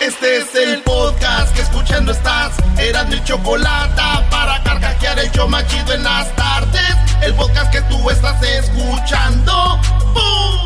[0.00, 2.52] Este es el podcast que escuchando estás.
[2.78, 6.94] Eran mi chocolate para carcajear el yo machido en las tardes.
[7.22, 9.80] El podcast que tú estás escuchando.
[10.14, 10.58] ¡Bum!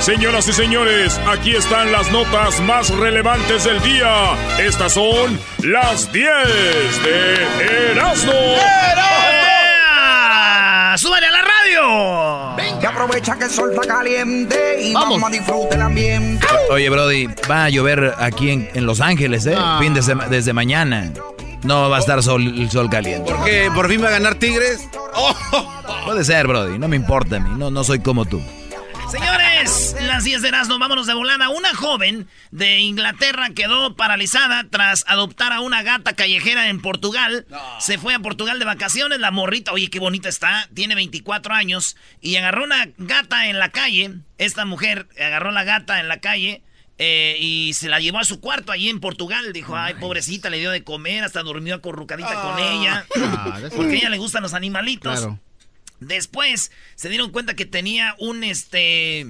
[0.00, 4.36] Señoras y señores, aquí están las notas más relevantes del día.
[4.56, 6.28] Estas son las 10
[7.02, 8.32] de Erasmo.
[10.96, 11.55] ¡Súbale a la radio!
[12.80, 16.46] Y aprovecha que el sol está caliente y vamos, a disfrutar el ambiente.
[16.70, 19.54] Oye, Brody, va a llover aquí en, en Los Ángeles, ¿eh?
[19.56, 19.78] Ah.
[19.80, 21.12] Fin de sema- desde mañana.
[21.62, 23.32] No va a estar sol, el sol caliente.
[23.32, 23.70] ¿Por qué?
[23.74, 24.88] ¿Por fin va a ganar Tigres?
[26.04, 28.40] Puede ser, Brody, no me importa a mí, no, no soy como tú.
[29.10, 31.48] Señores, las 10 de Erasmo, vámonos de volada.
[31.48, 37.46] Una joven de Inglaterra quedó paralizada tras adoptar a una gata callejera en Portugal.
[37.78, 41.96] Se fue a Portugal de vacaciones, la morrita, oye, qué bonita está, tiene 24 años,
[42.20, 44.14] y agarró una gata en la calle.
[44.38, 46.62] Esta mujer agarró la gata en la calle
[46.98, 49.52] eh, y se la llevó a su cuarto allí en Portugal.
[49.52, 53.06] Dijo, ay, pobrecita, le dio de comer, hasta durmió acurrucadita con ella.
[53.76, 55.20] Porque a ella le gustan los animalitos.
[55.20, 55.40] Claro.
[56.00, 59.26] Después se dieron cuenta que tenía un este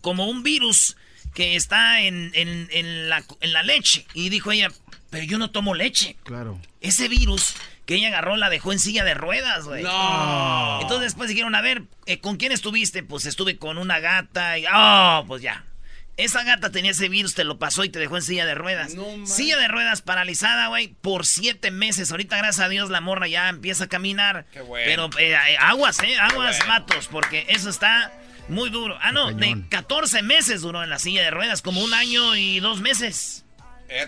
[0.00, 0.96] como un virus
[1.34, 4.06] que está en, en- en la, en la leche.
[4.14, 4.70] Y dijo ella,
[5.10, 6.16] pero yo no tomo leche.
[6.24, 6.60] Claro.
[6.80, 7.54] Ese virus
[7.86, 9.82] que ella agarró la dejó en silla de ruedas, güey.
[9.82, 10.78] No.
[10.82, 13.02] Entonces después dijeron, a ver, eh, ¿con quién estuviste?
[13.02, 14.64] Pues estuve con una gata y...
[14.72, 15.24] ¡Oh!
[15.26, 15.64] Pues ya.
[16.16, 18.94] Esa gata tenía ese virus, te lo pasó y te dejó en silla de ruedas.
[19.24, 22.12] silla de ruedas paralizada, güey, por siete meses.
[22.12, 24.46] Ahorita, gracias a Dios, la morra ya empieza a caminar.
[24.68, 25.10] bueno.
[25.10, 26.16] Pero eh, eh, aguas, ¿eh?
[26.20, 28.12] Aguas, vatos, porque eso está
[28.48, 28.96] muy duro.
[29.00, 32.60] Ah, no, de 14 meses duró en la silla de ruedas, como un año y
[32.60, 33.44] dos meses.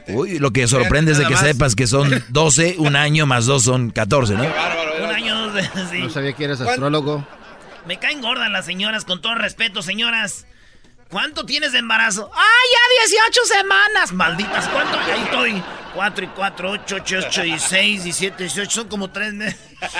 [0.08, 1.40] Uy, lo que sorprende es de que más.
[1.42, 4.44] sepas que son 12, un año más dos son 14, ¿no?
[4.44, 5.98] Un año, dos sí.
[5.98, 7.26] No sabía que eras astrólogo.
[7.84, 10.46] Me caen gordas las señoras, con todo respeto, señoras.
[11.10, 12.30] ¿Cuánto tienes de embarazo?
[12.34, 14.12] ¡Ay, ya 18 semanas!
[14.12, 14.98] Malditas, ¿cuánto?
[14.98, 15.62] Ahí estoy.
[15.94, 19.60] 4 y 4, 8, 8, 8 y 6, 17, 18, son como 3 meses.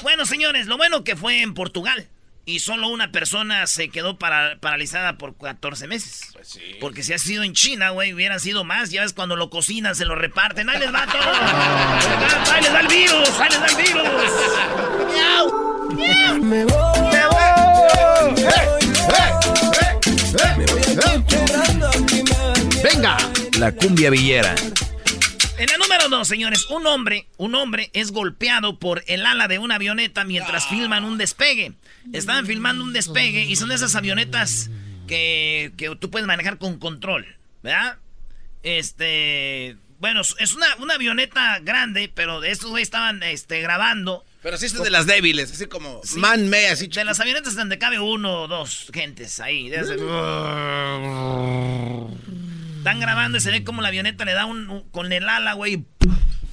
[0.00, 2.06] Bueno, señores, lo bueno que fue en Portugal.
[2.44, 6.20] Y solo una persona se quedó para- paralizada por 14 meses.
[6.80, 8.90] Porque si ha sido en China, güey, hubieran sido más.
[8.90, 10.70] Ya ves, cuando lo cocinan, se lo reparten.
[10.70, 11.20] ¡Ahí les va todo!
[12.54, 13.28] ¡Ahí les da el virus!
[13.40, 14.08] ¡Ahí les da el virus!
[15.12, 15.88] ¡Miau!
[15.96, 16.42] ¡Miau!
[16.44, 16.64] Me
[22.82, 23.16] Venga.
[23.58, 24.54] La cumbia villera.
[25.58, 29.58] En la número dos, señores, un hombre, un hombre es golpeado por el ala de
[29.58, 31.72] una avioneta mientras filman un despegue.
[32.12, 34.70] Estaban filmando un despegue y son de esas avionetas
[35.08, 37.26] que, que tú puedes manejar con control,
[37.64, 37.98] ¿verdad?
[38.62, 44.24] Este, bueno, es una, una avioneta grande, pero de estos güeyes estaban este, grabando.
[44.42, 46.86] Pero sí son de las débiles, así como man me así.
[46.88, 49.70] De las avionetas donde cabe uno o dos gentes ahí.
[52.78, 55.54] Están grabando y se ve como la avioneta le da un, un- con el ala,
[55.54, 55.84] güey.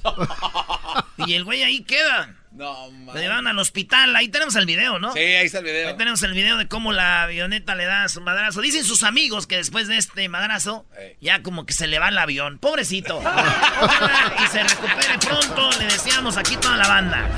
[1.26, 2.34] y el güey ahí queda.
[2.56, 4.16] No, Lo llevaron al hospital.
[4.16, 5.12] Ahí tenemos el video, ¿no?
[5.12, 5.88] Sí, ahí está el video.
[5.88, 8.62] Ahí tenemos el video de cómo la avioneta le da su madrazo.
[8.62, 10.86] Dicen sus amigos que después de este madrazo,
[11.20, 12.58] ya como que se le va el avión.
[12.58, 13.18] Pobrecito.
[13.18, 15.70] Ojalá y se recupere pronto.
[15.78, 17.28] Le deseamos aquí toda la banda.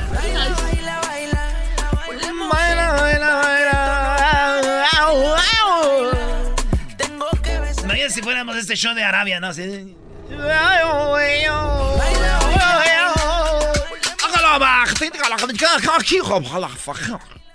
[7.83, 9.49] Imagínate si fuéramos este show de Arabia, ¿no?
[9.49, 9.97] Así.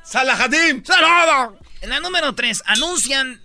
[0.04, 0.84] ¡Salahadim!
[1.81, 3.42] En la número 3, anuncian,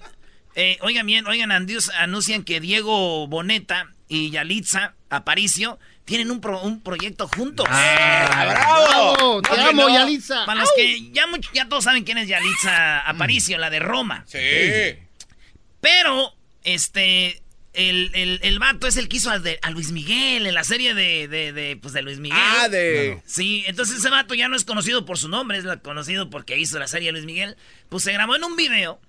[0.55, 6.61] eh, oigan bien, oigan, andios- anuncian que Diego Boneta y Yalitza Aparicio tienen un, pro-
[6.63, 7.67] un proyecto juntos.
[7.69, 9.43] ¡Ah, bravo!
[9.43, 9.89] Te No, amo, no.
[9.89, 10.45] Yalitza.
[10.47, 14.25] Para los que ya, much- ya todos saben quién es Yalitza Aparicio, la de Roma.
[14.27, 14.39] Sí.
[15.81, 16.35] Pero,
[16.65, 17.43] este,
[17.79, 20.65] el, el, el vato es el que hizo a, de- a Luis Miguel en la
[20.65, 22.39] serie de, de, de, pues, de Luis Miguel.
[22.41, 23.23] Ah, de.
[23.25, 26.59] Sí, entonces ese vato ya no es conocido por su nombre, es la- conocido porque
[26.59, 27.57] hizo la serie de Luis Miguel.
[27.89, 29.01] Pues se grabó en un video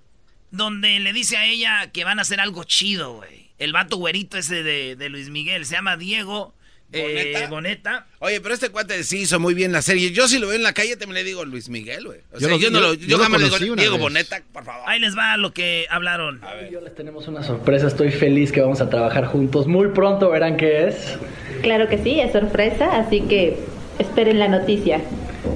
[0.52, 3.50] donde le dice a ella que van a hacer algo chido, güey.
[3.60, 6.56] El vato güerito ese de, de Luis Miguel, se llama Diego
[6.92, 7.50] eh, ¿Boneta?
[7.50, 8.08] Boneta.
[8.20, 10.12] Oye, pero este cuate sí hizo muy bien la serie.
[10.12, 12.20] Yo si lo veo en la calle también le digo Luis Miguel, güey.
[12.32, 13.96] O Yo sea, lo- yo, no lo, yo yo lo jamás le digo una Diego
[13.96, 14.02] vez.
[14.04, 14.82] Boneta, por favor.
[14.88, 16.42] Ahí les va lo que hablaron.
[16.72, 19.68] Yo les tenemos una sorpresa, estoy feliz que vamos a trabajar juntos.
[19.68, 21.18] Muy pronto verán qué es.
[21.62, 23.58] Claro que sí, es sorpresa, así que
[24.00, 25.02] esperen la noticia.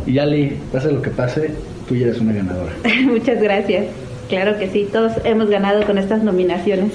[0.05, 1.51] Y Ali, pase lo que pase,
[1.87, 2.73] tú ya eres una ganadora.
[3.01, 3.85] Muchas gracias.
[4.29, 6.91] Claro que sí, todos hemos ganado con estas nominaciones.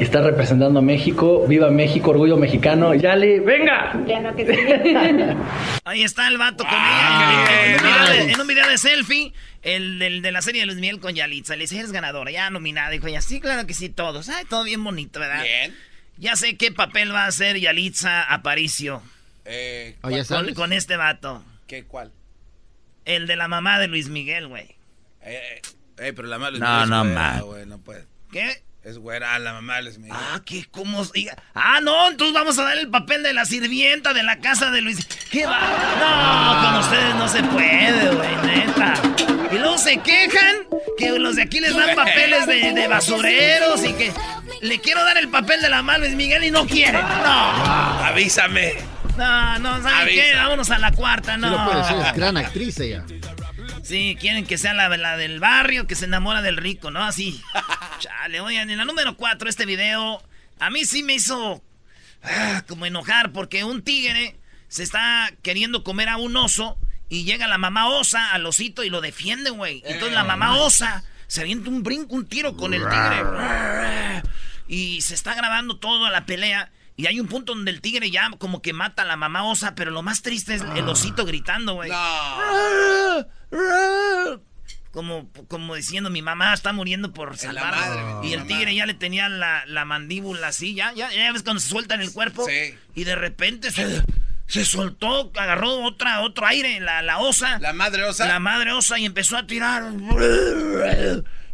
[0.00, 2.94] Y estás representando a México, viva México, orgullo mexicano.
[2.94, 4.00] Yali, venga.
[4.06, 4.54] Claro que sí.
[5.84, 7.74] Ahí está el vato con Ah, ella.
[7.74, 10.66] En un, video de, en un video de selfie, el del- de la serie de
[10.66, 11.56] Luis Miguel con Yalitza.
[11.56, 12.90] Le dice, eres ganadora, ya nominada.
[12.90, 14.28] Dijo ella, sí, claro que sí, todos.
[14.28, 15.42] Ay, todo bien bonito, ¿verdad?
[15.42, 15.74] Bien.
[16.16, 19.02] Ya sé qué papel va a hacer Yalitza Aparicio
[19.44, 20.54] Eh, Ah, ya con, sabes.
[20.54, 21.42] con este vato.
[21.66, 22.12] ¿Qué, cuál?
[23.04, 24.76] El de la mamá de Luis Miguel, güey.
[25.22, 25.60] Eh,
[25.98, 28.04] eh, pero la mamá de Luis No, Miguel no, güey, no puede.
[28.30, 28.62] ¿Qué?
[28.88, 30.16] Es güera, la mamá de Luis Miguel.
[30.18, 30.64] Ah, ¿qué?
[30.70, 31.02] ¿Cómo?
[31.54, 34.80] Ah, no, entonces vamos a dar el papel de la sirvienta de la casa de
[34.80, 35.04] Luis.
[35.30, 35.60] ¿Qué va?
[36.00, 38.94] No, con ustedes no se puede, güey, neta.
[39.52, 40.56] Y luego se quejan
[40.96, 44.10] que los de aquí les dan papeles de, de basureros y que
[44.62, 47.02] le quiero dar el papel de la mamá Luis Miguel y no quieren.
[47.02, 48.72] No, Avísame.
[49.18, 50.32] no, no, ¿saben qué?
[50.34, 51.50] Vámonos a la cuarta, Sí no.
[51.50, 53.04] lo puede decir, es gran actriz ella.
[53.82, 57.02] Sí, quieren que sea la, la del barrio que se enamora del rico, ¿no?
[57.04, 57.40] Así.
[57.98, 60.22] Chale, oigan, en la número 4, este video,
[60.60, 61.62] a mí sí me hizo
[62.22, 66.78] ah, como enojar porque un tigre se está queriendo comer a un oso
[67.08, 69.82] y llega la mamá osa al osito y lo defiende, güey.
[69.84, 74.22] Entonces la mamá osa se avienta un brinco, un tiro con el tigre.
[74.68, 76.70] Y se está grabando toda la pelea.
[76.96, 79.74] Y hay un punto donde el tigre ya como que mata a la mamá osa,
[79.74, 81.90] pero lo más triste es el osito gritando, güey.
[84.98, 88.24] Como, como diciendo, mi mamá está muriendo por salvar.
[88.24, 88.48] y el mamá.
[88.48, 91.94] tigre ya le tenía la, la mandíbula así, ya, ya, ya ves cuando se suelta
[91.94, 92.44] en el cuerpo.
[92.48, 92.74] Sí.
[92.96, 94.02] Y de repente se,
[94.48, 97.60] se soltó, agarró otra, otro aire, la, la osa.
[97.60, 98.26] La madre osa.
[98.26, 99.84] La madre osa y empezó a tirar.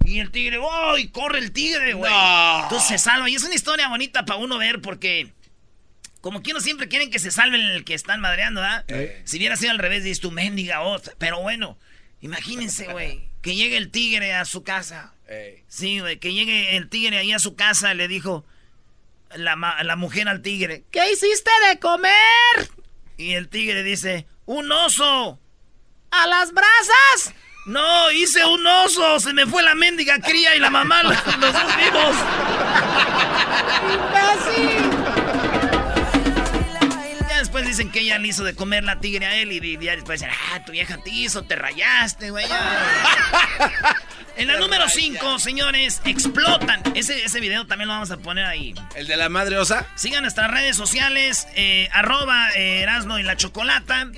[0.07, 0.97] Y el tigre, ¡oh!
[0.97, 2.11] Y corre el tigre, güey.
[2.11, 2.63] No.
[2.63, 3.29] Entonces se salva.
[3.29, 5.35] Y es una historia bonita para uno ver porque.
[6.23, 8.85] Como que uno siempre quieren que se salven el que están madreando, ¿ah?
[9.25, 11.13] Si hubiera sido al revés, dices tu mendiga osa.
[11.19, 11.77] Pero bueno,
[12.25, 15.13] imagínense, güey, que llegue el tigre a su casa.
[15.29, 15.63] Ey.
[15.69, 18.45] Sí, güey, que llegue el tigre ahí a su casa y le dijo
[19.35, 22.71] la, la mujer al tigre, ¿qué hiciste de comer?
[23.19, 25.39] Y el tigre dice, un oso.
[26.11, 27.35] ¿A las brasas?
[27.67, 31.77] No, hice un oso, se me fue la mendiga cría y la mamá, los dos
[31.77, 32.17] vivos.
[37.77, 40.21] Dicen que ella le hizo de comer la tigre a él y di- ya después
[40.21, 42.47] dicen, ah, tu vieja te hizo, te rayaste, güey.
[42.49, 43.97] ya".
[44.37, 46.83] En la número 5, señores, explotan.
[46.97, 48.75] Ese, ese video también lo vamos a poner ahí.
[48.97, 49.87] ¿El de la madre osa?
[49.95, 54.09] Sigan nuestras redes sociales, eh, arroba eh, Erasno y la Chocolata.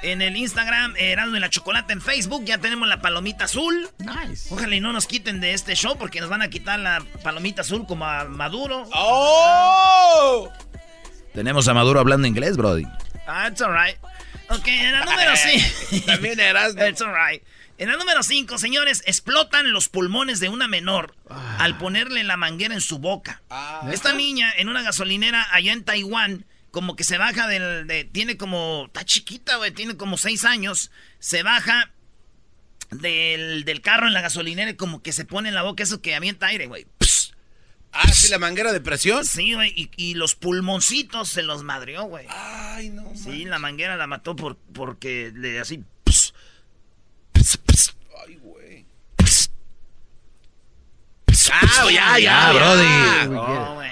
[0.00, 1.92] En el Instagram, eh, Erasno y la Chocolata.
[1.92, 3.90] En Facebook ya tenemos la palomita azul.
[3.98, 4.48] Nice.
[4.54, 7.60] Ojalá y no nos quiten de este show porque nos van a quitar la palomita
[7.60, 8.88] azul como a Maduro.
[8.94, 10.50] ¡Oh!
[11.34, 12.84] Tenemos a Maduro hablando inglés, Brody.
[13.26, 13.96] Ah, it's alright.
[14.50, 15.32] Ok, en la número
[15.90, 16.06] 5.
[16.06, 16.74] También eras.
[16.88, 17.42] It's alright.
[17.76, 21.14] En la número 5, señores, explotan los pulmones de una menor
[21.58, 23.42] al ponerle la manguera en su boca.
[23.50, 23.88] Ah.
[23.92, 27.86] Esta niña en una gasolinera allá en Taiwán, como que se baja del.
[27.86, 28.84] De, tiene como.
[28.86, 30.90] Está chiquita, güey, tiene como 6 años.
[31.20, 31.92] Se baja
[32.90, 36.00] del, del carro en la gasolinera y como que se pone en la boca eso
[36.02, 36.86] que avienta aire, güey.
[37.92, 39.24] Ah, sí, la manguera de presión.
[39.24, 42.26] Sí, güey, y, y los pulmoncitos se los madreó, güey.
[42.28, 43.10] Ay, no.
[43.16, 45.82] Sí, la manguera la mató por, porque le así.
[46.04, 46.34] pss,
[47.32, 48.86] pss, pss, Ay, güey.
[49.16, 49.50] pss,
[51.50, 53.34] Ah, ya, ya, Ya, Brody.
[53.36, 53.90] Oh, güey.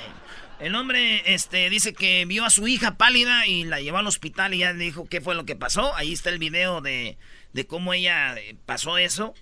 [0.61, 4.55] El hombre este, dice que vio a su hija pálida y la llevó al hospital
[4.55, 5.95] y ya le dijo qué fue lo que pasó.
[5.97, 7.19] Ahí está el video de,
[7.53, 9.35] de cómo ella eh, pasó eso.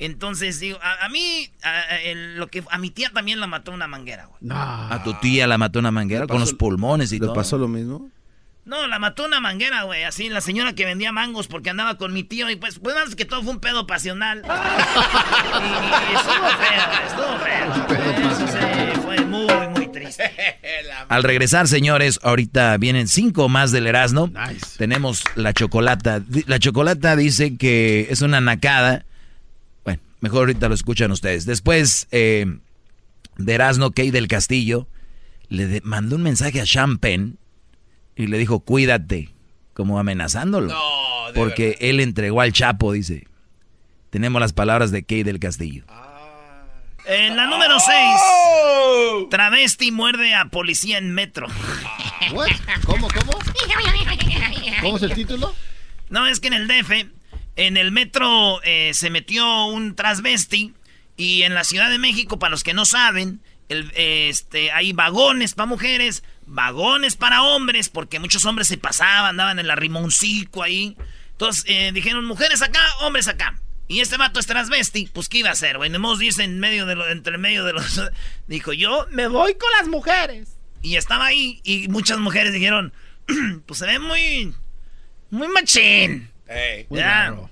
[0.00, 3.46] Entonces, digo, a, a mí, a, a- el- lo que, a mi tía también la
[3.46, 4.38] mató una manguera, güey.
[4.40, 4.56] No.
[4.56, 7.34] A tu tía la mató una manguera con los pulmones y ¿Le todo.
[7.34, 8.10] pasó lo mismo?
[8.64, 10.04] No, la mató una manguera, güey.
[10.04, 13.14] Así, la señora que vendía mangos porque andaba con mi tío y pues, pues más
[13.14, 14.42] que todo fue un pedo pasional.
[14.44, 18.46] y, y estuvo feo, estuvo feo.
[18.94, 20.30] Sí, fue muy, muy triste.
[21.08, 24.30] Al regresar, señores, ahorita vienen cinco más del Erasmo.
[24.78, 26.22] Tenemos la chocolata.
[26.46, 29.04] La chocolata dice que es una nacada.
[30.20, 31.46] Mejor ahorita lo escuchan ustedes.
[31.46, 32.46] Después eh,
[33.36, 34.86] de Erasmo, Key del Castillo
[35.48, 37.34] le mandó un mensaje a Champagne
[38.16, 39.30] y le dijo, cuídate,
[39.72, 40.74] como amenazándolo.
[41.34, 43.26] porque él entregó al Chapo, dice.
[44.10, 45.84] Tenemos las palabras de Key del Castillo.
[47.06, 51.46] En la número 6, travesti muerde a policía en metro.
[52.84, 53.38] ¿Cómo, cómo?
[54.82, 55.54] ¿Cómo es el título?
[56.10, 57.06] No, es que en el DF,
[57.66, 60.72] en el metro eh, se metió un transvesti
[61.16, 65.52] y en la Ciudad de México, para los que no saben, el, este, hay vagones
[65.52, 70.96] para mujeres, vagones para hombres, porque muchos hombres se pasaban, andaban en la rimoncico ahí.
[71.32, 73.60] Entonces eh, dijeron, mujeres acá, hombres acá.
[73.88, 75.90] Y este vato es transvesti, pues ¿qué iba a hacer, güey?
[75.90, 78.00] Nemos dice en medio de lo, entre medio de los...
[78.46, 80.56] Dijo, yo me voy con las mujeres.
[80.80, 82.94] Y estaba ahí y muchas mujeres dijeron,
[83.66, 84.54] pues se ve muy...
[85.28, 86.30] Muy machín.
[86.88, 87.49] muy raro.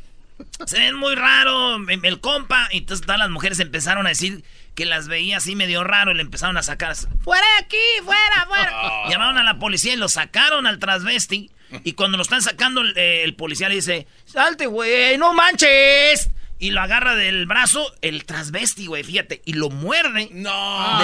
[0.67, 2.69] Se ven muy raro el compa.
[2.73, 6.15] Y entonces todas las mujeres empezaron a decir que las veía así medio raro y
[6.15, 6.95] le empezaron a sacar.
[7.23, 8.05] ¡Fuera de aquí!
[8.05, 9.09] ¡Fuera, fuera!
[9.11, 11.51] Llamaron a la policía y lo sacaron al transvesti.
[11.85, 15.19] Y cuando lo están sacando, el, policía le dice: ¡Salte, güey!
[15.19, 16.31] ¡No manches!
[16.59, 19.43] Y lo agarra del brazo, el transvesti, güey, fíjate.
[19.45, 20.29] Y lo muerde.
[20.33, 20.99] ¡No!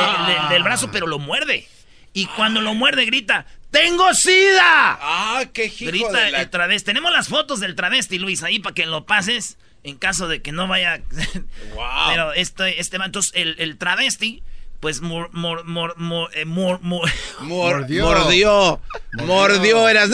[0.50, 1.68] del brazo, pero lo muerde.
[2.12, 4.98] Y cuando lo muerde, grita: ¡Tengo sida!
[5.00, 6.86] ¡Ah, qué hijo Grita el travesti.
[6.86, 9.58] Tenemos las fotos del travesti, Luis, ahí para que lo pases.
[9.82, 11.02] En caso de que no vaya.
[11.74, 11.84] wow.
[12.08, 14.42] Pero este, este entonces, el, el travesti
[14.84, 17.08] pues mor, mor, mor, eh, mordió.
[17.40, 18.80] Mordió.
[19.14, 19.88] Mordió.
[19.88, 20.10] Eras,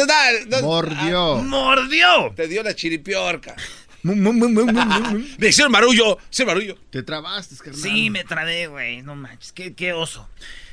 [0.63, 1.37] mordió.
[1.39, 2.33] Mordió.
[2.37, 3.57] Te dio la chiripiorca.
[4.03, 6.19] Me hicieron marullo.
[6.31, 6.77] Se marullo.
[6.91, 7.75] Te trabaste, carnal.
[7.75, 9.03] Sí, me trabé, güey.
[9.03, 9.53] No manches.
[9.53, 10.29] Qué, qué oso.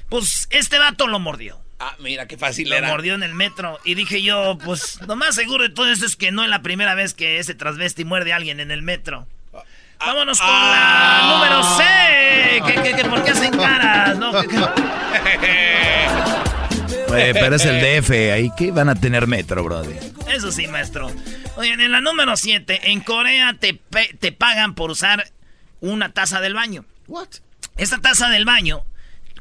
[0.09, 1.59] Pues este vato lo mordió.
[1.79, 2.87] Ah, mira, qué fácil lo era.
[2.87, 3.79] Mordió en el metro.
[3.83, 6.61] Y dije yo, pues, lo más seguro de todo esto es que no es la
[6.61, 9.27] primera vez que ese transvesti muerde a alguien en el metro.
[9.99, 11.83] Vámonos con la número C.
[12.65, 14.17] ¿Qué, qué, por qué hacen caras?
[14.17, 14.31] No,
[17.07, 19.99] pero es el DF, ahí que van a tener metro, brother.
[20.27, 21.11] Eso sí, maestro.
[21.55, 23.79] Oigan, en la número 7, en Corea te,
[24.19, 25.31] te pagan por usar
[25.81, 26.85] una taza del baño.
[27.07, 27.27] What?
[27.77, 28.83] Esta taza del baño,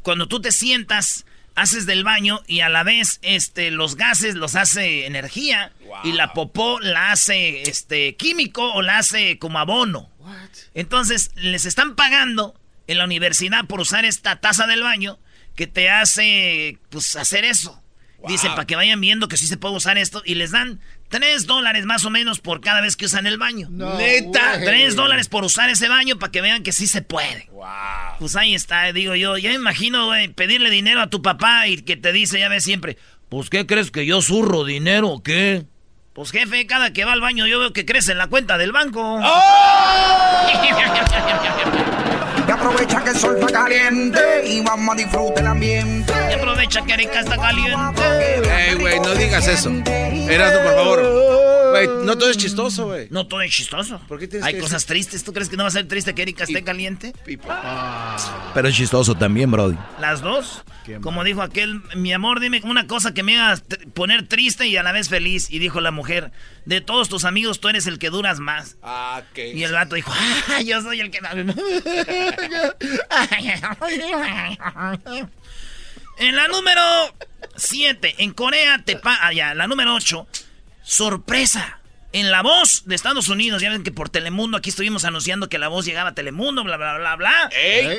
[0.03, 4.55] cuando tú te sientas, haces del baño y a la vez este, los gases los
[4.55, 5.73] hace energía
[6.05, 10.11] y la popó la hace este, químico o la hace como abono.
[10.75, 12.55] Entonces, les están pagando
[12.87, 15.19] en la universidad por usar esta taza del baño
[15.55, 17.83] que te hace, pues, hacer eso.
[18.29, 20.23] Dicen, para que vayan viendo que sí se puede usar esto.
[20.25, 23.69] Y les dan 3 dólares más o menos por cada vez que usan el baño.
[23.71, 24.61] Neta.
[24.65, 27.49] 3 dólares por usar ese baño para que vean que sí se puede.
[28.19, 29.37] Pues ahí está, digo yo.
[29.39, 32.65] Ya me imagino, güey, pedirle dinero a tu papá y que te dice, ya ves
[32.65, 32.97] siempre,
[33.29, 35.67] pues, ¿qué crees que yo zurro dinero o qué?
[36.13, 38.73] Pues jefe, cada que va al baño yo veo que crece en la cuenta del
[38.73, 39.21] banco.
[39.23, 39.43] ¡Oh!
[42.67, 46.13] y aprovecha que el sol está caliente y vamos a disfrutar el ambiente.
[46.31, 48.03] Y aprovecha que Erika está caliente.
[48.69, 49.71] Ey, güey, no digas eso.
[49.71, 51.71] Erasmo, por favor.
[51.71, 53.09] Güey, no todo es chistoso, güey.
[53.11, 54.01] No todo es chistoso.
[54.09, 55.23] ¿Por qué tienes Hay cosas tristes.
[55.23, 57.13] ¿Tú crees que no va a ser triste que Erika esté caliente?
[58.55, 59.77] Pero es chistoso también, Brody.
[60.01, 60.65] ¿Las dos?
[61.01, 63.63] Como dijo aquel, mi amor, dime una cosa que me haga
[63.95, 65.51] poner triste y a la vez feliz.
[65.51, 66.33] Y dijo la mujer,
[66.65, 68.77] de todos tus amigos tú eres el que duras más.
[68.83, 69.53] Ah, qué.
[69.53, 71.19] Y el gato dijo, ah, yo soy el que...
[76.19, 76.83] en la número
[77.57, 79.19] 7, en Corea te pa...
[79.21, 80.27] Ah, ya, la número 8,
[80.83, 81.81] sorpresa.
[82.17, 85.59] En La Voz de Estados Unidos, ya ven que por Telemundo aquí estuvimos anunciando que
[85.59, 87.51] La Voz llegaba a Telemundo, bla, bla, bla, bla.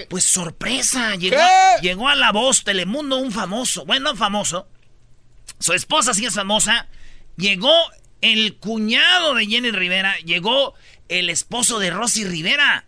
[0.10, 1.38] Pues sorpresa, llegó,
[1.84, 4.68] llegó a La Voz Telemundo un famoso, bueno, famoso.
[5.60, 6.88] Su esposa sí es famosa.
[7.36, 7.72] Llegó
[8.22, 10.74] el cuñado de Jenny Rivera, llegó
[11.10, 12.86] el esposo de Rosy Rivera.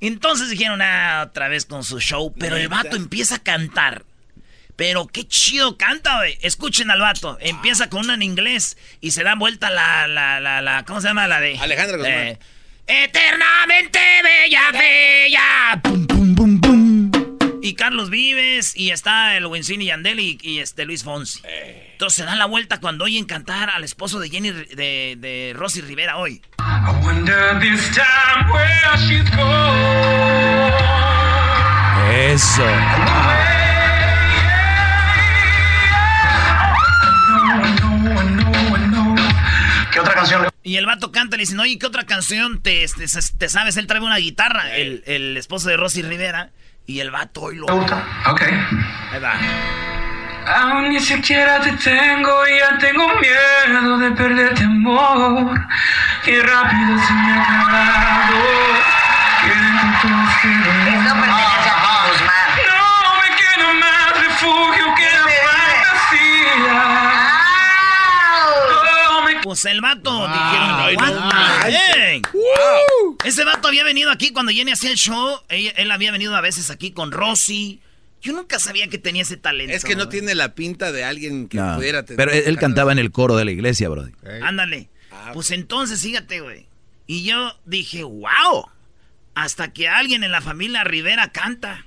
[0.00, 4.05] Entonces dijeron, ah, otra vez con su show, pero el vato empieza a cantar.
[4.76, 6.38] Pero qué chido canta, güey.
[6.42, 7.38] Escuchen al vato.
[7.40, 11.08] Empieza con una en inglés y se da vuelta la, la, la, la, ¿cómo se
[11.08, 11.26] llama?
[11.26, 11.58] La de...
[11.58, 12.12] Alejandra Guzmán.
[12.12, 12.38] Eh,
[12.86, 15.80] Eternamente bella, bella.
[15.82, 17.10] Pum, pum, pum, pum.
[17.60, 21.40] Y Carlos Vives, y está el Winston y Yandel y, este Luis Fonsi.
[21.42, 21.88] Eh.
[21.92, 25.80] Entonces se dan la vuelta cuando oyen cantar al esposo de Jenny, de, de Rosy
[25.80, 26.40] Rivera hoy.
[32.12, 32.64] Eso.
[39.96, 40.46] ¿Qué otra canción?
[40.62, 42.84] Y el vato canta y le dicen, oye, ¿qué otra canción te,
[43.38, 43.78] te, sabes?
[43.78, 46.50] Él trae una guitarra, el, el, esposo de Rosy Rivera.
[46.86, 47.64] Y el vato y lo.
[47.64, 48.42] Ok.
[49.10, 49.36] Ahí va.
[50.54, 55.58] Aún ni siquiera te tengo y ya tengo miedo de perderte amor.
[56.22, 58.36] Qué rápido se me ha acabado.
[59.40, 60.48] Qué lento todo este
[69.56, 71.80] Oh, Pues el vato Ay, dijeron, no "What the manches.
[71.96, 72.28] heck?".
[73.24, 75.40] Ese vato había venido aquí cuando Jenny hacía el show.
[75.48, 77.80] Él, él había venido a veces aquí con Rosy.
[78.22, 79.74] Yo nunca sabía que tenía ese talento.
[79.74, 82.16] Es que no tiene la pinta de alguien que No, pudiera tener.
[82.16, 84.12] pero él, él cantaba en el coro de la iglesia, Brody.
[84.42, 84.88] Ándale.
[85.12, 86.66] Ah, Pues entonces, fíjate, güey.
[87.06, 88.68] Y yo dije, wow.
[89.34, 91.86] Hasta que alguien en la familia Rivera canta.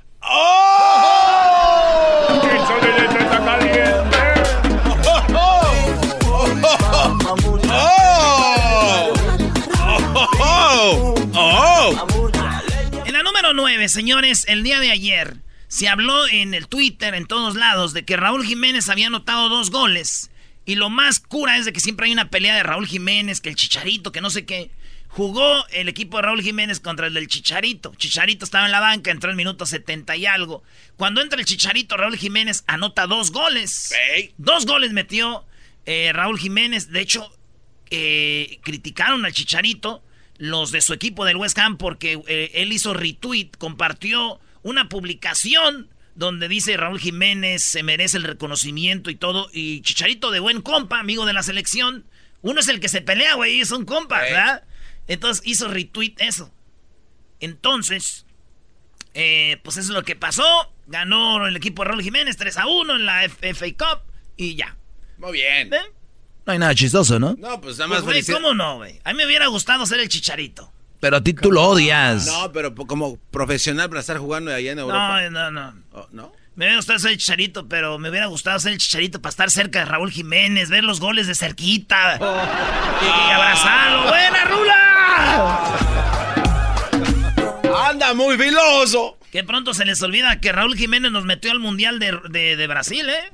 [13.05, 15.35] En la número 9, señores, el día de ayer
[15.67, 19.69] se habló en el Twitter, en todos lados, de que Raúl Jiménez había anotado dos
[19.69, 20.31] goles.
[20.65, 23.49] Y lo más cura es de que siempre hay una pelea de Raúl Jiménez, que
[23.49, 24.71] el Chicharito, que no sé qué.
[25.09, 27.93] Jugó el equipo de Raúl Jiménez contra el del Chicharito.
[27.95, 30.63] Chicharito estaba en la banca, entró el minuto 70 y algo.
[30.95, 33.93] Cuando entra el Chicharito, Raúl Jiménez anota dos goles.
[34.37, 35.43] Dos goles metió
[35.85, 36.89] eh, Raúl Jiménez.
[36.89, 37.29] De hecho,
[37.89, 40.03] eh, criticaron al Chicharito
[40.39, 45.89] los de su equipo del West Ham porque eh, él hizo retweet, compartió una publicación
[46.15, 49.49] donde dice Raúl Jiménez se merece el reconocimiento y todo.
[49.53, 52.05] Y Chicharito de buen compa, amigo de la selección.
[52.41, 54.63] Uno es el que se pelea, güey, es un compa, ¿verdad?
[55.07, 56.51] Entonces hizo retweet eso.
[57.39, 58.25] Entonces,
[59.13, 60.73] eh, pues eso es lo que pasó.
[60.87, 64.01] Ganó el equipo de Raúl Jiménez 3 a 1 en la F- FA Cup
[64.37, 64.75] y ya.
[65.17, 65.69] Muy bien.
[66.49, 67.35] No hay nada chistoso, ¿no?
[67.37, 68.99] No, pues nada Pues, más güey, felicidad- ¿cómo no, güey?
[69.03, 70.71] A mí me hubiera gustado ser el Chicharito.
[70.99, 72.25] Pero a ti tú lo odias.
[72.25, 75.21] No, pero como profesional para estar jugando allá en Europa.
[75.29, 75.73] No, no, no.
[75.93, 76.31] Oh, ¿No?
[76.55, 79.51] Me hubiera gustado ser el Chicharito, pero me hubiera gustado ser el Chicharito para estar
[79.51, 84.07] cerca de Raúl Jiménez, ver los goles de cerquita y abrazarlo.
[84.09, 85.77] ¡Buena, Rula!
[87.89, 89.19] ¡Anda muy filoso!
[89.31, 92.67] Que pronto se les olvida que Raúl Jiménez nos metió al Mundial de, de- de
[92.67, 93.31] Brasil, ¿eh?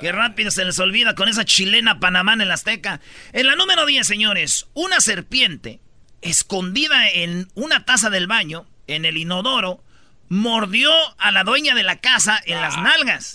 [0.00, 3.00] Qué rápido se les olvida con esa chilena Panamá en el Azteca.
[3.32, 5.80] En la número 10, señores, una serpiente
[6.22, 9.82] escondida en una taza del baño, en el inodoro,
[10.28, 13.34] mordió a la dueña de la casa en las nalgas.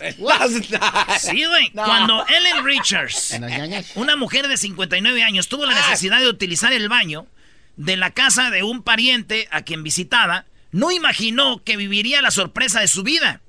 [1.19, 1.72] Sí, güey.
[1.72, 3.39] Cuando Ellen Richards,
[3.96, 7.28] una mujer de 59 años, tuvo la necesidad de utilizar el baño
[7.76, 12.80] de la casa de un pariente a quien visitaba, no imaginó que viviría la sorpresa
[12.80, 13.41] de su vida.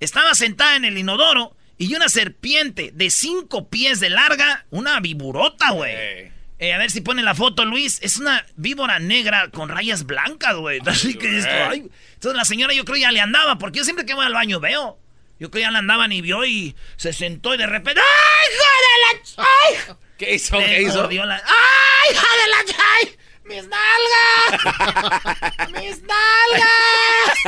[0.00, 5.70] Estaba sentada en el inodoro y una serpiente de cinco pies de larga, una viburota,
[5.72, 6.32] güey.
[6.58, 7.98] Eh, a ver si pone la foto, Luis.
[8.02, 10.80] Es una víbora negra con rayas blancas, güey.
[10.86, 11.88] Así que esto, ay.
[12.14, 14.58] Entonces la señora yo creo ya le andaba, porque yo siempre que voy al baño
[14.58, 14.98] veo.
[15.38, 18.00] Yo creo ya le andaban y vio y se sentó y de repente.
[18.00, 18.88] ¡Ay, hija de
[19.36, 19.46] la!
[19.90, 19.96] ¡Ay!
[20.18, 20.58] ¿Qué hizo?
[20.58, 21.10] Le ¿Qué hizo?
[21.26, 22.56] la- ¡Ay, hija de la!
[22.96, 23.04] ¡Ay!
[23.44, 25.68] ¡Mis nalgas!
[25.72, 27.38] ¡Mis nalgas!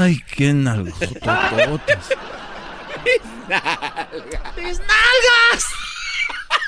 [0.00, 2.08] Ay, qué nalgotototas.
[4.56, 5.64] ¡Mis nalgas!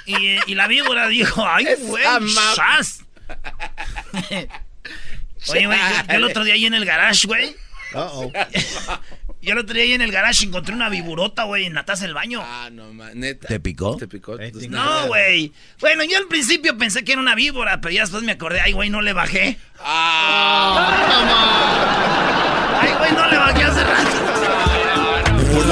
[0.06, 2.04] Y, y la víbora dijo, ¡ay, güey!
[2.54, 3.04] ¡sas!
[5.48, 7.54] Oye, güey, yo, yo el otro día ahí en el garage, güey.
[9.42, 12.04] Yo el otro día ahí en el garage encontré una viburota, güey, en la taza
[12.04, 12.40] del baño.
[12.44, 13.48] Ah, no, ma- neta.
[13.48, 13.96] ¿Te picó?
[13.96, 14.36] ¿Te picó?
[14.68, 15.52] No, güey.
[15.80, 18.70] Bueno, yo al principio pensé que era una víbora, pero ya después me acordé, ay,
[18.72, 19.58] güey, no le bajé.
[19.80, 20.98] Ah,
[22.80, 23.21] Ay, güey, no le bajé hace rato.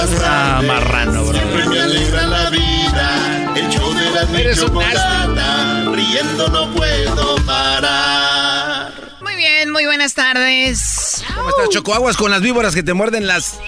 [0.03, 1.35] Ah, tardes, marrano, bro.
[1.35, 3.53] Siempre me alegra la vida.
[3.55, 5.85] El show de la chocolata.
[5.93, 8.93] Riendo no puedo parar.
[9.21, 11.23] Muy bien, muy buenas tardes.
[11.35, 11.95] ¿Cómo estás, Choco?
[11.95, 13.61] Aguas con las víboras que te muerden las...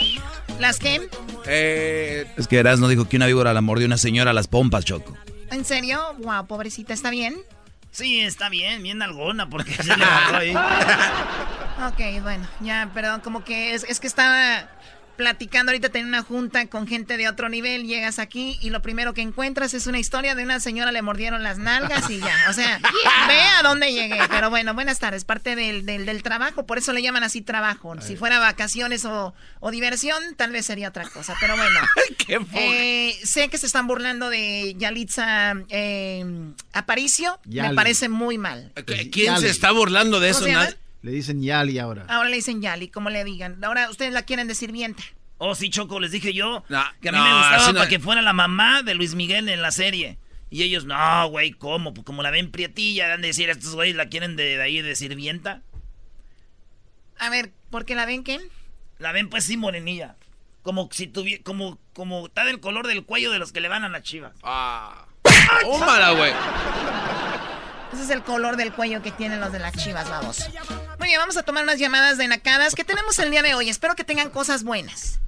[0.59, 1.11] ¿Las qué?
[1.45, 4.87] Eh, Es que Erasmo dijo que una víbora la mordió una señora a las pompas,
[4.87, 5.15] Choco.
[5.51, 6.01] ¿En serio?
[6.21, 7.37] Wow, pobrecita, ¿está bien?
[7.91, 10.55] Sí, está bien, bien alguna, porque se le bajó ahí.
[10.57, 14.67] ok, bueno, ya, perdón, como que es, es que estaba
[15.17, 19.15] platicando ahorita, tenía una junta con gente de otro nivel, llegas aquí y lo primero
[19.15, 22.53] que encuentras es una historia de una señora le mordieron las nalgas y ya, o
[22.53, 22.79] sea,
[23.29, 26.93] ve a dónde llegué, pero bueno, buenas tardes, parte del, del, del trabajo, por eso
[26.93, 31.35] le llaman así trabajo, si fuera vacaciones o, o diversión, tal vez sería otra cosa,
[31.41, 31.81] pero bueno.
[32.27, 36.25] qué Eh, sé que se están burlando de Yalitza eh,
[36.73, 37.39] Aparicio.
[37.47, 38.73] Me parece muy mal.
[38.77, 39.41] ¿Qui- ¿Quién Yali.
[39.43, 40.77] se está burlando de ¿Cómo eso?
[41.03, 42.07] Le dicen Yali ahora.
[42.09, 43.63] Ahora le dicen Yali, como le digan.
[43.65, 45.03] Ahora ustedes la quieren decir sirvienta.
[45.39, 47.89] Oh, sí, Choco, les dije yo No, que a mí no, me gustaba no- para
[47.89, 50.17] que fuera la mamá de Luis Miguel en la serie.
[50.51, 51.93] Y ellos, no, güey, ¿cómo?
[51.95, 54.81] Pues como la ven prietilla, han de decir, estos güeyes la quieren de, de ahí
[54.81, 55.63] de sirvienta.
[57.19, 58.39] A ver, ¿por qué la ven qué?
[58.99, 60.15] La ven pues sí morenilla.
[60.63, 63.83] Como si tuviera, como, como está del color del cuello de los que le van
[63.83, 64.33] a la chiva.
[64.45, 65.07] Ah.
[65.63, 66.33] Tómala, güey.
[67.93, 70.39] Ese es el color del cuello que tienen los de las chivas, vamos.
[70.99, 72.75] Muy bien, vamos a tomar unas llamadas de nacadas.
[72.75, 73.69] ¿Qué tenemos el día de hoy?
[73.69, 75.19] Espero que tengan cosas buenas.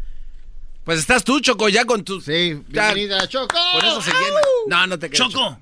[0.84, 2.20] Pues estás tú, Choco, ya con tu.
[2.20, 3.56] Sí, bienvenida, Choco.
[3.72, 4.40] Por eso se llena.
[4.68, 5.28] No, no te creo.
[5.28, 5.58] Choco,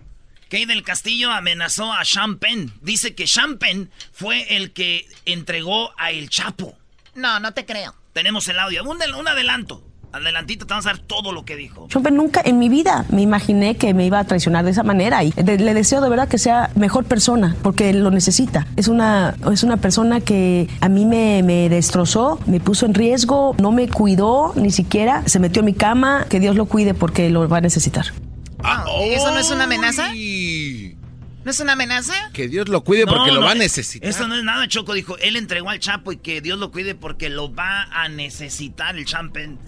[0.49, 2.71] Kay del Castillo amenazó a Champagne.
[2.81, 6.77] Dice que Champagne fue el que entregó a El Chapo.
[7.15, 7.95] No, no te creo.
[8.12, 8.85] Tenemos el audio.
[8.85, 9.83] Un, del- un adelanto.
[10.12, 11.88] Adelantito te vamos a dar todo lo que dijo.
[11.88, 15.25] Yo nunca en mi vida me imaginé que me iba a traicionar de esa manera
[15.25, 18.66] y de- le deseo de verdad que sea mejor persona porque lo necesita.
[18.77, 23.55] Es una, es una persona que a mí me, me destrozó, me puso en riesgo,
[23.59, 27.31] no me cuidó ni siquiera, se metió en mi cama, que Dios lo cuide porque
[27.31, 28.07] lo va a necesitar.
[28.62, 30.09] Ah, ¿Eso no es una amenaza?
[31.45, 32.15] ¿No es una amenaza?
[32.33, 34.09] Que Dios lo cuide porque No, lo no, va a eh, necesitar.
[34.09, 34.95] Eso no es nada, Choco.
[34.95, 38.97] Dijo, él entregó al Chapo y que Dios lo cuide porque lo va a necesitar
[38.97, 39.59] el Champagne.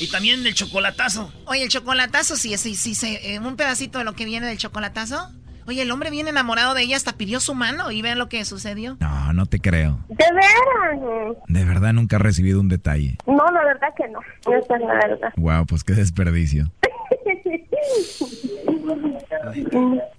[0.00, 1.32] Y también el chocolatazo.
[1.46, 4.58] Oye, el chocolatazo, sí, sí, sí, sí, eh, un pedacito de lo que viene del
[4.58, 5.30] chocolatazo.
[5.66, 8.44] Oye, el hombre viene enamorado de ella, hasta pidió su mano y vean lo que
[8.44, 8.98] sucedió.
[9.00, 9.98] No, no te creo.
[10.08, 11.36] ¿De veras?
[11.46, 13.16] De verdad nunca he recibido un detalle.
[13.26, 14.20] No, la verdad que no.
[14.54, 15.32] Esa es la verdad.
[15.36, 16.70] Wow, pues qué desperdicio.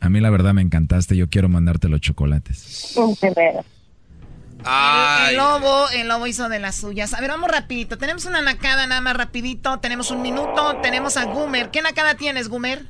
[0.02, 1.16] A mí la verdad me encantaste.
[1.18, 2.96] Yo quiero mandarte los chocolates.
[5.30, 7.14] El lobo, el lobo hizo de las suyas.
[7.14, 7.98] A ver, vamos rapidito.
[7.98, 9.80] Tenemos una nacada nada más rapidito.
[9.80, 10.78] Tenemos un minuto.
[10.82, 11.70] Tenemos a Gumer.
[11.70, 12.84] ¿Qué nacada tienes, Gumer?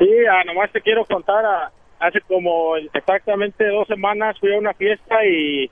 [0.00, 4.72] Sí, ah, nomás te quiero contar, ah, hace como exactamente dos semanas fui a una
[4.72, 5.70] fiesta y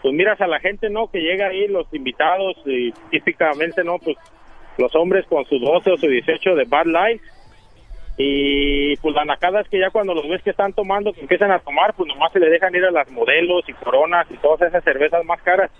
[0.00, 1.10] pues miras a la gente, ¿no?
[1.10, 3.98] Que llega ahí, los invitados y típicamente, ¿no?
[3.98, 4.16] Pues
[4.78, 7.20] los hombres con sus 12 o sus 18 de Bad Light
[8.18, 11.50] y pues la nacada es que ya cuando los ves que están tomando, que empiezan
[11.50, 14.62] a tomar, pues nomás se le dejan ir a las modelos y coronas y todas
[14.62, 15.70] esas cervezas más caras,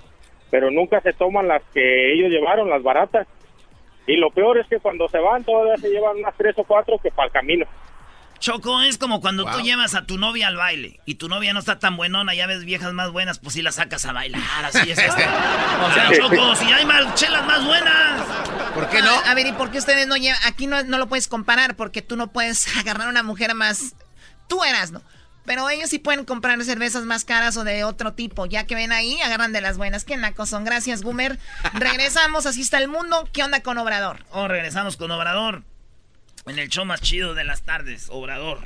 [0.50, 3.26] pero nunca se toman las que ellos llevaron, las baratas.
[4.06, 6.98] Y lo peor es que cuando se van todavía se llevan unas tres o cuatro
[7.02, 7.66] que para el camino.
[8.46, 11.58] Choco, es como cuando tú llevas a tu novia al baile y tu novia no
[11.58, 14.88] está tan buenona, ya ves viejas más buenas, pues sí la sacas a bailar, así
[14.88, 15.16] es esto.
[15.82, 18.22] O sea, Choco, si hay más chelas más buenas.
[18.72, 19.10] ¿Por qué no?
[19.10, 20.38] A, ver, ¿y por qué ustedes no llevan?
[20.46, 23.96] Aquí no, no lo puedes comparar porque tú no puedes agarrar a una mujer más...
[24.48, 25.02] Tú eras, ¿no?
[25.44, 28.46] Pero ellos sí pueden comprar cervezas más caras o de otro tipo.
[28.46, 30.04] Ya que ven ahí, agarran de las buenas.
[30.04, 30.64] Qué nacos son.
[30.64, 31.40] Gracias, Gumer.
[31.72, 33.28] Regresamos, así está el mundo.
[33.32, 34.24] ¿Qué onda con Obrador?
[34.30, 35.64] Oh, regresamos con Obrador.
[36.46, 38.58] En el show más chido de las tardes, Obrador.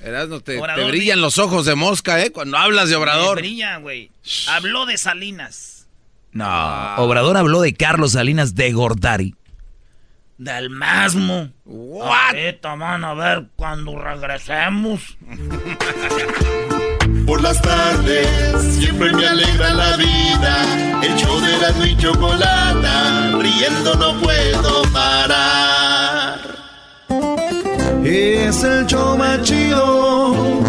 [0.00, 2.30] Erasmo, te, te Obrador, brillan di- los ojos de mosca, ¿eh?
[2.30, 3.36] Cuando hablas de Obrador.
[3.36, 4.10] Me brilla, güey.
[4.48, 5.88] Habló de Salinas.
[6.32, 9.34] No, Obrador habló de Carlos Salinas de Gortari.
[10.38, 11.50] Del mismo.
[11.66, 15.16] Ahorita van a ver cuando regresemos.
[17.26, 18.28] Por las tardes
[18.78, 21.00] siempre me alegra la vida.
[21.02, 26.05] El show de la y chocolata, riendo no puedo parar.
[28.08, 30.62] Es el show más chido.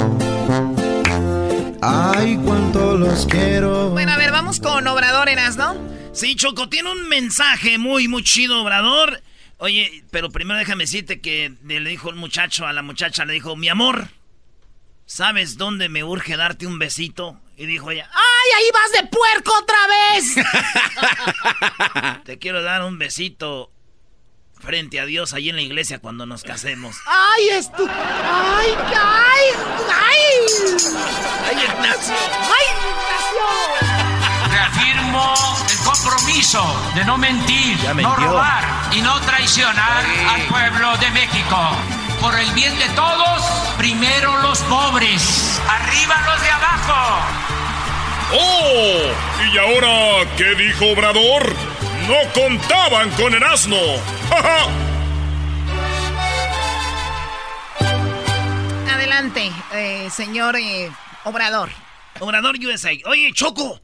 [1.84, 3.91] Ay, cuánto los quiero.
[3.91, 5.78] Bueno, a ver, vamos con Obrador, Eras, ¿no?
[6.13, 9.21] Sí, Choco, tiene un mensaje muy, muy chido, Obrador.
[9.58, 13.56] Oye, pero primero déjame decirte que le dijo el muchacho a la muchacha, le dijo,
[13.56, 14.08] mi amor,
[15.06, 17.39] ¿sabes dónde me urge darte un besito?
[17.56, 20.36] Y dijo ella, ¡Ay, ahí vas de puerco otra vez!
[22.26, 23.71] te quiero dar un besito
[24.60, 26.96] frente a Dios ahí en la iglesia cuando nos casemos.
[27.06, 27.86] ¡Ay, esto!
[27.88, 29.46] ¡Ay, ay!
[29.89, 30.17] ¡Ay!
[31.48, 32.15] ¡Ay, Ignacio!
[32.41, 33.48] ¡Ay, Ignacio!
[34.52, 35.34] Reafirmo
[35.70, 41.58] el compromiso de no mentir, no robar y no traicionar al pueblo de México.
[42.22, 43.41] Por el bien de todos,
[43.78, 47.22] primero los pobres, arriba los de abajo.
[48.34, 49.12] ¡Oh!
[49.54, 51.77] ¿Y ahora qué dijo Obrador?
[52.08, 53.78] ¡No contaban con el asno!
[54.30, 54.67] ¡Ja, ja!
[58.93, 60.89] Adelante, eh, señor eh,
[61.26, 61.70] Obrador.
[62.20, 62.91] Obrador USA.
[63.06, 63.82] Oye, Choco.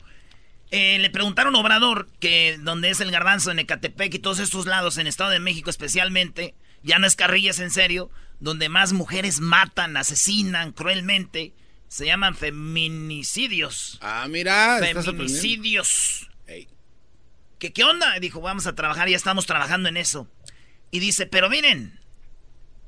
[0.72, 4.66] eh, le preguntaron a Obrador que donde es el garbanzo en Ecatepec y todos estos
[4.66, 8.10] lados, en Estado de México especialmente, ya no es carrillas en serio,
[8.40, 11.54] donde más mujeres matan, asesinan cruelmente,
[11.90, 14.00] se llaman feminicidios.
[14.02, 14.80] Ah, mira.
[14.80, 16.30] Feminicidios.
[17.64, 18.20] ¿Qué, ¿Qué onda?
[18.20, 20.28] Dijo, vamos a trabajar, ya estamos trabajando en eso.
[20.92, 21.98] Y dice, pero miren,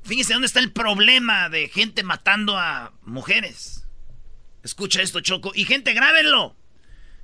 [0.02, 3.86] fíjense dónde está el problema de gente matando a mujeres.
[4.62, 5.52] Escucha esto, Choco.
[5.54, 6.56] Y gente, grábenlo.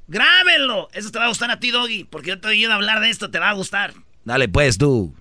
[0.08, 0.88] Grábenlo.
[0.94, 3.10] Eso te va a gustar a ti, Doggy, porque yo te he oído hablar de
[3.10, 3.92] esto, te va a gustar.
[4.24, 5.14] Dale pues tú.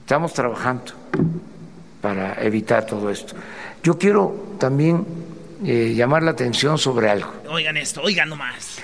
[0.00, 0.94] Estamos trabajando
[2.00, 3.34] para evitar todo esto.
[3.82, 5.06] Yo quiero también
[5.62, 7.30] eh, llamar la atención sobre algo.
[7.50, 8.82] Oigan esto, oigan nomás.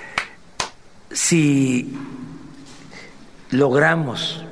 [1.10, 1.90] Si
[3.50, 4.44] logramos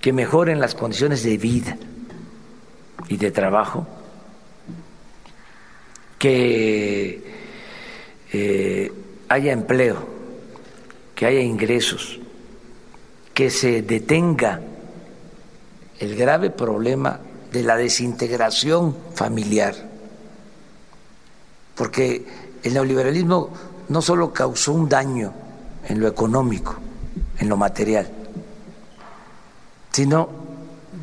[0.00, 1.76] que mejoren las condiciones de vida
[3.08, 3.86] y de trabajo,
[6.18, 7.22] que
[8.32, 8.92] eh,
[9.28, 10.06] haya empleo,
[11.14, 12.18] que haya ingresos,
[13.34, 14.60] que se detenga
[15.98, 17.20] el grave problema
[17.52, 19.74] de la desintegración familiar,
[21.74, 22.26] porque
[22.62, 23.50] el neoliberalismo
[23.88, 25.32] no solo causó un daño
[25.88, 26.76] en lo económico,
[27.38, 28.08] en lo material,
[29.92, 30.28] sino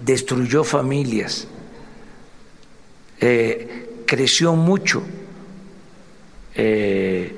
[0.04, 1.48] destruyó familias,
[3.20, 5.04] eh, creció mucho
[6.54, 7.36] eh,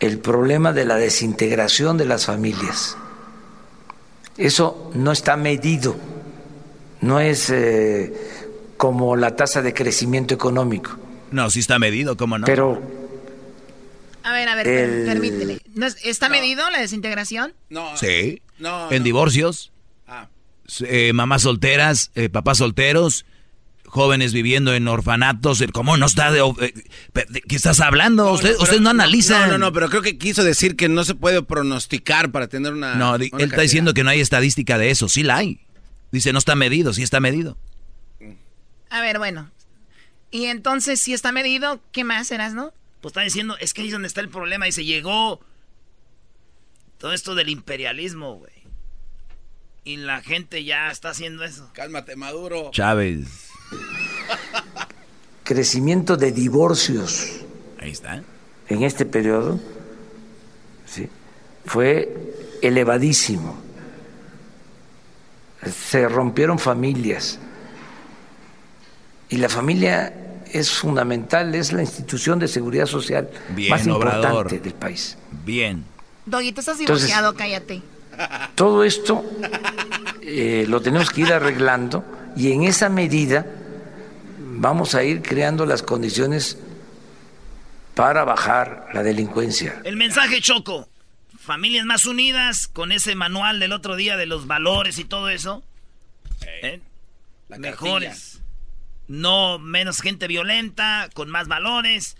[0.00, 2.96] el problema de la desintegración de las familias.
[4.36, 5.96] Eso no está medido,
[7.00, 8.12] no es eh,
[8.76, 10.90] como la tasa de crecimiento económico.
[11.30, 12.46] No, sí está medido, ¿cómo no?
[12.46, 12.80] Pero
[14.26, 15.58] A ver, a ver, El- permíteme.
[15.74, 17.54] ¿No es- ¿Está medido la desintegración?
[17.70, 17.96] No.
[17.96, 18.42] Sí.
[18.58, 19.04] No, en no.
[19.04, 19.70] divorcios,
[20.08, 20.28] Ah.
[20.80, 23.24] eh, mamás solteras, eh, papás solteros,
[23.84, 25.60] jóvenes viviendo en orfanatos.
[25.60, 26.74] eh, ¿Cómo no está de, eh,
[27.28, 28.32] ¿De qué estás hablando?
[28.32, 29.42] Usted- pero- ustedes no analizan.
[29.42, 32.72] No, no, no, pero creo que quiso decir que no se puede pronosticar para tener
[32.72, 32.96] una.
[32.96, 35.08] No, una él está diciendo que no hay estadística de eso.
[35.08, 35.60] Sí la hay.
[36.10, 37.56] Dice, no está medido, sí está medido.
[38.90, 39.50] A ver, bueno.
[40.32, 42.72] Y entonces, si está medido, ¿qué más serás, no?
[43.00, 44.66] Pues está diciendo, es que ahí es donde está el problema.
[44.66, 45.40] Y se llegó
[46.98, 48.52] todo esto del imperialismo, güey.
[49.84, 51.70] Y la gente ya está haciendo eso.
[51.72, 52.70] Cálmate, Maduro.
[52.72, 53.50] Chávez.
[55.46, 57.40] crecimiento de divorcios
[57.78, 58.22] Ahí está.
[58.68, 59.60] en este periodo
[60.86, 61.08] ¿sí?
[61.64, 63.56] fue elevadísimo.
[65.64, 67.38] Se rompieron familias.
[69.28, 70.12] Y la familia
[70.52, 74.60] es fundamental, es la institución de seguridad social Bien, más importante Obrador.
[74.60, 75.16] del país.
[75.44, 75.84] Bien.
[76.26, 77.82] Doggy, tú estás Entonces- divorciado, cállate.
[78.54, 79.24] Todo esto
[80.22, 82.04] eh, lo tenemos que ir arreglando
[82.36, 83.44] y en esa medida
[84.38, 86.58] vamos a ir creando las condiciones
[87.94, 89.80] para bajar la delincuencia.
[89.84, 90.88] El mensaje choco.
[91.38, 95.62] Familias más unidas con ese manual del otro día de los valores y todo eso.
[96.62, 96.80] ¿Eh?
[97.56, 98.35] Mejores.
[99.08, 102.16] No menos gente violenta, con más valores.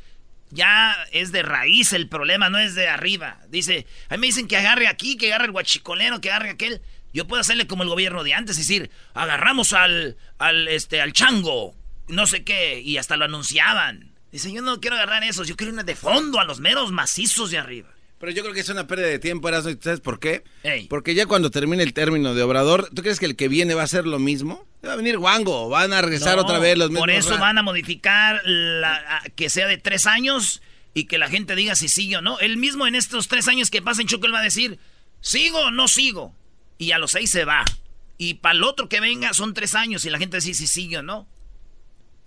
[0.50, 3.38] Ya es de raíz el problema, no es de arriba.
[3.48, 6.82] Dice, a mí me dicen que agarre aquí, que agarre el guachicolero, que agarre aquel.
[7.12, 11.12] Yo puedo hacerle como el gobierno de antes, es decir, agarramos al, al, este, al
[11.12, 11.74] chango,
[12.08, 14.12] no sé qué, y hasta lo anunciaban.
[14.30, 17.50] Dice, yo no quiero agarrar esos, yo quiero irme de fondo a los meros macizos
[17.50, 17.95] de arriba.
[18.18, 20.42] Pero yo creo que es una pérdida de tiempo, Erasmo, ¿y ¿sabes por qué?
[20.62, 20.86] Ey.
[20.88, 23.82] Porque ya cuando termine el término de Obrador, ¿tú crees que el que viene va
[23.82, 24.66] a ser lo mismo?
[24.86, 27.02] Va a venir guango, van a regresar No, otra vez los mismos.
[27.02, 30.62] Por eso van a modificar la, a- que sea de tres años
[30.94, 32.38] y que la gente diga si sigue o no.
[32.38, 34.78] Él mismo en estos tres años que pasen, Choco, él va a decir,
[35.20, 36.34] ¿sigo o no sigo?
[36.78, 37.64] Y a los seis se va.
[38.16, 40.96] Y para el otro que venga son tres años y la gente dice si sigue
[40.98, 41.28] o no.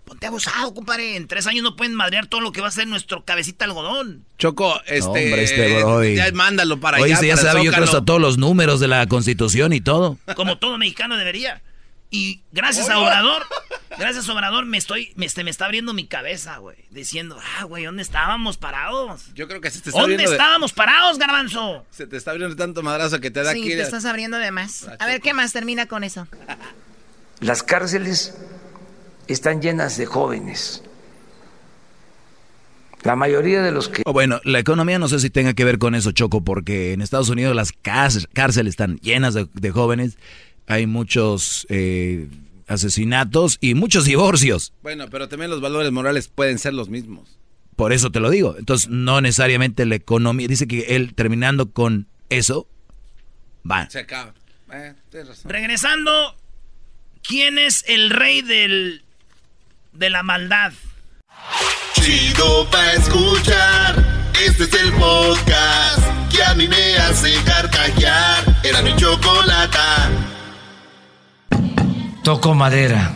[0.09, 1.15] Ponte abusado, compadre.
[1.17, 4.25] En tres años no pueden madrear todo lo que va a ser nuestro cabecita algodón.
[4.39, 5.01] Choco, este.
[5.05, 6.15] hombre, este Brody.
[6.15, 7.13] Ya mándalo para Oye, allá.
[7.13, 10.17] este ya sabe, yo hasta todos los números de la constitución y todo.
[10.35, 11.61] Como todo mexicano debería.
[12.09, 13.43] Y gracias a Obrador,
[13.99, 16.77] gracias a Obrador me estoy, me, este, me está abriendo mi cabeza, güey.
[16.89, 19.25] Diciendo, ah, güey, ¿dónde estábamos parados?
[19.35, 21.85] Yo creo que se te está ¿Dónde abriendo de- estábamos parados, garbanzo?
[21.91, 23.69] Se te está abriendo tanto madrazo que te da Sí, aquí.
[23.69, 24.87] te estás abriendo de más.
[24.97, 26.27] A ver, ¿qué más termina con eso?
[27.41, 28.35] Las cárceles
[29.33, 30.83] están llenas de jóvenes.
[33.03, 34.01] La mayoría de los que...
[34.05, 37.01] O bueno, la economía no sé si tenga que ver con eso, Choco, porque en
[37.01, 40.17] Estados Unidos las cárceles están llenas de, de jóvenes,
[40.67, 42.27] hay muchos eh,
[42.67, 44.73] asesinatos y muchos divorcios.
[44.83, 47.37] Bueno, pero también los valores morales pueden ser los mismos.
[47.75, 48.55] Por eso te lo digo.
[48.57, 50.47] Entonces, no necesariamente la economía.
[50.47, 52.67] Dice que él terminando con eso,
[53.69, 53.89] va.
[53.89, 54.33] Se acaba.
[54.73, 55.49] Eh, tienes razón.
[55.49, 56.35] Regresando,
[57.23, 59.03] ¿quién es el rey del
[59.99, 60.71] de la maldad?
[61.93, 63.95] Chido pa' escuchar.
[64.45, 65.99] Este es el podcast
[66.31, 68.43] que a mí me hace carcajear.
[68.63, 70.09] Era mi chocolata.
[72.23, 73.12] Toco madera.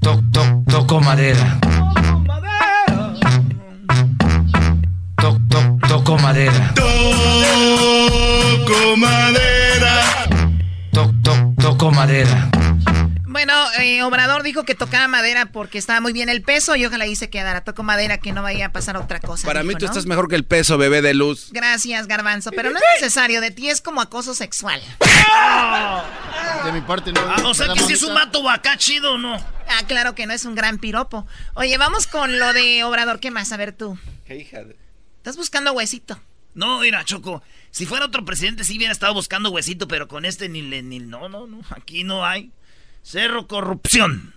[0.00, 1.58] To- to- toco madera.
[5.16, 6.72] To- to- toco madera.
[6.74, 10.28] Toco madera.
[10.92, 12.48] To- to- toco madera.
[13.34, 17.02] Bueno, eh, Obrador dijo que tocaba madera porque estaba muy bien el peso y ojalá
[17.02, 17.64] ahí se quedara.
[17.64, 19.44] Toco madera que no vaya a pasar otra cosa.
[19.44, 19.90] Para mí tú ¿no?
[19.90, 21.48] estás mejor que el peso, bebé de luz.
[21.50, 23.40] Gracias, Garbanzo, pero no es necesario.
[23.40, 24.80] De ti es como acoso sexual.
[26.64, 27.22] De mi parte no.
[27.22, 29.34] Ah, o sea ¿verdad, que si es un mato acá chido o no.
[29.34, 31.26] Ah, claro que no es un gran piropo.
[31.54, 33.18] Oye, vamos con lo de Obrador.
[33.18, 33.50] ¿Qué más?
[33.50, 33.98] A ver tú.
[34.26, 34.76] Qué hija de...
[35.16, 36.20] Estás buscando huesito.
[36.54, 37.42] No, mira, Choco,
[37.72, 41.00] si fuera otro presidente sí hubiera estado buscando huesito, pero con este ni le, ni,
[41.00, 42.52] no, no, no, aquí no hay.
[43.06, 44.34] Cero corrupción.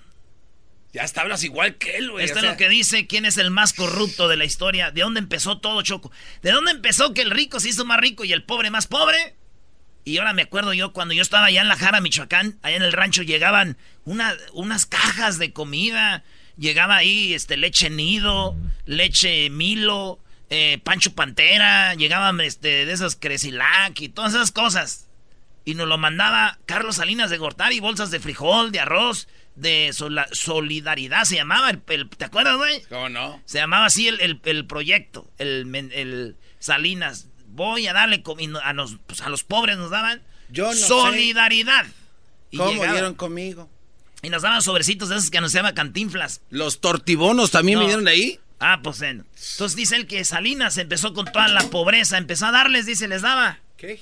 [0.92, 2.26] Ya está, hablas igual que él, güey.
[2.26, 4.92] Esto es lo que dice quién es el más corrupto de la historia.
[4.92, 6.12] ¿De dónde empezó todo, Choco?
[6.42, 9.36] ¿De dónde empezó que el rico se hizo más rico y el pobre más pobre?
[10.04, 12.84] Y ahora me acuerdo yo cuando yo estaba allá en La Jara, Michoacán, allá en
[12.84, 16.24] el rancho llegaban una, unas cajas de comida.
[16.58, 24.00] Llegaba ahí este, leche nido, leche milo, eh, pancho pantera, llegaban este, de esas cresilac
[24.02, 25.07] y todas esas cosas.
[25.68, 29.94] Y nos lo mandaba Carlos Salinas de Gortari, bolsas de frijol, de arroz, de
[30.32, 32.84] solidaridad, se llamaba, el, ¿te acuerdas, güey?
[32.84, 33.42] ¿Cómo no?
[33.44, 38.24] Se llamaba así el, el proyecto, el, el Salinas voy a darle
[38.64, 41.86] a, los, pues, a los pobres nos daban Yo solidaridad.
[42.56, 43.70] ¿Cómo dieron conmigo?
[44.22, 46.42] Y nos daban sobrecitos de esos que nos llama cantinflas.
[46.50, 48.40] Los tortibonos también vinieron de ahí.
[48.60, 52.86] Ah, pues entonces dice él que Salinas empezó con toda la pobreza, empezó a darles,
[52.86, 53.60] dice, les daba.
[53.76, 54.00] ¿Qué?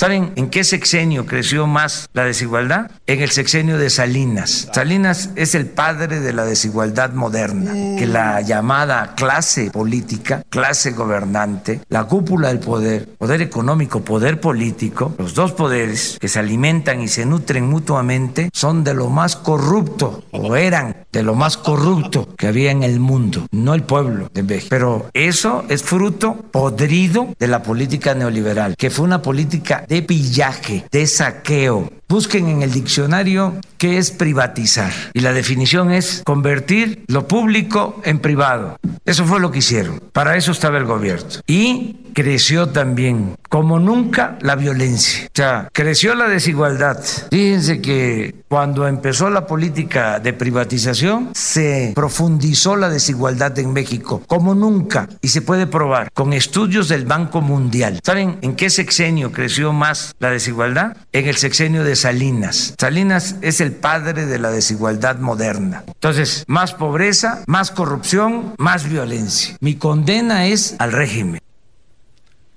[0.00, 2.90] ¿Saben en qué sexenio creció más la desigualdad?
[3.06, 4.70] En el sexenio de Salinas.
[4.72, 11.82] Salinas es el padre de la desigualdad moderna, que la llamada clase política, clase gobernante,
[11.90, 17.08] la cúpula del poder, poder económico, poder político, los dos poderes que se alimentan y
[17.08, 22.46] se nutren mutuamente, son de lo más corrupto, o eran de lo más corrupto que
[22.46, 24.68] había en el mundo, no el pueblo de México.
[24.70, 30.84] Pero eso es fruto podrido de la política neoliberal, que fue una política de pillaje,
[30.88, 31.99] de saqueo.
[32.10, 34.92] Busquen en el diccionario qué es privatizar.
[35.14, 38.76] Y la definición es convertir lo público en privado.
[39.04, 40.02] Eso fue lo que hicieron.
[40.12, 41.28] Para eso estaba el gobierno.
[41.46, 45.26] Y creció también, como nunca, la violencia.
[45.26, 47.02] O sea, creció la desigualdad.
[47.30, 54.54] Fíjense que cuando empezó la política de privatización, se profundizó la desigualdad en México, como
[54.54, 55.08] nunca.
[55.22, 58.00] Y se puede probar con estudios del Banco Mundial.
[58.02, 60.96] ¿Saben en qué sexenio creció más la desigualdad?
[61.12, 62.74] En el sexenio de Salinas.
[62.78, 65.84] Salinas es el padre de la desigualdad moderna.
[65.86, 69.56] Entonces, más pobreza, más corrupción, más violencia.
[69.60, 71.40] Mi condena es al régimen.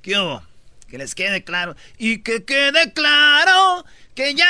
[0.02, 0.40] ¿Qué
[0.88, 1.76] Que les quede claro.
[1.98, 4.46] Y que quede claro que ya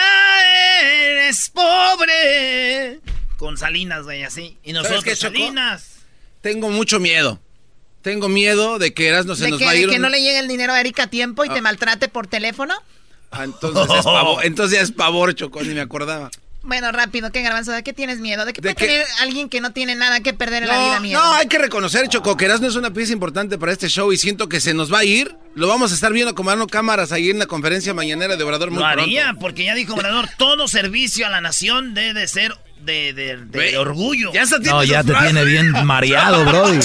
[0.92, 3.00] eres pobre.
[3.38, 4.58] Con Salinas, güey, así.
[4.64, 6.04] Y nosotros, qué, Salinas.
[6.42, 7.40] Tengo mucho miedo.
[8.02, 9.88] Tengo miedo de que Erasmo se nos va a ir.
[9.88, 11.62] ¿De que no le llegue el dinero a Erika a tiempo y te ah.
[11.62, 12.76] maltrate por teléfono?
[13.34, 16.30] Ah, entonces, es pavor, entonces es pavor, Chocó, ni me acordaba.
[16.66, 17.74] Bueno, rápido, ¿qué garbanzo?
[17.74, 18.46] ¿De qué tienes miedo?
[18.46, 21.22] ¿De qué puede tener alguien que no tiene nada que perder en la vida miedo?
[21.22, 24.18] No, hay que reconocer, Choco, que Erasmo es una pieza importante para este show y
[24.18, 25.36] siento que se nos va a ir.
[25.56, 28.80] Lo vamos a estar viendo como cámaras ahí en la conferencia mañanera de Obrador muy
[28.80, 33.78] Lo haría, porque ya dijo Obrador, todo servicio a la nación debe ser de, de,
[33.78, 34.32] orgullo.
[34.34, 36.80] Ya no, ya te tiene bien mareado, Brody.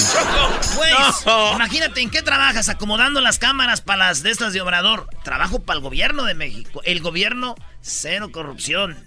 [0.75, 2.69] Pues, imagínate, ¿en qué trabajas?
[2.69, 5.07] Acomodando las cámaras para las de estas de Obrador.
[5.23, 6.81] Trabajo para el gobierno de México.
[6.85, 8.97] El gobierno, cero corrupción.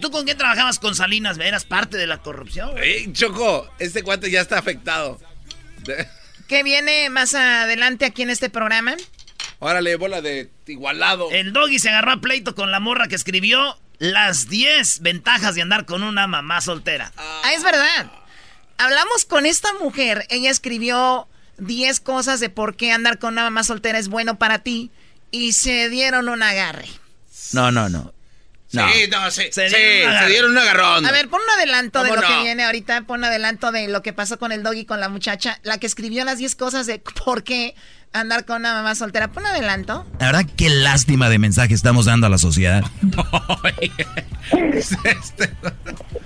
[0.00, 1.38] ¿tú con quién trabajabas con Salinas?
[1.38, 2.70] ¿Eras parte de la corrupción?
[3.12, 5.18] Choco, este cuate ya está afectado.
[6.48, 8.94] ¿Qué viene más adelante aquí en este programa?
[9.60, 11.30] Órale, bola de igualado.
[11.30, 15.62] El doggy se agarró a pleito con la morra que escribió las 10 ventajas de
[15.62, 17.12] andar con una mamá soltera.
[17.16, 18.10] Ah, es verdad.
[18.78, 20.26] Hablamos con esta mujer.
[20.30, 21.28] Ella escribió
[21.58, 24.90] 10 cosas de por qué andar con una mamá soltera es bueno para ti.
[25.30, 26.88] Y se dieron un agarre.
[27.52, 28.12] No, no, no.
[28.68, 29.68] Sí, no, sí, se,
[30.28, 31.06] dieron, un agarrón.
[31.06, 34.02] A ver, pon un adelanto de lo que viene ahorita, pon un adelanto de lo
[34.02, 36.98] que pasó con el doggy con la muchacha, la que escribió las 10 cosas de
[36.98, 37.76] por qué
[38.14, 39.28] andar con una mamá soltera.
[39.28, 40.06] Pon adelanto.
[40.18, 42.82] La verdad, qué lástima de mensaje estamos dando a la sociedad.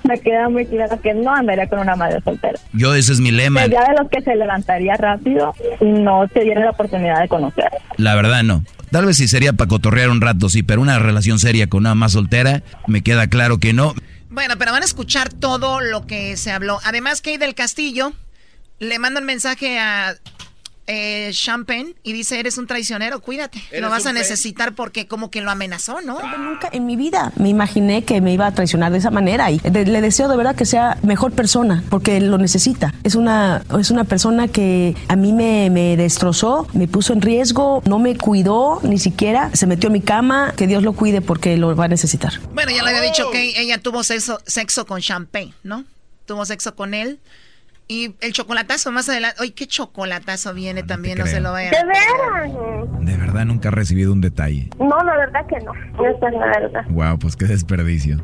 [0.05, 2.59] Me queda muy claro que no andaría con una madre soltera.
[2.73, 3.67] Yo, ese es mi lema.
[3.67, 7.69] Ya de los que se levantaría rápido, no se diera la oportunidad de conocer.
[7.97, 8.65] La verdad, no.
[8.91, 11.95] Tal vez sí sería para cotorrear un rato, sí, pero una relación seria con una
[11.95, 13.95] más soltera, me queda claro que no.
[14.31, 16.79] Bueno, pero van a escuchar todo lo que se habló.
[16.85, 18.13] Además, Kay del Castillo
[18.79, 20.15] le manda un mensaje a
[20.91, 23.63] eh, Champagne y dice, eres un traicionero, cuídate.
[23.79, 26.19] Lo vas a necesitar porque como que lo amenazó, ¿no?
[26.39, 29.61] Nunca en mi vida me imaginé que me iba a traicionar de esa manera y
[29.61, 32.95] le deseo de verdad que sea mejor persona porque lo necesita.
[33.05, 37.83] Es una, es una persona que a mí me, me destrozó, me puso en riesgo,
[37.85, 41.59] no me cuidó ni siquiera, se metió en mi cama, que Dios lo cuide porque
[41.59, 42.41] lo va a necesitar.
[42.55, 45.85] Bueno, ya le había dicho que ella tuvo sexo, sexo con Champagne, ¿no?
[46.25, 47.19] Tuvo sexo con él.
[47.91, 49.39] Y el chocolatazo más adelante.
[49.41, 51.73] Ay, qué chocolatazo viene también, no, se lo vayan.
[51.73, 52.85] ¿De verdad?
[53.01, 54.69] De verdad nunca he recibido un detalle.
[54.79, 55.73] No, la verdad que no.
[55.73, 56.85] No es la verdad.
[56.91, 58.19] Wow, pues qué desperdicio.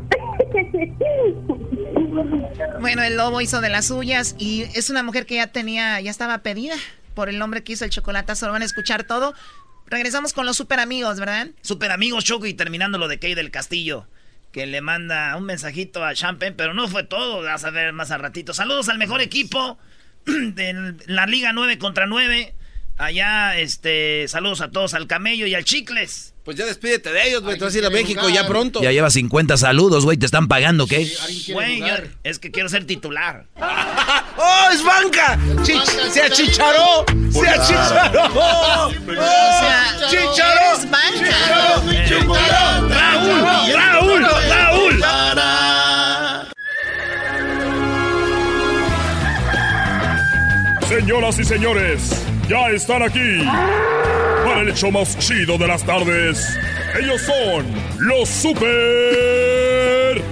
[2.81, 6.11] bueno, el lobo hizo de las suyas y es una mujer que ya tenía, ya
[6.11, 6.75] estaba pedida.
[7.15, 8.47] por el nombre que hizo el chocolatazo.
[8.47, 9.35] Lo van a escuchar todo.
[9.87, 11.49] Regresamos con los super amigos, ¿verdad?
[11.63, 14.07] Super amigos, Choco, y terminando lo de Kay del Castillo.
[14.55, 17.43] Que le manda un mensajito a Champagne, pero no fue todo.
[17.43, 18.55] Vas a ver más al ratito.
[18.55, 19.81] Saludos al mejor equipo
[20.27, 22.55] de la Liga 9 contra 9.
[22.97, 26.35] Allá, este, saludos a todos, al Camello y al Chicles.
[26.45, 27.59] Pues ya despídete de ellos, güey.
[27.59, 28.83] Te vas a ir a México ya pronto.
[28.83, 30.19] Ya lleva 50 saludos, güey.
[30.19, 31.11] ¿Te están pagando qué?
[31.53, 31.83] Güey,
[32.23, 33.47] es que quiero ser titular.
[34.37, 35.39] ¡Oh, es banca!
[36.11, 37.05] ¡Se achicharó!
[37.31, 38.31] ¡Se achicharó!
[38.37, 38.91] ¡Oh,
[40.11, 40.77] ¡Chicharó!
[40.77, 41.83] ¡Es banca!
[42.89, 43.73] ¡Raúl!
[43.73, 44.23] ¡Raúl!
[44.23, 45.05] ¡Raúl!
[50.89, 53.45] Señoras y señores, ya están aquí
[54.45, 56.59] para el hecho más chido de las tardes.
[56.99, 57.67] Ellos son
[57.99, 60.23] los super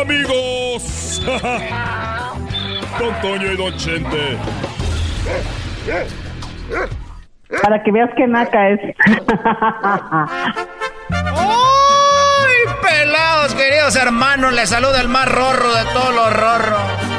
[0.00, 1.22] amigos.
[2.98, 4.36] Don Toño y Don Chente.
[7.62, 8.80] Para que veas que naca es.
[11.10, 14.52] ¡Uy, pelados, queridos hermanos!
[14.52, 17.13] Les saluda el más rorro de todos los rorros.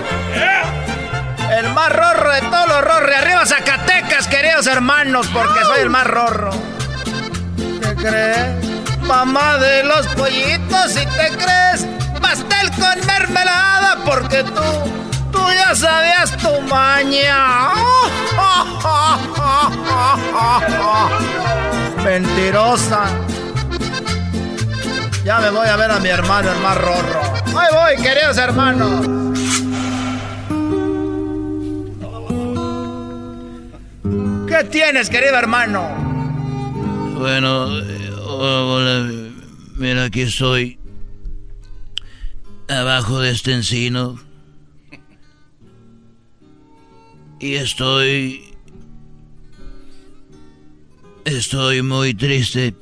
[1.55, 3.15] El más rorro de todos los rorros.
[3.15, 6.49] Arriba Zacatecas, queridos hermanos, porque soy el más rorro.
[7.55, 8.99] ¿Qué crees?
[9.03, 11.87] Mamá de los pollitos, si te crees.
[12.21, 17.69] Pastel con mermelada, porque tú, tú ya sabías tu maña.
[22.03, 23.05] Mentirosa.
[25.23, 27.21] Ya me voy a ver a mi hermano, el más rorro.
[27.57, 29.34] Ahí voy, queridos hermanos.
[34.57, 35.85] ¿Qué tienes, querido hermano?
[37.17, 39.11] Bueno, eh, hola,
[39.75, 40.79] mira, aquí estoy.
[42.69, 44.17] Abajo de este encino.
[47.41, 48.55] Y estoy...
[51.25, 52.73] Estoy muy triste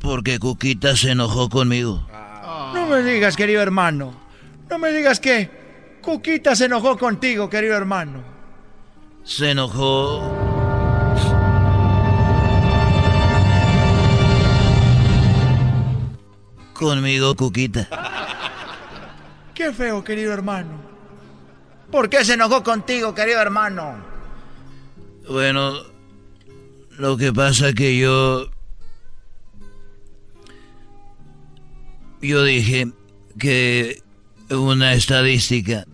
[0.00, 2.08] porque Cuquita se enojó conmigo.
[2.72, 4.18] No me digas, querido hermano.
[4.70, 5.50] No me digas que
[6.00, 8.24] Cuquita se enojó contigo, querido hermano.
[9.24, 10.45] Se enojó
[16.76, 17.88] conmigo, Cuquita.
[19.54, 20.80] Qué feo, querido hermano.
[21.90, 23.96] ¿Por qué se enojó contigo, querido hermano?
[25.28, 25.74] Bueno,
[26.98, 28.50] lo que pasa que yo...
[32.20, 32.88] Yo dije
[33.38, 34.02] que
[34.50, 35.86] una estadística.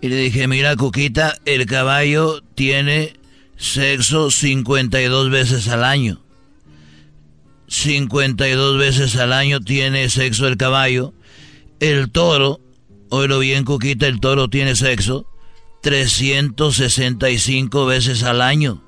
[0.00, 3.14] Y le dije, mira, Cuquita, el caballo tiene
[3.56, 6.20] sexo 52 veces al año.
[7.70, 11.14] 52 veces al año tiene sexo el caballo.
[11.78, 12.58] El toro,
[13.08, 15.26] oílo bien, Cuquita, el toro tiene sexo
[15.80, 18.82] 365 veces al año.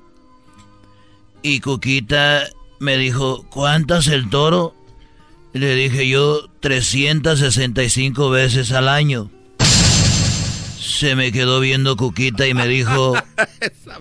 [1.41, 2.43] Y Cuquita
[2.79, 4.75] me dijo, ¿cuántas el toro?
[5.53, 9.31] Le dije yo, 365 veces al año.
[10.77, 13.13] Se me quedó viendo Cuquita y me dijo...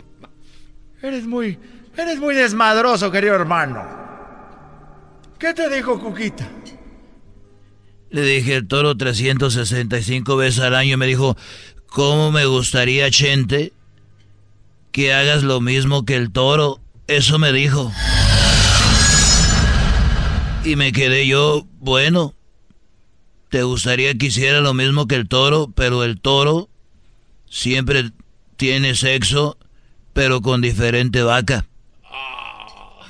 [1.02, 1.56] eres muy,
[1.96, 4.01] eres muy desmadroso, querido hermano.
[5.42, 6.48] ¿Qué te dijo Cuquita?
[8.10, 10.96] Le dije el toro 365 veces al año.
[10.96, 11.36] Me dijo,
[11.86, 13.72] ¿cómo me gustaría, Chente,
[14.92, 16.78] que hagas lo mismo que el toro?
[17.08, 17.90] Eso me dijo.
[20.64, 22.36] Y me quedé yo, bueno,
[23.48, 26.68] te gustaría que hiciera lo mismo que el toro, pero el toro
[27.50, 28.12] siempre
[28.54, 29.58] tiene sexo,
[30.12, 31.66] pero con diferente vaca.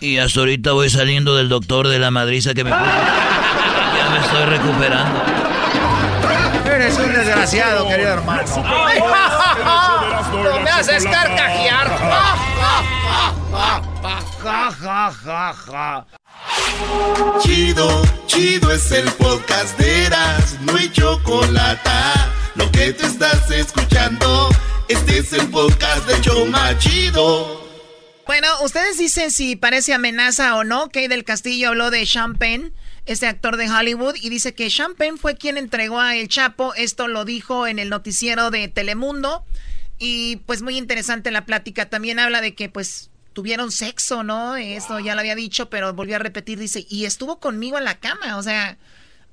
[0.02, 2.82] Y hasta ahorita voy saliendo del doctor de la madriza que me puso.
[2.82, 5.22] Ya me estoy recuperando.
[6.64, 8.42] Eres un desgraciado, querido hermano.
[10.32, 11.88] No me haces carcajear.
[14.42, 16.06] Ja, ja, ja, ja.
[17.38, 21.90] Chido, chido es el podcast de Eras, no hay chocolate.
[22.56, 24.48] Lo que te estás escuchando,
[24.88, 27.61] este es el podcast de Choma Chido.
[28.26, 30.88] Bueno, ustedes dicen si parece amenaza o no.
[30.90, 32.72] Kay del Castillo habló de Champagne,
[33.04, 36.74] este actor de Hollywood, y dice que Champagne fue quien entregó a El Chapo.
[36.74, 39.44] Esto lo dijo en el noticiero de Telemundo.
[39.98, 41.88] Y pues muy interesante la plática.
[41.88, 44.56] También habla de que pues tuvieron sexo, ¿no?
[44.56, 46.58] Eso ya lo había dicho, pero volvió a repetir.
[46.58, 48.36] Dice, y estuvo conmigo en la cama.
[48.36, 48.78] O sea,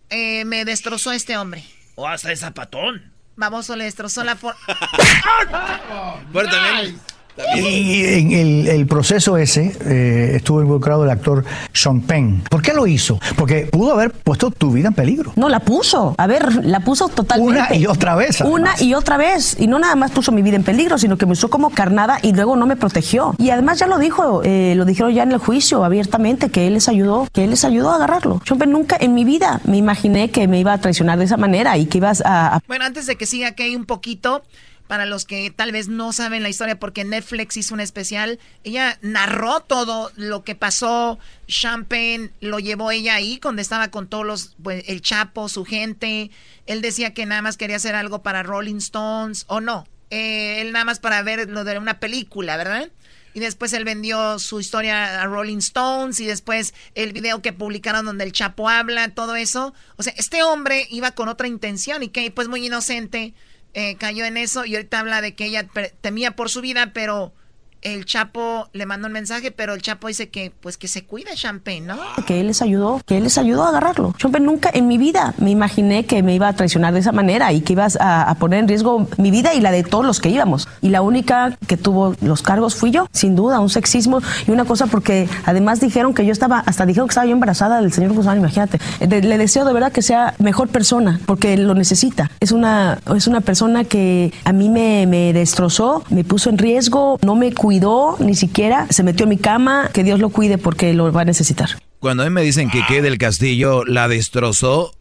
[0.10, 1.64] eh, me destrozó este hombre.
[1.96, 3.14] O hasta es zapatón.
[3.36, 4.60] Baboso le destrozó la forma.
[7.56, 12.44] Y en el, el proceso ese eh, estuvo involucrado el actor Sean Penn.
[12.50, 13.20] ¿Por qué lo hizo?
[13.36, 15.34] Porque pudo haber puesto tu vida en peligro.
[15.36, 16.16] No, la puso.
[16.18, 17.60] A ver, la puso totalmente.
[17.60, 18.42] Una y otra vez.
[18.42, 19.56] Una y otra vez.
[19.60, 22.20] Y no nada más puso mi vida en peligro, sino que me usó como carnada
[22.22, 23.36] y luego no me protegió.
[23.38, 26.74] Y además ya lo dijo, eh, lo dijeron ya en el juicio abiertamente, que él
[26.74, 28.42] les ayudó, que él les ayudó a agarrarlo.
[28.46, 31.78] Yo nunca en mi vida me imaginé que me iba a traicionar de esa manera
[31.78, 32.60] y que ibas a...
[32.68, 34.44] Bueno, antes de que siga que hay un poquito,
[34.90, 38.98] para los que tal vez no saben la historia, porque Netflix hizo un especial, ella
[39.04, 44.56] narró todo lo que pasó, Champagne lo llevó ella ahí, donde estaba con todos los,
[44.64, 46.32] pues, el Chapo, su gente,
[46.66, 50.72] él decía que nada más quería hacer algo para Rolling Stones, o no, eh, él
[50.72, 52.90] nada más para ver lo de una película, ¿verdad?
[53.36, 58.08] Y después él vendió su historia a Rolling Stones y después el video que publicaron
[58.08, 59.76] donde el Chapo habla, todo eso.
[59.98, 63.36] O sea, este hombre iba con otra intención y que pues muy inocente
[63.74, 65.68] eh, cayó en eso y ahorita habla de que ella
[66.02, 67.34] temía por su vida, pero
[67.82, 71.34] el Chapo le mandó un mensaje, pero el Chapo dice que pues que se cuide
[71.36, 71.98] Champagne, ¿no?
[72.26, 74.14] Que él les ayudó, que él les ayudó a agarrarlo.
[74.18, 77.52] Yo nunca en mi vida me imaginé que me iba a traicionar de esa manera
[77.54, 80.30] y que ibas a, poner en riesgo mi vida y la de todos los que
[80.30, 80.68] íbamos.
[80.82, 84.66] Y la única que tuvo los cargos fui yo, sin duda, un sexismo y una
[84.66, 88.14] cosa porque además dijeron que yo estaba, hasta dijeron que estaba yo embarazada del señor
[88.14, 88.80] Guzmán, imagínate.
[89.00, 92.32] le deseo de verdad que sea mejor persona porque lo necesita.
[92.40, 97.20] Es una, es una persona que a mí me, me destrozó, me puso en riesgo,
[97.22, 100.58] no me cuidó cuidó, ni siquiera se metió en mi cama, que Dios lo cuide
[100.58, 101.70] porque lo va a necesitar.
[102.00, 104.96] Cuando a mí me dicen que quede del Castillo la destrozó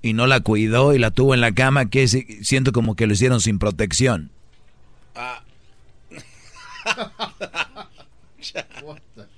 [0.00, 3.12] y no la cuidó y la tuvo en la cama, que siento como que lo
[3.12, 4.30] hicieron sin protección.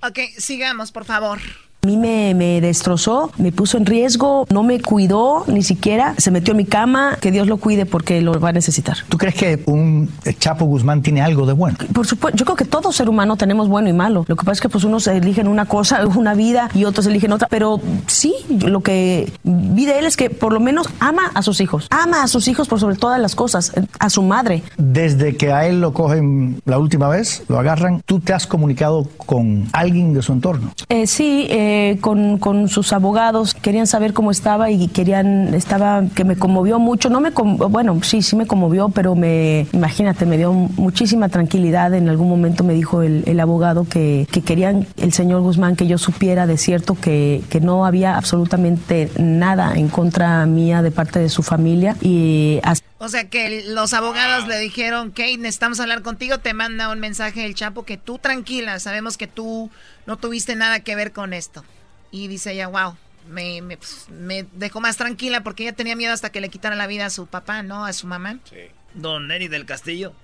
[0.01, 1.41] ok, sigamos, por favor.
[1.81, 6.33] A mí me, me, destrozó, me puso en riesgo, no me cuidó ni siquiera, se
[6.33, 8.97] metió en mi cama, que Dios lo cuide porque lo va a necesitar.
[9.09, 10.11] ¿Tú crees que un
[10.41, 11.79] Chapo Guzmán tiene algo de bueno?
[11.93, 14.25] Por supuesto, yo creo que todo ser humano tenemos bueno y malo.
[14.27, 17.31] Lo que pasa es que pues unos eligen una cosa, una vida y otros eligen
[17.31, 21.43] otra, pero sí, lo que vi de él es que por lo menos ama a
[21.43, 24.65] sus hijos, ama a sus hijos por sobre todas las cosas, a su madre.
[24.79, 29.07] Desde que a él lo cogen la última vez, lo agarran, ¿tú te has comunicado
[29.17, 30.73] con alguien de su entorno?
[30.89, 36.03] Eh, sí, eh, eh, con, con, sus abogados, querían saber cómo estaba y querían, estaba,
[36.15, 40.39] que me conmovió mucho, no me, bueno, sí, sí me conmovió, pero me, imagínate, me
[40.39, 41.93] dio muchísima tranquilidad.
[41.95, 45.87] En algún momento me dijo el, el abogado que, que, querían el señor Guzmán que
[45.87, 51.19] yo supiera de cierto que, que no había absolutamente nada en contra mía de parte
[51.19, 52.61] de su familia y
[52.99, 57.43] O sea que los abogados le dijeron, Kate, necesitamos hablar contigo, te manda un mensaje
[57.43, 59.71] del Chapo que tú tranquila, sabemos que tú
[60.09, 61.63] no tuviste nada que ver con esto.
[62.11, 62.97] Y dice ella, wow,
[63.29, 66.79] me, me, pues, me, dejó más tranquila porque ella tenía miedo hasta que le quitaran
[66.79, 67.85] la vida a su papá, ¿no?
[67.85, 68.39] A su mamá.
[68.49, 68.57] Sí.
[68.95, 70.15] Don Neri del Castillo,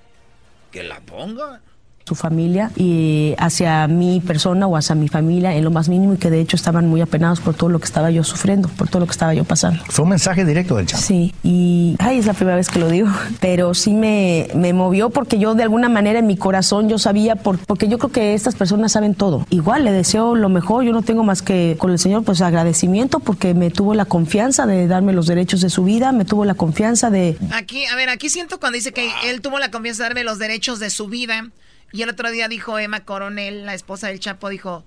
[0.72, 1.61] que la ponga
[2.07, 6.17] su familia y hacia mi persona o hacia mi familia en lo más mínimo y
[6.19, 9.01] que de hecho estaban muy apenados por todo lo que estaba yo sufriendo, por todo
[9.01, 9.83] lo que estaba yo pasando.
[9.89, 11.01] Fue un mensaje directo del chat.
[11.01, 13.09] Sí, y ay, es la primera vez que lo digo,
[13.41, 17.37] pero sí me, me movió porque yo de alguna manera en mi corazón yo sabía,
[17.37, 19.47] por, porque yo creo que estas personas saben todo.
[19.49, 23.21] Igual le deseo lo mejor, yo no tengo más que con el Señor pues agradecimiento
[23.21, 26.55] porque me tuvo la confianza de darme los derechos de su vida, me tuvo la
[26.55, 27.39] confianza de...
[27.53, 30.39] Aquí, a ver, aquí siento cuando dice que él tuvo la confianza de darme los
[30.39, 31.51] derechos de su vida
[31.95, 34.85] y el otro día dijo Emma Coronel, la esposa del Chapo, dijo,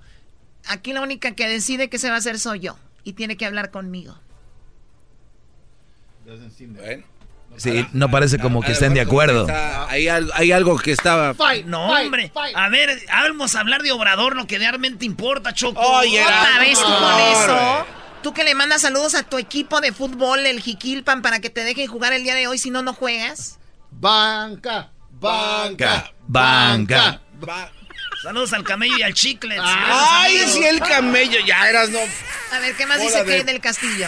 [0.66, 3.46] aquí la única que decide qué se va a hacer soy yo y tiene que
[3.46, 4.20] hablar conmigo.
[7.56, 9.48] Sí, no parece como que estén de acuerdo.
[9.88, 11.34] hay, algo que estaba...
[11.66, 12.30] no, hombre.
[12.54, 15.80] A ver, vamos a hablar de Obrador, lo que realmente importa, Choco.
[15.80, 17.86] Oye, Otra vez tú con eso.
[18.22, 21.64] Tú que le mandas saludos a tu equipo de fútbol, el Jiquilpan, para que te
[21.64, 23.60] dejen jugar el día de hoy, si no, no juegas.
[23.92, 24.92] Banca.
[25.10, 26.12] Banca.
[26.28, 27.22] Banca.
[28.22, 29.58] Saludos al camello y al chicle.
[29.60, 31.40] Ay, sí, el camello.
[31.46, 32.00] Ya eras no.
[32.52, 34.08] A ver, ¿qué más dice que del castillo?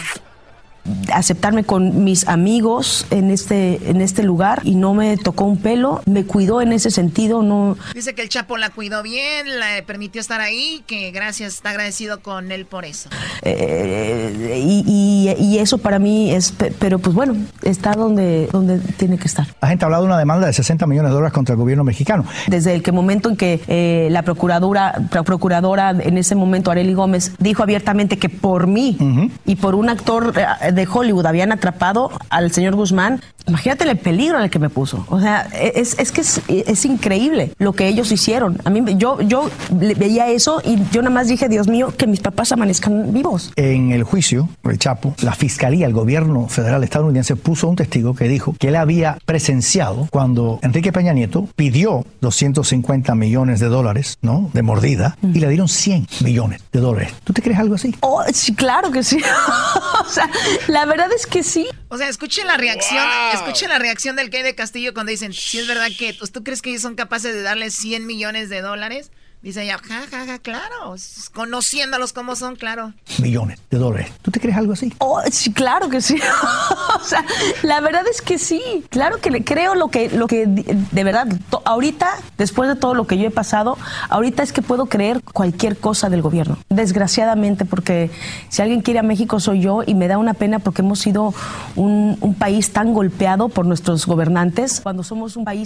[1.14, 6.02] Aceptarme con mis amigos en este, en este lugar y no me tocó un pelo,
[6.06, 7.78] me cuidó en ese sentido, no...
[7.94, 12.22] Dice que el Chapo la cuidó bien, la permitió estar ahí, que gracias, está agradecido
[12.22, 13.10] con él por eso.
[13.42, 19.28] Eh, y, y, eso para mí es, pero pues bueno, está donde, donde tiene que
[19.28, 19.48] estar.
[19.62, 21.84] La gente ha hablado de una demanda de 60 millones de dólares contra el gobierno
[21.84, 22.26] mexicano.
[22.48, 27.34] Desde el que momento en que eh, la procuradora, procuradora en ese momento, Areli Gómez,
[27.40, 28.98] dijo abiertamente que por mí
[29.46, 34.38] y por un actor eh, de Hollywood habían atrapado al señor Guzmán, Imagínate el peligro
[34.38, 35.06] en el que me puso.
[35.10, 38.60] O sea, es, es que es, es, increíble lo que ellos hicieron.
[38.64, 42.20] A mí, yo, yo veía eso y yo nada más dije, Dios mío, que mis
[42.20, 43.52] papás amanezcan vivos.
[43.56, 48.28] En el juicio, el Chapo, la fiscalía, el gobierno federal estadounidense puso un testigo que
[48.28, 54.52] dijo que él había presenciado cuando Enrique Peña Nieto pidió 250 millones de dólares, ¿no?
[54.54, 57.14] De mordida y le dieron 100 millones de dólares.
[57.24, 57.96] ¿Tú te crees algo así?
[58.02, 59.18] Oh, sí, claro que sí.
[60.06, 60.30] o sea,
[60.68, 61.68] la verdad es que sí.
[61.90, 65.60] O sea, escuchen la reacción, escuchen la reacción del que de Castillo cuando dicen, si
[65.60, 69.12] es verdad que, ¿tú crees que ellos son capaces de darle 100 millones de dólares?
[69.42, 70.96] Dice ella, ja, ja, ja, claro.
[71.34, 72.92] Conociéndolos como son, claro.
[73.22, 74.12] Millones de dólares.
[74.22, 74.94] ¿Tú te crees algo así?
[74.98, 76.20] Oh, sí, claro que sí.
[77.00, 77.24] o sea,
[77.64, 78.84] la verdad es que sí.
[78.90, 81.28] Claro que le creo lo que, lo que de verdad,
[81.64, 83.78] ahorita, después de todo lo que yo he pasado,
[84.10, 86.58] ahorita es que puedo creer cualquier cosa del gobierno.
[86.68, 88.12] Desgraciadamente, porque
[88.50, 91.34] si alguien quiere a México soy yo y me da una pena porque hemos sido
[91.78, 95.66] un, un país tan golpeado por nuestros gobernantes cuando somos un país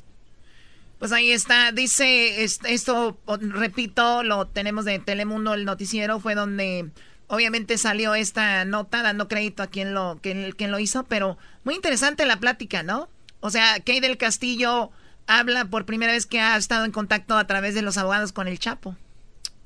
[1.03, 6.91] pues ahí está, dice esto, repito, lo tenemos de Telemundo, el noticiero, fue donde
[7.27, 11.75] obviamente salió esta nota dando crédito a quien lo, quien, quien lo hizo, pero muy
[11.75, 13.09] interesante la plática, ¿no?
[13.41, 14.91] O sea, Kay del Castillo
[15.27, 18.47] habla por primera vez que ha estado en contacto a través de los abogados con
[18.47, 18.95] el Chapo.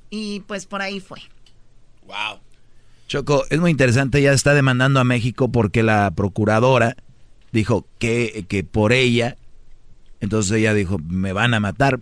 [0.09, 1.19] Y pues por ahí fue.
[2.07, 2.39] Wow.
[3.07, 6.97] Choco, es muy interesante, ya está demandando a México porque la procuradora
[7.51, 9.37] dijo que, que por ella
[10.19, 11.99] entonces ella dijo, me van a matar.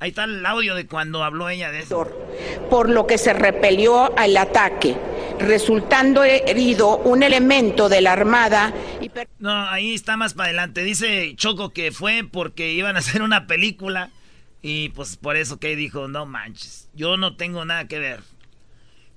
[0.00, 2.06] Ahí está el audio de cuando habló ella de eso.
[2.68, 4.96] Por lo que se repelió al ataque,
[5.38, 8.74] resultando herido un elemento de la Armada.
[9.38, 10.82] No, ahí está más para adelante.
[10.82, 14.10] Dice Choco que fue porque iban a hacer una película
[14.60, 18.20] y pues por eso que dijo, no manches, yo no tengo nada que ver.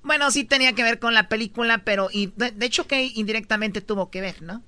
[0.02, 3.80] Bueno, sí tenía que ver con la película, pero y de, de hecho que indirectamente
[3.80, 4.62] tuvo que ver, ¿no?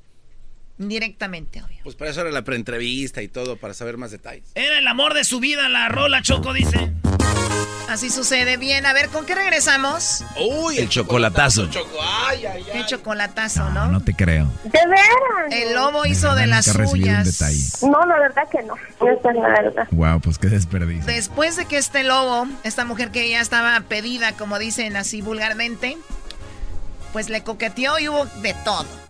[0.80, 1.76] Directamente, obvio.
[1.84, 4.44] Pues para eso era la preentrevista y todo, para saber más detalles.
[4.54, 6.90] Era el amor de su vida, la rola, Choco, dice.
[7.90, 8.56] Así sucede.
[8.56, 10.24] Bien, a ver, ¿con qué regresamos?
[10.40, 11.68] Uy, el, chocolatazo.
[12.72, 13.88] El chocolatazo, ¿no?
[13.88, 14.46] No, te creo.
[14.64, 15.50] ¿De veras?
[15.50, 17.82] El lobo hizo de las suyas.
[17.82, 18.74] No, la verdad que no.
[19.06, 19.88] Esa es la verdad.
[19.90, 21.04] Wow, pues qué desperdicio.
[21.04, 25.98] Después de que este lobo, esta mujer que ya estaba pedida, como dicen así vulgarmente,
[27.12, 29.09] pues le coqueteó y hubo de todo.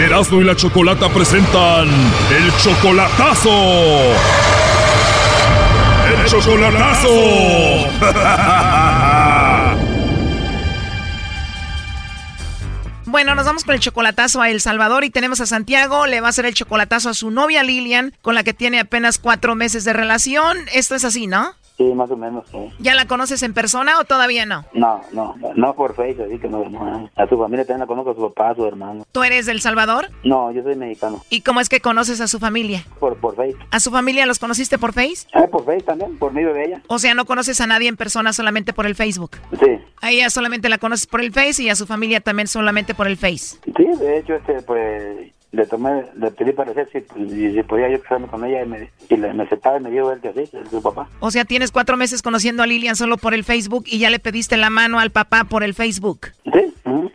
[0.00, 3.50] Erasmo y la Chocolata presentan el chocolatazo.
[6.08, 7.08] El chocolatazo.
[13.06, 16.06] Bueno, nos vamos con el chocolatazo a El Salvador y tenemos a Santiago.
[16.06, 19.18] Le va a hacer el chocolatazo a su novia Lilian, con la que tiene apenas
[19.18, 20.56] cuatro meses de relación.
[20.72, 21.54] Esto es así, ¿no?
[21.76, 22.58] Sí, más o menos, sí.
[22.78, 24.64] ¿Ya la conoces en persona o todavía no?
[24.74, 28.10] No, no, no por Facebook, así que no, no, A su familia también la conozco,
[28.10, 29.04] a su papá, a su hermano.
[29.12, 30.10] ¿Tú eres del Salvador?
[30.24, 31.22] No, yo soy mexicano.
[31.30, 32.84] ¿Y cómo es que conoces a su familia?
[33.00, 33.66] Por, por Facebook.
[33.70, 35.26] ¿A su familia los conociste por Face?
[35.32, 36.82] Ah, por Face también, por medio de ella.
[36.88, 39.32] O sea, no conoces a nadie en persona solamente por el Facebook.
[39.58, 39.78] Sí.
[40.00, 43.06] A ella solamente la conoces por el Face y a su familia también solamente por
[43.06, 43.56] el Face.
[43.64, 47.00] Sí, de hecho, este, pues le tomé, le pedí parecer si,
[47.52, 50.10] si, podía yo casarme con ella y me, y le, me aceptaba y me dio
[50.10, 51.08] él que así, su papá.
[51.20, 54.18] O sea, tienes cuatro meses conociendo a Lilian solo por el Facebook y ya le
[54.18, 56.28] pediste la mano al papá por el Facebook.
[56.44, 56.72] Sí.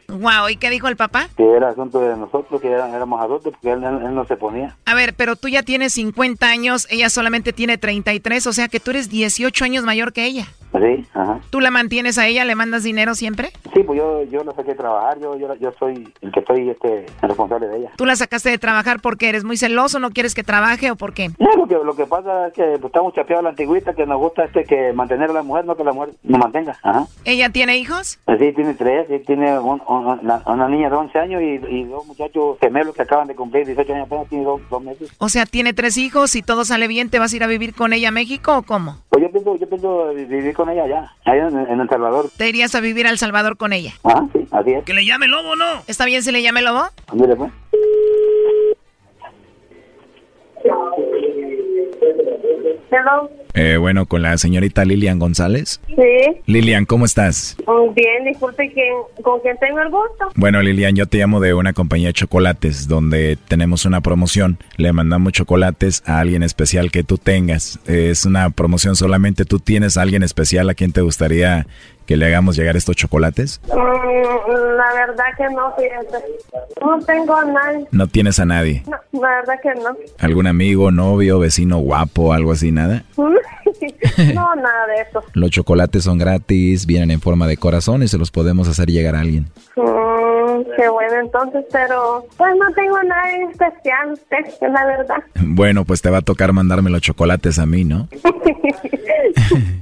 [0.07, 1.27] Wow, ¿y qué dijo el papá?
[1.35, 4.75] Que era asunto de nosotros, que éramos adultos, porque él, él, no se ponía.
[4.85, 8.79] A ver, pero tú ya tienes 50 años, ella solamente tiene 33, o sea que
[8.79, 10.47] tú eres 18 años mayor que ella.
[10.73, 11.39] Sí, ajá.
[11.49, 12.45] ¿Tú la mantienes a ella?
[12.45, 13.49] ¿Le mandas dinero siempre?
[13.73, 16.69] Sí, pues yo, yo la saqué de trabajar, yo, yo, yo soy el que estoy
[16.69, 17.91] este, responsable de ella.
[17.95, 21.13] ¿Tú la sacaste de trabajar porque eres muy celoso, no quieres que trabaje o por
[21.13, 21.29] qué?
[21.39, 24.05] No, lo que, lo que pasa es que pues, estamos chapeados a la antigüita, que
[24.05, 26.77] nos gusta este que mantener a la mujer, no que la mujer nos mantenga.
[26.83, 27.05] Ajá.
[27.25, 28.19] ¿Ella tiene hijos?
[28.27, 31.83] Sí, tiene tres, sí, tiene un, un, una, una, niña de 11 años y, y,
[31.85, 35.11] dos muchachos gemelos que acaban de cumplir 18 años apenas, tiene dos, dos meses.
[35.17, 37.73] O sea, tiene tres hijos y todo sale bien, ¿te vas a ir a vivir
[37.73, 38.97] con ella a México o cómo?
[39.09, 42.29] Pues yo pienso, yo pienso vivir con ella allá, allá en, en El Salvador.
[42.35, 43.93] ¿Te irías a vivir a El Salvador con ella?
[44.03, 44.83] Ah, sí, así es.
[44.85, 45.65] ¿Que le llame Lobo no?
[45.87, 46.83] ¿Está bien si le llame Lobo?
[47.13, 47.51] Mire, pues.
[52.91, 53.29] Hello.
[53.53, 55.81] Eh, bueno, con la señorita Lilian González.
[55.87, 56.41] Sí.
[56.45, 57.57] Lilian, ¿cómo estás?
[57.95, 60.29] Bien, disculpe, ¿quién, ¿con quién tengo el gusto?
[60.35, 64.59] Bueno, Lilian, yo te llamo de una compañía de chocolates donde tenemos una promoción.
[64.77, 67.79] Le mandamos chocolates a alguien especial que tú tengas.
[67.87, 71.65] Es una promoción solamente tú tienes a alguien especial a quien te gustaría
[72.07, 73.61] que le hagamos llegar estos chocolates.
[73.67, 76.25] Mm, la verdad que no, fíjate.
[76.81, 77.85] No tengo a nadie.
[77.91, 78.83] ¿No tienes a nadie?
[78.87, 79.95] No, la verdad que no.
[80.19, 83.03] ¿Algún amigo, novio, vecino guapo, algo así, nada?
[83.17, 83.35] no,
[84.55, 85.21] nada de eso.
[85.33, 89.15] Los chocolates son gratis, vienen en forma de corazón y se los podemos hacer llegar
[89.15, 89.47] a alguien.
[89.75, 90.36] Mm,
[90.75, 95.23] qué bueno entonces, pero pues no tengo a nadie especial, es la verdad.
[95.35, 98.07] Bueno, pues te va a tocar mandarme los chocolates a mí, ¿no?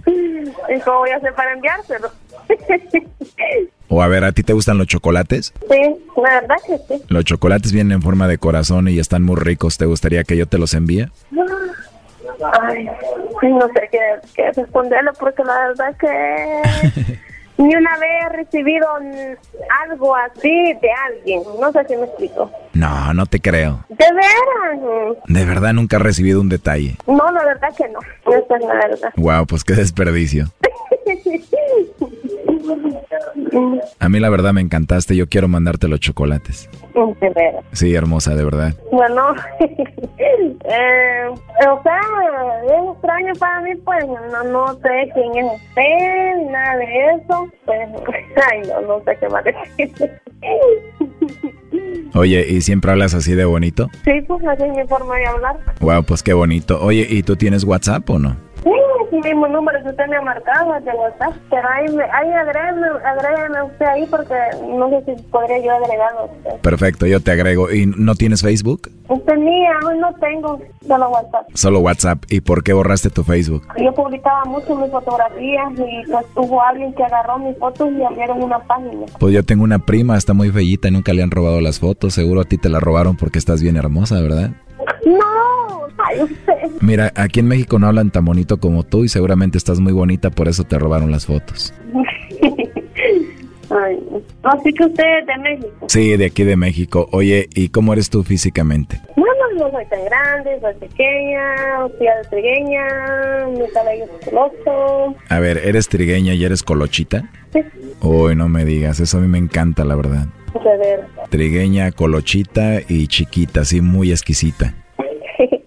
[0.06, 2.10] ¿Y cómo voy a hacer para enviárselo?
[3.90, 5.54] o a ver, ¿a ti te gustan los chocolates?
[5.70, 7.04] Sí, la verdad que sí.
[7.08, 9.78] Los chocolates vienen en forma de corazón y están muy ricos.
[9.78, 11.08] ¿Te gustaría que yo te los envíe?
[12.62, 12.90] Ay,
[13.44, 14.00] no sé qué,
[14.36, 16.62] qué responderle porque la verdad que
[17.58, 18.88] ni una vez he recibido
[19.84, 21.44] algo así de alguien.
[21.60, 22.52] No sé si me explico.
[22.74, 23.86] No, no te creo.
[23.90, 25.18] ¿De veras?
[25.26, 26.96] ¿De verdad nunca has recibido un detalle?
[27.08, 28.00] No, la verdad que no.
[28.32, 29.14] Esa es la verdad.
[29.16, 30.46] Wow, pues qué desperdicio.
[34.00, 36.70] A mí la verdad me encantaste, yo quiero mandarte los chocolates.
[36.94, 37.54] De.
[37.72, 38.74] Sí, hermosa, de verdad.
[38.92, 42.00] Bueno, eh, o sea,
[42.66, 46.86] es extraño para mí, pues no, no sé quién es usted, nada de
[47.16, 47.48] eso.
[47.66, 47.90] Pues,
[48.52, 50.12] ay, no, no sé qué más decir.
[52.14, 53.90] Oye, ¿y siempre hablas así de bonito?
[54.06, 55.58] Sí, pues así es mi forma de hablar.
[55.82, 56.80] Wow, pues qué bonito.
[56.82, 58.38] Oye, ¿y tú tienes WhatsApp o no?
[58.66, 61.34] Sí, es el mismo número que usted me ha marcado de WhatsApp.
[61.52, 64.34] Pero ahí, me- ahí agrégame, agrégame usted ahí porque
[64.76, 66.60] no sé si podría yo agregarlo a usted.
[66.62, 67.72] Perfecto, yo te agrego.
[67.72, 68.90] ¿Y no tienes Facebook?
[69.28, 71.48] Tenía, hoy no tengo solo WhatsApp.
[71.54, 72.24] Solo WhatsApp.
[72.28, 73.62] ¿Y por qué borraste tu Facebook?
[73.80, 78.42] Yo publicaba mucho mis fotografías y pues hubo alguien que agarró mis fotos y abrieron
[78.42, 79.06] una página.
[79.20, 82.16] Pues yo tengo una prima, está muy bellita y nunca le han robado las fotos.
[82.16, 84.50] Seguro a ti te la robaron porque estás bien hermosa, ¿verdad?
[85.06, 86.54] No, ay, usted.
[86.82, 90.30] Mira, aquí en México no hablan tan bonito como tú y seguramente estás muy bonita,
[90.30, 91.74] por eso te robaron las fotos.
[93.70, 93.98] Ay,
[94.44, 95.86] así que usted es de México.
[95.88, 97.10] Sí, de aquí de México.
[97.12, 99.02] Oye, ¿y cómo eres tú físicamente?
[99.16, 101.56] Bueno, no soy tan grande, soy pequeña,
[101.98, 105.16] soy trigueña, mi cabello es peloso.
[105.30, 107.30] A ver, ¿eres trigueña y eres colochita?
[107.54, 107.62] Sí,
[108.02, 110.28] Uy, no me digas, eso a mí me encanta, la verdad.
[110.54, 111.08] de ver.
[111.30, 114.76] Trigueña, colochita y chiquita, así muy exquisita.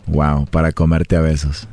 [0.09, 1.69] Wow, para comerte a besos.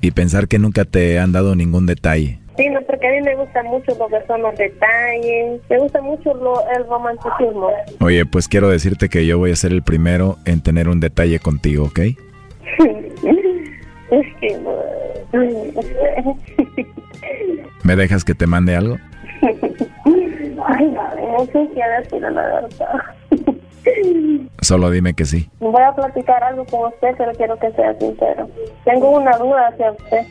[0.00, 2.38] Y pensar que nunca te han dado ningún detalle.
[2.56, 6.00] Sí, no, porque a mí me gusta mucho lo que son los detalles, me gusta
[6.00, 7.68] mucho lo, el romanticismo.
[8.00, 11.40] Oye, pues quiero decirte que yo voy a ser el primero en tener un detalle
[11.40, 12.00] contigo, ¿ok?
[17.82, 18.98] ¿Me dejas que te mande algo?
[20.66, 23.00] Ay, no sé si decirle la verdad.
[24.60, 25.50] Solo dime que sí.
[25.60, 28.48] Voy a platicar algo con usted, pero quiero que sea sincero.
[28.84, 30.26] Tengo una duda hacia usted.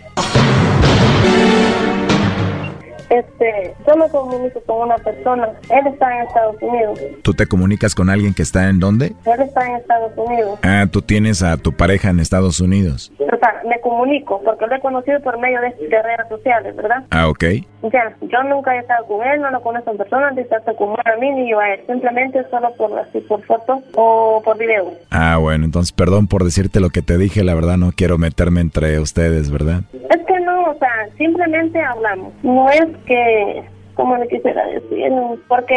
[3.10, 5.50] Este, yo me comunico con una persona.
[5.70, 7.00] Él está en Estados Unidos.
[7.22, 9.14] ¿Tú te comunicas con alguien que está en dónde?
[9.26, 10.60] Él está en Estados Unidos.
[10.64, 13.12] Ah, tú tienes a tu pareja en Estados Unidos.
[13.20, 17.04] O sea, me comunico porque lo he conocido por medio de, de redes sociales, ¿verdad?
[17.10, 17.44] Ah, ok.
[17.92, 20.96] Ya, yo nunca he estado con él, no lo conozco en persona, ni tanto como
[20.96, 21.82] a mí ni yo a él.
[21.88, 24.94] Simplemente solo por así, por foto o por video.
[25.12, 28.62] Ah, bueno, entonces perdón por decirte lo que te dije, la verdad no quiero meterme
[28.62, 29.82] entre ustedes, ¿verdad?
[30.10, 30.33] Es que
[30.64, 32.34] no, o sea, simplemente hablamos.
[32.44, 33.64] No es que,
[33.96, 35.12] como le quisiera decir,
[35.48, 35.76] porque,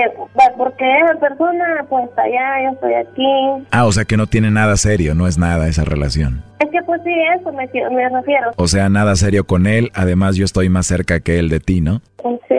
[0.56, 3.66] porque esa persona pues está allá, yo estoy aquí.
[3.70, 6.42] Ah, o sea que no tiene nada serio, no es nada esa relación.
[6.60, 8.52] Es que pues sí, eso me, me refiero.
[8.56, 11.80] O sea, nada serio con él, además yo estoy más cerca que él de ti,
[11.80, 12.00] ¿no?
[12.48, 12.55] Sí,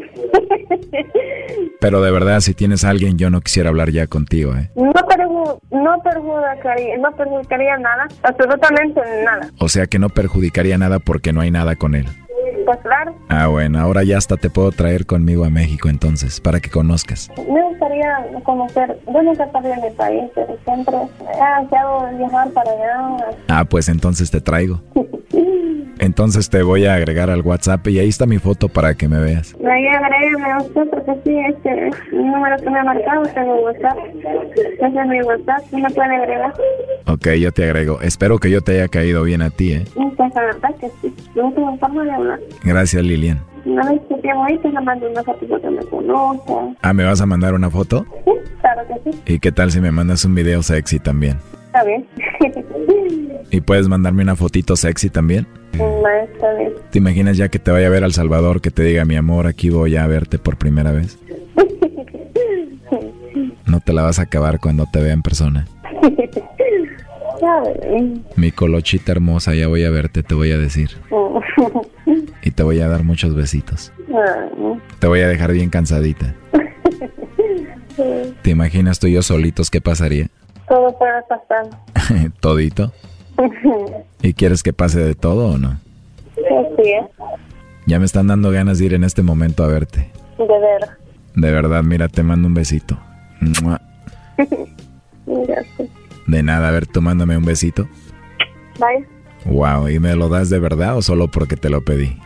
[1.80, 4.70] Pero de verdad, si tienes a alguien, yo no quisiera hablar ya contigo, ¿eh?
[4.74, 9.50] No, perju no, perjudicaría, no perjudicaría nada, absolutamente nada.
[9.58, 12.06] O sea que no perjudicaría nada porque no hay nada con él.
[12.66, 16.60] Pues claro, Ah, bueno, ahora ya hasta te puedo traer conmigo a México entonces, para
[16.60, 17.28] que conozcas.
[17.36, 22.70] me gustaría conocer, yo nunca salí de mi país, pero siempre he deseado viajar para
[22.70, 23.36] allá.
[23.48, 24.80] Ah, pues entonces te traigo.
[25.98, 29.18] Entonces te voy a agregar al WhatsApp y ahí está mi foto para que me
[29.18, 29.54] veas.
[29.54, 33.98] Ahí agrégame usted porque sí, este es el número que me ha marcado, tengo WhatsApp.
[34.56, 36.54] Ese es mi WhatsApp, ¿sí me puede agregar?
[37.06, 38.00] Ok, yo te agrego.
[38.00, 39.84] Espero que yo te haya caído bien a ti, ¿eh?
[39.94, 42.40] Pues la verdad que sí, no tengo forma de hablar.
[42.62, 43.40] Gracias, Lilian.
[43.64, 46.52] Una vez que tengo ahí, te la mando una foto que me conozca.
[46.82, 48.04] Ah, ¿me vas a mandar una foto?
[48.24, 48.30] Sí,
[48.60, 49.18] claro que sí.
[49.26, 51.38] ¿Y qué tal si me mandas un video sexy también?
[51.74, 52.06] Está bien.
[53.50, 55.46] ¿Y puedes mandarme una fotito sexy también?
[55.76, 56.72] No, está bien.
[56.90, 59.46] ¿Te imaginas ya que te vaya a ver al Salvador, que te diga, mi amor,
[59.46, 61.18] aquí voy a verte por primera vez?
[63.66, 65.66] No te la vas a acabar cuando te vea en persona.
[68.36, 70.90] Mi colochita hermosa, ya voy a verte, te voy a decir.
[72.42, 73.92] Y te voy a dar muchos besitos.
[75.00, 76.36] Te voy a dejar bien cansadita.
[78.42, 80.28] ¿Te imaginas tú y yo solitos qué pasaría?
[80.74, 81.68] Todo puede pasar.
[82.40, 82.92] ¿Todito?
[84.22, 85.78] ¿Y quieres que pase de todo o no?
[86.34, 86.94] Sí,
[87.86, 90.10] Ya me están dando ganas de ir en este momento a verte.
[90.36, 90.88] De ver.
[91.36, 92.98] De verdad, mira, te mando un besito.
[95.26, 95.88] Gracias.
[96.26, 97.88] De nada, a ver, tú mándame un besito.
[98.80, 99.06] Bye.
[99.44, 102.18] Wow, ¿y me lo das de verdad o solo porque te lo pedí?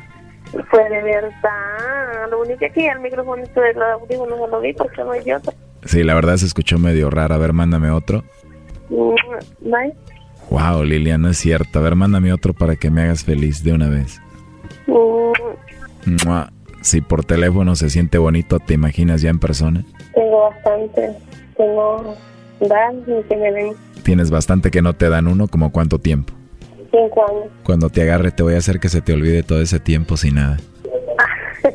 [0.71, 2.31] Fue de verdad.
[2.31, 5.53] Lo único que el micrófono audífonos no lo vi porque no hay otro.
[5.85, 7.35] Sí, la verdad se escuchó medio raro.
[7.35, 8.25] A ver, mándame otro.
[8.91, 9.95] Bye.
[10.51, 11.79] Wow, Lilia, no es cierto.
[11.79, 14.21] A ver, mándame otro para que me hagas feliz de una vez.
[16.07, 16.53] Mua.
[16.81, 19.85] Si por teléfono se siente bonito, ¿te imaginas ya en persona?
[20.15, 21.11] Tengo bastante.
[21.57, 22.15] Tengo
[22.61, 23.73] dan que me den
[24.05, 26.33] Tienes bastante que no te dan uno, ¿como cuánto tiempo?
[26.91, 27.53] cinco años.
[27.65, 30.37] Cuando te agarre te voy a hacer que se te olvide todo ese tiempo sin
[30.37, 30.57] nada.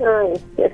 [0.00, 0.70] Ay, Dios.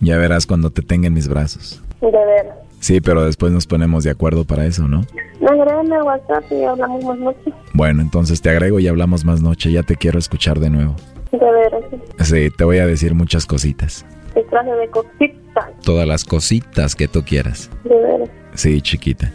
[0.00, 1.82] Ya verás cuando te tenga en mis brazos.
[2.00, 2.46] de ver.
[2.82, 5.02] Sí, pero después nos ponemos de acuerdo para eso, ¿no?
[5.40, 7.52] No, agrégame a WhatsApp y hablamos más noche.
[7.74, 9.70] Bueno, entonces te agrego y hablamos más noche.
[9.70, 10.96] Ya te quiero escuchar de nuevo.
[11.30, 11.84] De veras.
[12.28, 14.04] Sí, te voy a decir muchas cositas.
[14.34, 15.64] De clase de cositas.
[15.84, 17.70] Todas las cositas que tú quieras.
[17.84, 18.28] De veras.
[18.54, 19.32] Sí, chiquita.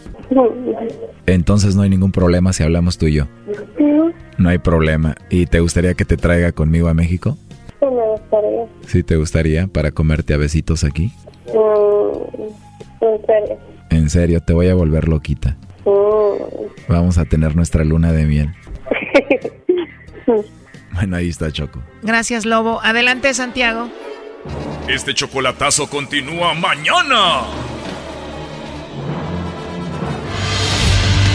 [1.25, 3.27] Entonces no hay ningún problema si hablamos tú y yo.
[3.77, 3.85] Sí,
[4.37, 5.15] No hay problema.
[5.29, 7.37] ¿Y te gustaría que te traiga conmigo a México?
[7.79, 8.65] sí me gustaría.
[8.87, 11.13] Sí, te gustaría para comerte a besitos aquí.
[11.53, 12.66] Mm,
[13.01, 13.57] en serio.
[13.89, 15.57] En serio, te voy a volver loquita.
[15.85, 16.91] Mm.
[16.91, 18.53] Vamos a tener nuestra luna de miel.
[20.97, 21.79] Bueno, ahí está Choco.
[22.01, 22.81] Gracias, Lobo.
[22.81, 23.87] Adelante, Santiago.
[24.87, 27.43] Este chocolatazo continúa mañana.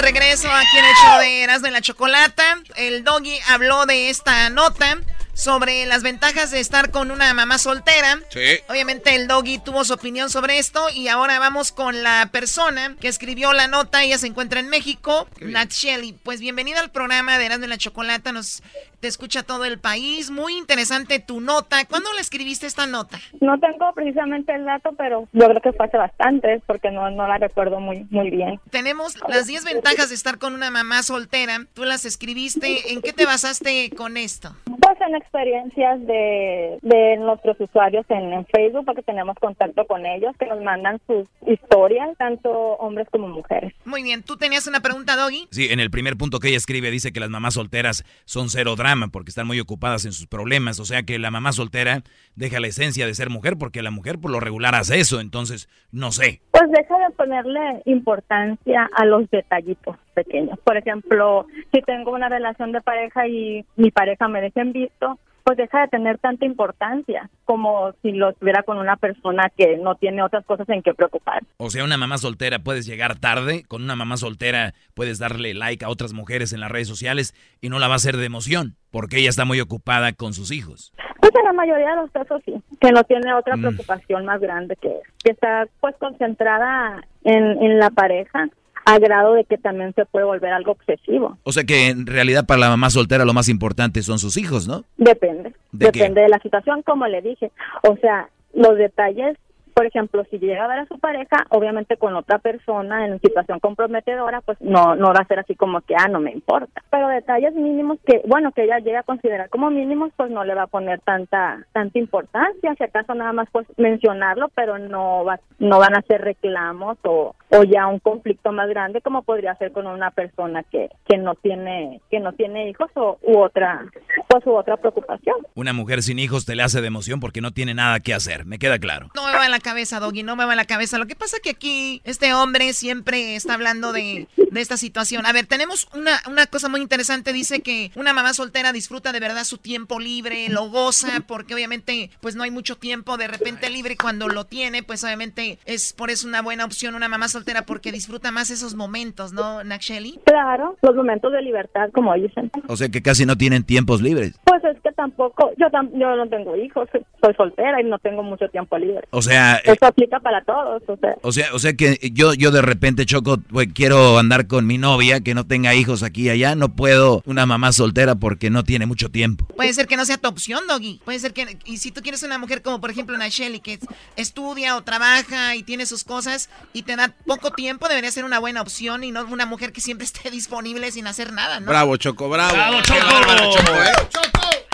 [0.00, 2.58] de regreso aquí en el show de Erasmo y la Chocolata.
[2.76, 4.98] El doggy habló de esta nota
[5.34, 8.18] sobre las ventajas de estar con una mamá soltera.
[8.30, 8.60] Sí.
[8.68, 13.08] Obviamente el doggy tuvo su opinión sobre esto y ahora vamos con la persona que
[13.08, 14.02] escribió la nota.
[14.02, 16.12] Ella se encuentra en México, Nat Shelley.
[16.12, 18.32] Pues bienvenida al programa de Erasmo y la Chocolata.
[18.32, 18.62] Nos
[19.00, 20.30] te escucha todo el país.
[20.30, 21.84] Muy interesante tu nota.
[21.86, 23.18] ¿Cuándo le escribiste esta nota?
[23.40, 27.26] No tengo precisamente el dato, pero yo creo que fue hace bastante, porque no, no
[27.26, 28.60] la recuerdo muy, muy bien.
[28.70, 31.66] Tenemos las 10 ventajas de estar con una mamá soltera.
[31.74, 32.92] Tú las escribiste.
[32.92, 34.54] ¿En qué te basaste con esto?
[34.64, 40.34] Pues en experiencias de, de nuestros usuarios en, en Facebook, porque tenemos contacto con ellos,
[40.38, 43.72] que nos mandan sus historias, tanto hombres como mujeres.
[43.84, 44.22] Muy bien.
[44.22, 45.48] ¿Tú tenías una pregunta, Doggy?
[45.50, 48.76] Sí, en el primer punto que ella escribe dice que las mamás solteras son cero
[48.76, 50.80] drama porque están muy ocupadas en sus problemas.
[50.80, 52.02] O sea que la mamá soltera
[52.34, 55.20] deja la esencia de ser mujer porque la mujer por lo regular hace eso.
[55.20, 56.40] Entonces, no sé.
[56.50, 60.58] Pues deja de ponerle importancia a los detallitos pequeños.
[60.60, 65.18] Por ejemplo, si tengo una relación de pareja y mi pareja me deja en visto,
[65.44, 69.94] pues deja de tener tanta importancia como si lo estuviera con una persona que no
[69.94, 71.42] tiene otras cosas en que preocupar.
[71.56, 73.64] O sea, una mamá soltera puedes llegar tarde.
[73.68, 77.68] Con una mamá soltera puedes darle like a otras mujeres en las redes sociales y
[77.68, 80.92] no la va a hacer de emoción porque ella está muy ocupada con sus hijos.
[81.20, 84.76] Pues en la mayoría de los casos sí, que no tiene otra preocupación más grande
[84.76, 88.48] que, que está pues concentrada en, en la pareja
[88.84, 91.38] a grado de que también se puede volver algo obsesivo.
[91.44, 94.66] O sea que en realidad para la mamá soltera lo más importante son sus hijos,
[94.66, 94.84] ¿no?
[94.96, 95.98] Depende, ¿De qué?
[95.98, 97.50] depende de la situación, como le dije.
[97.82, 99.36] O sea, los detalles
[99.74, 103.60] Por ejemplo, si llega a ver a su pareja, obviamente con otra persona en situación
[103.60, 106.82] comprometedora, pues no, no va a ser así como que, ah, no me importa.
[106.90, 110.54] Pero detalles mínimos que, bueno, que ella llegue a considerar como mínimos, pues no le
[110.54, 112.74] va a poner tanta, tanta importancia.
[112.76, 117.34] Si acaso nada más pues mencionarlo, pero no va, no van a ser reclamos o,
[117.50, 121.34] o ya un conflicto más grande como podría ser con una persona que, que no
[121.34, 123.84] tiene, que no tiene hijos o, u otra,
[124.28, 125.36] pues u otra preocupación.
[125.54, 128.44] Una mujer sin hijos te le hace de emoción porque no tiene nada que hacer,
[128.46, 129.08] me queda claro.
[129.14, 130.98] No me va en la cabeza, Doggy, no me va la cabeza.
[130.98, 135.26] Lo que pasa que aquí este hombre siempre está hablando de, de esta situación.
[135.26, 137.32] A ver, tenemos una, una cosa muy interesante.
[137.32, 142.10] Dice que una mamá soltera disfruta de verdad su tiempo libre, lo goza, porque obviamente
[142.20, 143.96] pues no hay mucho tiempo de repente libre.
[143.96, 147.92] Cuando lo tiene, pues obviamente es por eso una buena opción una mamá soltera porque
[147.92, 150.18] disfruta más esos momentos, ¿no, Naksheli?
[150.24, 152.50] Claro, los momentos de libertad, como dicen.
[152.66, 154.38] O sea que casi no tienen tiempos libres.
[154.44, 156.88] Pues es que tampoco, yo, yo no tengo hijos,
[157.22, 159.06] soy soltera y no tengo mucho tiempo libre.
[159.10, 159.49] O sea...
[159.56, 161.14] Eso eh, aplica para todos, o sea.
[161.22, 164.78] O sea, o sea que yo, yo de repente, Choco, pues, quiero andar con mi
[164.78, 168.64] novia que no tenga hijos aquí y allá, no puedo una mamá soltera porque no
[168.64, 169.46] tiene mucho tiempo.
[169.56, 171.00] Puede ser que no sea tu opción, Doggy.
[171.04, 173.78] Puede ser que, y si tú quieres una mujer como por ejemplo Nacheli, que
[174.16, 178.38] estudia o trabaja y tiene sus cosas y te da poco tiempo, debería ser una
[178.38, 181.66] buena opción y no una mujer que siempre esté disponible sin hacer nada, ¿no?
[181.66, 182.52] Bravo, Choco, bravo.
[182.52, 183.74] Bravo, Choco.
[183.74, 184.69] ¿eh?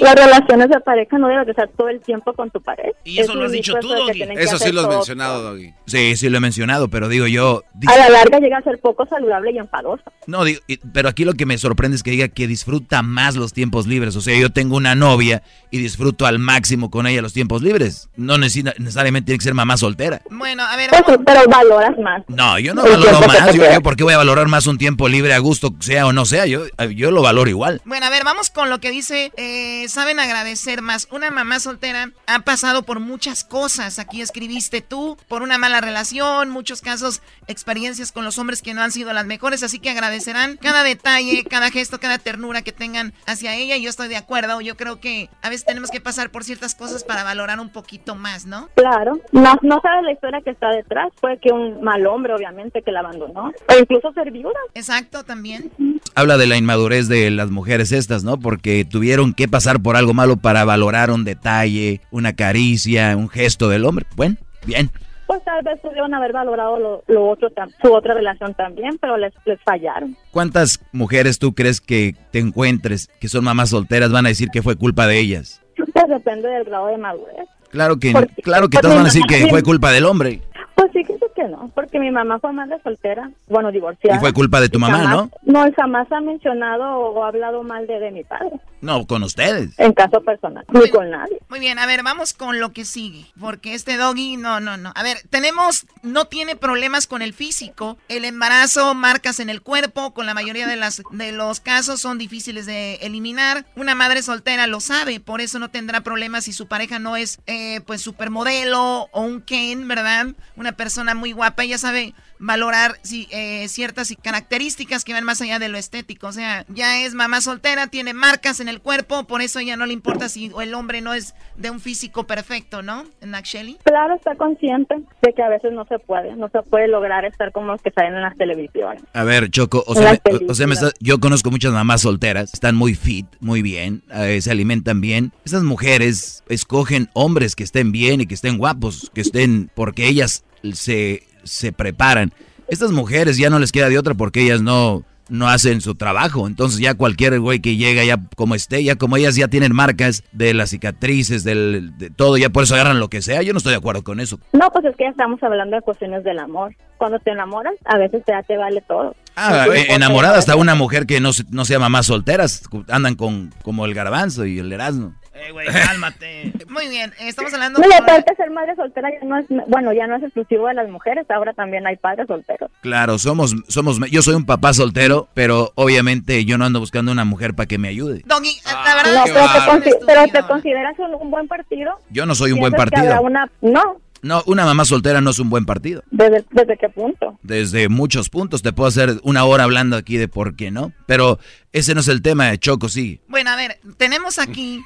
[0.00, 2.90] Las relaciones de pareja no deben estar todo el tiempo con tu pareja.
[3.04, 4.22] Y eso, lo has dicho tú, Doggy.
[4.36, 5.74] Eso sí lo has mencionado, Doggy.
[5.86, 7.62] Sí, sí lo he mencionado, pero digo yo...
[7.86, 10.02] A la larga llega a ser poco saludable y enfadoso.
[10.26, 10.60] No, digo,
[10.92, 14.16] pero aquí lo que me sorprende es que diga que disfruta más los tiempos libres.
[14.16, 18.08] O sea, yo tengo una novia y disfruto al máximo con ella los tiempos libres.
[18.16, 20.22] No necesariamente tiene que ser mamá soltera.
[20.30, 20.90] Bueno, a ver...
[20.90, 22.22] Pues pero valoras más.
[22.28, 23.54] No, yo no valoro más.
[23.54, 26.12] Yo, yo, ¿por qué voy a valorar más un tiempo libre a gusto, sea o
[26.12, 26.46] no sea?
[26.46, 26.62] Yo,
[26.94, 27.80] yo lo valoro igual.
[27.84, 31.08] Bueno, a ver, vamos con lo que dice eh, saben agradecer más.
[31.10, 33.98] Una mamá soltera ha pasado por muchas cosas.
[33.98, 38.82] Aquí escribiste tú, por una mala relación, muchos casos, experiencias con los hombres que no
[38.82, 43.12] han sido las mejores, así que agradecerán cada detalle, cada gesto, cada ternura que tengan
[43.26, 43.76] hacia ella.
[43.76, 44.60] Y yo estoy de acuerdo.
[44.60, 48.14] Yo creo que a veces tenemos que pasar por ciertas cosas para valorar un poquito
[48.14, 48.68] más, ¿no?
[48.74, 49.20] Claro.
[49.32, 51.12] No, no sabes la historia que está detrás.
[51.20, 53.52] Fue que un mal hombre, obviamente, que la abandonó.
[53.68, 54.58] O incluso ser viuda.
[54.74, 55.70] Exacto, también.
[56.14, 58.38] Habla de la inmadurez de las mujeres estas, ¿no?
[58.38, 63.68] Porque tuvieron que pasar por algo malo para valorar un detalle, una caricia, un gesto
[63.68, 64.06] del hombre.
[64.16, 64.90] Bueno, bien.
[65.26, 67.48] Pues tal vez pudieron haber valorado lo, otro,
[67.82, 70.16] su otra relación también, pero les, les fallaron.
[70.30, 74.62] ¿Cuántas mujeres tú crees que te encuentres que son mamás solteras van a decir que
[74.62, 75.62] fue culpa de ellas?
[75.76, 77.48] Pues depende del grado de madurez.
[77.70, 78.12] Claro que,
[78.42, 80.40] claro que todos van a decir que fue culpa del hombre.
[80.76, 84.16] Pues sí, que no, porque mi mamá fue madre soltera, bueno, divorciada.
[84.16, 85.30] Y fue culpa de tu mamá, ¿no?
[85.42, 88.52] No, jamás ha mencionado o ha hablado mal de, de mi padre.
[88.80, 89.78] No, con ustedes.
[89.78, 91.38] En caso personal, ni con nadie.
[91.48, 94.92] Muy bien, a ver, vamos con lo que sigue, porque este doggy, no, no, no.
[94.94, 100.12] A ver, tenemos, no tiene problemas con el físico, el embarazo, marcas en el cuerpo,
[100.12, 103.64] con la mayoría de, las, de los casos son difíciles de eliminar.
[103.76, 107.40] Una madre soltera lo sabe, por eso no tendrá problemas si su pareja no es,
[107.46, 110.28] eh, pues, supermodelo o un Ken, ¿verdad?
[110.56, 112.96] Una persona muy guapa, ella sabe valorar
[113.30, 116.26] eh, ciertas características que van más allá de lo estético.
[116.26, 119.86] O sea, ya es mamá soltera, tiene marcas en el cuerpo, por eso ella no
[119.86, 123.04] le importa si el hombre no es de un físico perfecto, ¿no?
[123.20, 123.78] Naksheli.
[123.84, 127.52] Claro, está consciente de que a veces no se puede, no se puede lograr estar
[127.52, 129.02] como los que salen en las televisiones.
[129.12, 130.18] A ver, Choco, o sea,
[130.48, 130.66] o, sea
[131.00, 135.32] yo conozco muchas mamás solteras, están muy fit, muy bien, eh, se alimentan bien.
[135.44, 140.44] Esas mujeres escogen hombres que estén bien y que estén guapos, que estén, porque ellas
[140.74, 142.32] se se preparan.
[142.68, 146.46] Estas mujeres ya no les queda de otra porque ellas no, no hacen su trabajo.
[146.46, 150.24] Entonces ya cualquier güey que llega ya como esté, ya como ellas ya tienen marcas
[150.32, 153.42] de las cicatrices, del, de todo, ya por eso agarran lo que sea.
[153.42, 154.40] Yo no estoy de acuerdo con eso.
[154.52, 156.74] No, pues es que ya estamos hablando de cuestiones del amor.
[156.98, 159.14] Cuando te enamoras, a veces ya te vale todo.
[159.36, 163.52] Ah, eh, enamorada hasta una mujer que no, no se llama más solteras, andan con
[163.62, 165.14] como el garbanzo y el erasmo.
[165.38, 166.52] Eh, güey, cálmate.
[166.68, 167.78] Muy bien, estamos hablando...
[167.78, 170.88] No, aparte ser madre soltera ya no es, bueno, ya no es exclusivo de las
[170.88, 172.70] mujeres, ahora también hay padres solteros.
[172.80, 177.24] Claro, somos, somos, yo soy un papá soltero, pero obviamente yo no ando buscando una
[177.24, 178.22] mujer para que me ayude.
[178.24, 179.14] Doggy, la verdad...
[179.14, 181.98] No, pero, te, pero te, consideras un, buen partido.
[182.10, 183.20] Yo no soy un buen partido.
[183.20, 186.02] Una, no, no, una mamá soltera no es un buen partido.
[186.10, 187.38] ¿Desde, ¿Desde, qué punto?
[187.42, 188.62] Desde muchos puntos.
[188.62, 190.92] Te puedo hacer una hora hablando aquí de por qué no.
[191.06, 191.38] Pero
[191.72, 193.20] Ese no es el tema de Choco, sí.
[193.28, 194.82] Bueno, a ver, tenemos aquí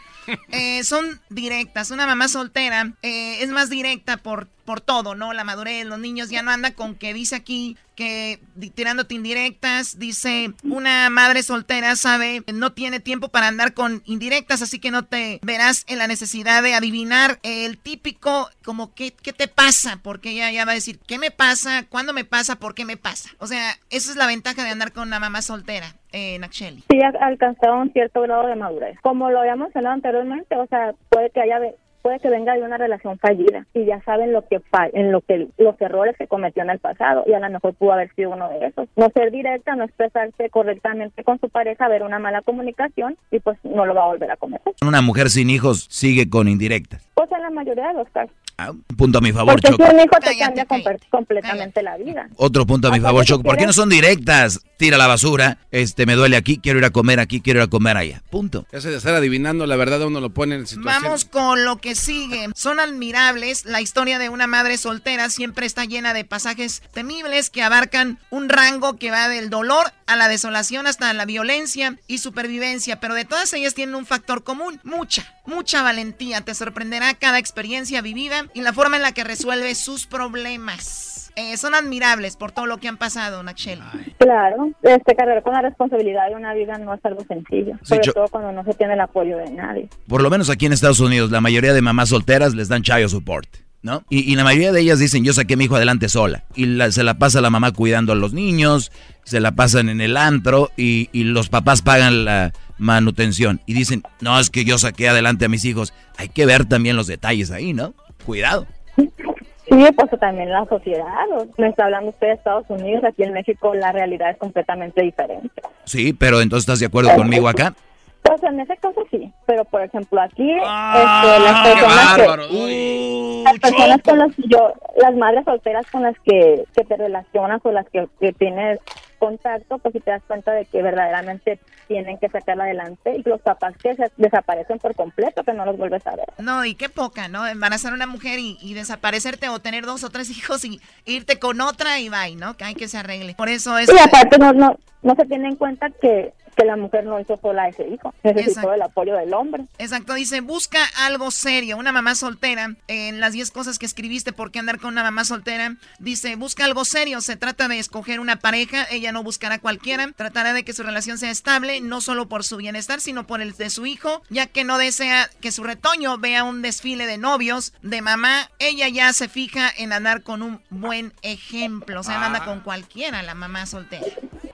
[0.50, 1.90] eh, son directas.
[1.90, 5.32] Una mamá soltera eh, es más directa por, por todo, ¿no?
[5.32, 8.38] La madurez, los niños ya no andan con que dice aquí que
[8.76, 14.78] tirándote indirectas, dice una madre soltera sabe, no tiene tiempo para andar con indirectas, así
[14.78, 19.48] que no te verás en la necesidad de adivinar el típico, como qué, qué te
[19.48, 21.84] pasa, porque ella ya va a decir, ¿qué me pasa?
[21.88, 22.54] ¿Cuándo me pasa?
[22.60, 23.30] ¿Por qué me pasa?
[23.40, 25.96] O sea, esa es la ventaja de andar con una mamá soltera.
[26.12, 26.82] Eh, Nacheli.
[26.90, 28.98] Sí, ha alcanzado un cierto grado de madurez.
[29.00, 31.58] Como lo habíamos mencionado anteriormente, o sea, puede que haya
[32.02, 34.60] puede que venga de una relación fallida y ya saben lo que
[34.92, 37.92] en lo que los errores que cometió en el pasado y a lo mejor pudo
[37.92, 38.88] haber sido uno de esos.
[38.96, 43.58] No ser directa, no expresarse correctamente con su pareja, ver una mala comunicación y pues
[43.64, 44.74] no lo va a volver a cometer.
[44.82, 47.08] Una mujer sin hijos sigue con indirectas.
[47.14, 48.34] Pues en la mayoría de los casos.
[48.62, 49.86] Ah, un punto a mi favor, Porque Choco.
[49.86, 50.66] Si un hijo te cambia
[51.08, 52.28] completamente la vida.
[52.36, 53.42] Otro punto a mi favor, Choco.
[53.42, 54.60] ¿Por qué no son directas?
[54.76, 57.66] Tira la basura, este me duele aquí, quiero ir a comer aquí, quiero ir a
[57.68, 58.22] comer allá.
[58.30, 58.66] Punto.
[58.72, 61.02] Ese de estar adivinando, la verdad uno lo pone en situación.
[61.02, 62.48] Vamos con lo que sigue.
[62.54, 63.64] Son admirables.
[63.64, 68.50] La historia de una madre soltera siempre está llena de pasajes temibles que abarcan un
[68.50, 73.00] rango que va del dolor a la desolación hasta la violencia y supervivencia.
[73.00, 74.80] Pero de todas ellas tienen un factor común.
[74.82, 76.40] Mucha, mucha valentía.
[76.40, 81.10] Te sorprenderá cada experiencia vivida y la forma en la que resuelve sus problemas.
[81.36, 83.80] Eh, son admirables por todo lo que han pasado, Nachel.
[84.18, 88.28] Claro, este cargar con la responsabilidad de una vida no es algo sencillo, sobre todo
[88.28, 89.88] cuando no se tiene el apoyo de nadie.
[90.08, 93.08] Por lo menos aquí en Estados Unidos, la mayoría de mamás solteras les dan chayo
[93.08, 93.48] support.
[93.82, 94.04] ¿No?
[94.10, 96.44] Y, la mayoría de ellas dicen, yo saqué a mi hijo adelante sola.
[96.54, 98.92] Y se la pasa la mamá cuidando a los niños,
[99.24, 103.62] se la pasan en el antro y, y los papás pagan la manutención.
[103.64, 105.94] Y dicen, no, es que yo saqué adelante a mis hijos.
[106.18, 107.94] Hay que ver también los detalles ahí, ¿no?
[108.30, 108.64] Cuidado.
[108.96, 111.26] Sí, pues también la sociedad.
[111.58, 113.02] Me está hablando usted de Estados Unidos.
[113.02, 115.60] Aquí en México la realidad es completamente diferente.
[115.82, 117.74] Sí, pero entonces estás de acuerdo conmigo acá.
[118.22, 123.58] Pues en ese caso sí, pero por ejemplo aquí ah, este, las personas, que, las
[123.58, 124.72] personas con las que yo,
[125.02, 128.78] las madres solteras con las que, que te relacionas o las que, que tienes
[129.20, 133.40] contacto, pues si te das cuenta de que verdaderamente tienen que sacarla adelante y los
[133.40, 136.26] papás que desaparecen por completo, que no los vuelves a ver.
[136.38, 137.46] No, y qué poca, ¿no?
[137.46, 141.60] Embarazar a una mujer y, desaparecerte o tener dos o tres hijos y irte con
[141.60, 142.56] otra y bye, ¿no?
[142.56, 143.34] Que hay que se arregle.
[143.34, 143.88] Por eso es...
[143.92, 147.38] Y aparte no, no, no se tiene en cuenta que que la mujer no hizo
[147.38, 149.64] sola a ese hijo, necesitó el apoyo del hombre.
[149.78, 154.50] Exacto, dice, busca algo serio, una mamá soltera, en las 10 cosas que escribiste, ¿por
[154.50, 155.76] qué andar con una mamá soltera?
[156.00, 160.52] Dice, busca algo serio, se trata de escoger una pareja, ella no buscará cualquiera, tratará
[160.52, 163.70] de que su relación sea estable, no solo por su bienestar, sino por el de
[163.70, 168.02] su hijo, ya que no desea que su retoño vea un desfile de novios, de
[168.02, 172.44] mamá, ella ya se fija en andar con un buen ejemplo, o sea, anda ah.
[172.44, 174.04] con cualquiera la mamá soltera.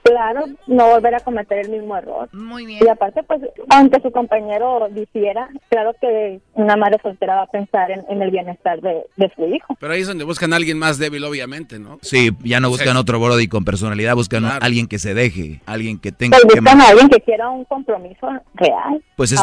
[0.07, 2.28] Claro, no volver a cometer el mismo error.
[2.32, 2.82] Muy bien.
[2.84, 3.40] Y aparte, pues,
[3.70, 8.80] aunque su compañero difiera, claro que una madre soltera va a pensar en, el bienestar
[8.80, 9.76] de, su hijo.
[9.80, 11.99] Pero ahí es donde buscan a alguien más débil, obviamente, ¿no?
[12.03, 15.99] Sí, ya no buscan otro Brody con personalidad, buscan a alguien que se deje, alguien
[15.99, 16.38] que tenga...
[16.38, 19.03] Pues buscan a alguien que quiera un compromiso real.
[19.16, 19.34] Pues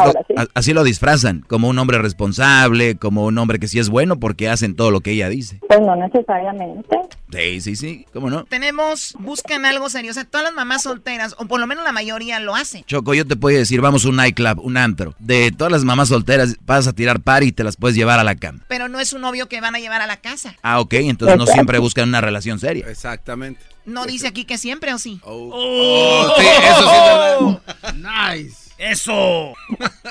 [0.54, 4.48] así lo disfrazan, como un hombre responsable, como un hombre que sí es bueno porque
[4.48, 5.60] hacen todo lo que ella dice.
[5.68, 6.96] Pues no necesariamente.
[7.30, 8.44] Sí, sí, sí, ¿cómo no?
[8.44, 11.90] Tenemos, buscan algo serio, o sea, todas las mamás solteras, o por lo menos la
[11.90, 12.84] mayoría lo hacen.
[12.84, 15.14] Choco, yo te puedo decir, vamos a un nightclub, un antro.
[15.18, 18.24] De todas las mamás solteras, vas a tirar par y te las puedes llevar a
[18.24, 18.60] la cama.
[18.68, 20.56] Pero no es un novio que van a llevar a la casa.
[20.62, 22.86] Ah, ok, entonces no siempre buscan una relación seria.
[22.88, 23.60] Exactamente.
[23.84, 25.20] No dice aquí que siempre o sí.
[25.24, 28.32] Oh, oh sí, eso sí es verdad.
[28.32, 28.64] Nice.
[28.78, 29.54] Eso.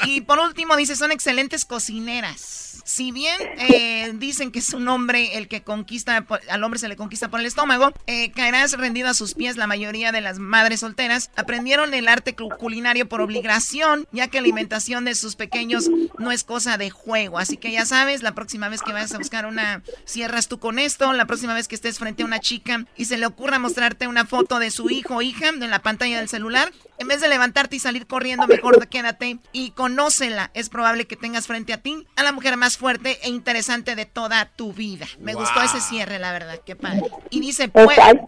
[0.06, 5.38] Y por último dice, son excelentes cocineras si bien eh, dicen que es un hombre
[5.38, 9.14] el que conquista, al hombre se le conquista por el estómago, eh, caerás rendido a
[9.14, 11.32] sus pies la mayoría de las madres solteras.
[11.36, 16.44] Aprendieron el arte culinario por obligación, ya que la alimentación de sus pequeños no es
[16.44, 17.40] cosa de juego.
[17.40, 20.80] Así que ya sabes, la próxima vez que vayas a buscar una, cierras tú con
[20.80, 24.08] esto, la próxima vez que estés frente a una chica y se le ocurra mostrarte
[24.08, 27.28] una foto de su hijo o hija en la pantalla del celular, en vez de
[27.28, 30.52] levantarte y salir corriendo, mejor quédate y conócela.
[30.54, 34.06] Es probable que tengas frente a ti a la mujer más fuerte e interesante de
[34.06, 35.08] toda tu vida.
[35.20, 37.04] Me gustó ese cierre, la verdad, qué padre.
[37.30, 37.72] Y dice,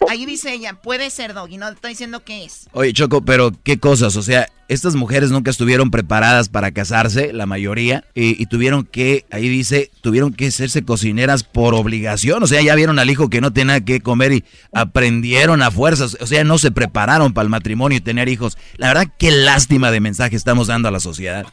[0.09, 2.67] ahí dice ella, puede ser Doggy, no estoy diciendo que es.
[2.73, 7.45] Oye, Choco, pero qué cosas, o sea, estas mujeres nunca estuvieron preparadas para casarse, la
[7.45, 12.61] mayoría, y, y, tuvieron que, ahí dice, tuvieron que hacerse cocineras por obligación, o sea,
[12.61, 16.43] ya vieron al hijo que no tenía que comer y aprendieron a fuerzas, o sea,
[16.43, 18.57] no se prepararon para el matrimonio y tener hijos.
[18.77, 21.45] La verdad, qué lástima de mensaje estamos dando a la sociedad.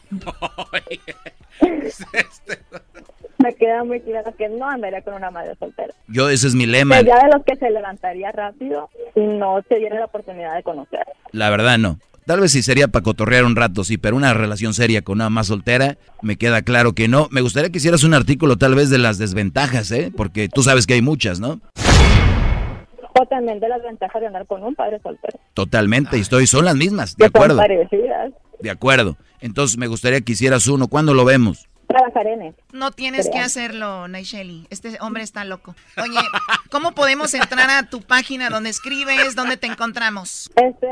[3.39, 5.93] Me queda muy claro que no andaría con una madre soltera.
[6.07, 7.01] Yo, ese es mi lema.
[7.01, 11.05] ya de los que se levantaría rápido y no se diera la oportunidad de conocer.
[11.33, 11.99] La verdad, no.
[12.25, 15.29] Tal vez sí sería para cotorrear un rato, sí, pero una relación seria con una
[15.29, 17.27] más soltera, me queda claro que no.
[17.33, 20.13] Me gustaría que hicieras un artículo tal vez de las desventajas, ¿eh?
[20.17, 21.61] Porque tú sabes que hay muchas, ¿no?
[23.19, 25.39] O también de las ventajas de andar con un padre soltero.
[25.55, 27.57] Totalmente, y estoy, son las mismas, de acuerdo.
[27.57, 28.33] Son parecidas.
[28.61, 29.17] De acuerdo.
[29.41, 30.87] Entonces me gustaría que hicieras uno.
[30.87, 31.69] ¿Cuándo lo vemos?
[31.93, 32.59] Trabajar en eso.
[32.73, 34.67] No tienes que hacerlo, Naisheli.
[34.71, 35.75] Este hombre está loco.
[35.97, 36.19] Oye,
[36.71, 39.35] ¿cómo podemos entrar a tu página donde escribes?
[39.35, 40.51] ¿Dónde te encontramos?
[40.57, 40.89] Este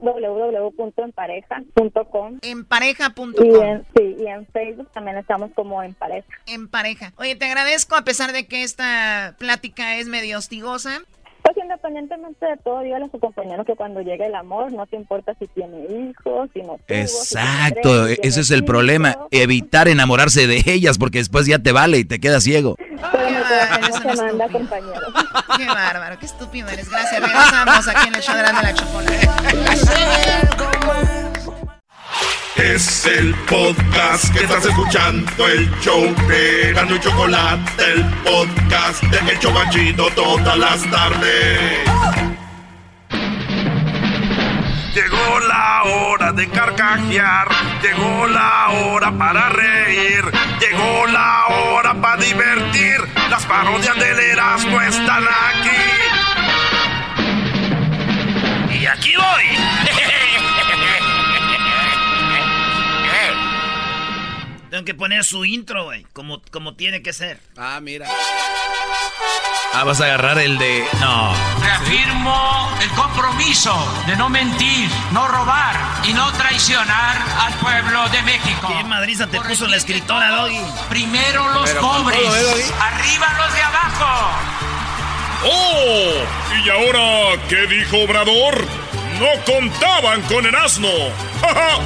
[0.00, 2.38] www.empareja.com.
[2.42, 3.44] Empareja.com.
[3.44, 6.28] Y en, sí, y en Facebook también estamos como en pareja.
[6.46, 7.12] En pareja.
[7.16, 11.00] Oye, te agradezco a pesar de que esta plática es medio hostigosa.
[11.64, 15.34] Independientemente de todo, dígale a su compañero que cuando llegue el amor, no te importa
[15.38, 15.78] si tiene
[16.10, 18.66] hijos, si no tuvo, Exacto, si tiene ese es el hijos.
[18.68, 22.76] problema, evitar enamorarse de ellas porque después ya te vale y te quedas ciego.
[22.78, 25.00] Pero mi corazón no se manda, compañero.
[25.56, 26.90] Qué bárbaro, qué estúpido eres.
[26.90, 29.28] Gracias, regresamos aquí en el show de la Chocolate.
[32.56, 39.32] Es el podcast que estás escuchando, el show de Erasmo y Chocolate, el podcast de
[39.32, 41.80] El Chobachito todas las tardes.
[44.94, 47.48] Llegó la hora de carcajear,
[47.82, 50.24] llegó la hora para reír,
[50.60, 53.00] llegó la hora para divertir.
[53.30, 55.70] Las parodias del Erasmo están aquí.
[58.78, 60.13] Y aquí voy.
[64.74, 67.38] Tengo que poner su intro, güey, como, como tiene que ser.
[67.56, 68.08] Ah, mira.
[69.72, 70.84] Ah, vas a agarrar el de...
[70.98, 71.32] No.
[71.60, 73.72] Reafirmo el compromiso
[74.08, 78.66] de no mentir, no robar y no traicionar al pueblo de México.
[78.66, 80.58] ¿Qué madriza te puso la escritora, Doggy?
[80.88, 84.30] Primero los Pero pobres, arriba los de abajo.
[85.44, 86.64] ¡Oh!
[86.64, 88.66] ¿Y ahora qué dijo Obrador?
[89.20, 90.88] No contaban con el asno.
[91.42, 91.78] ¡Ja,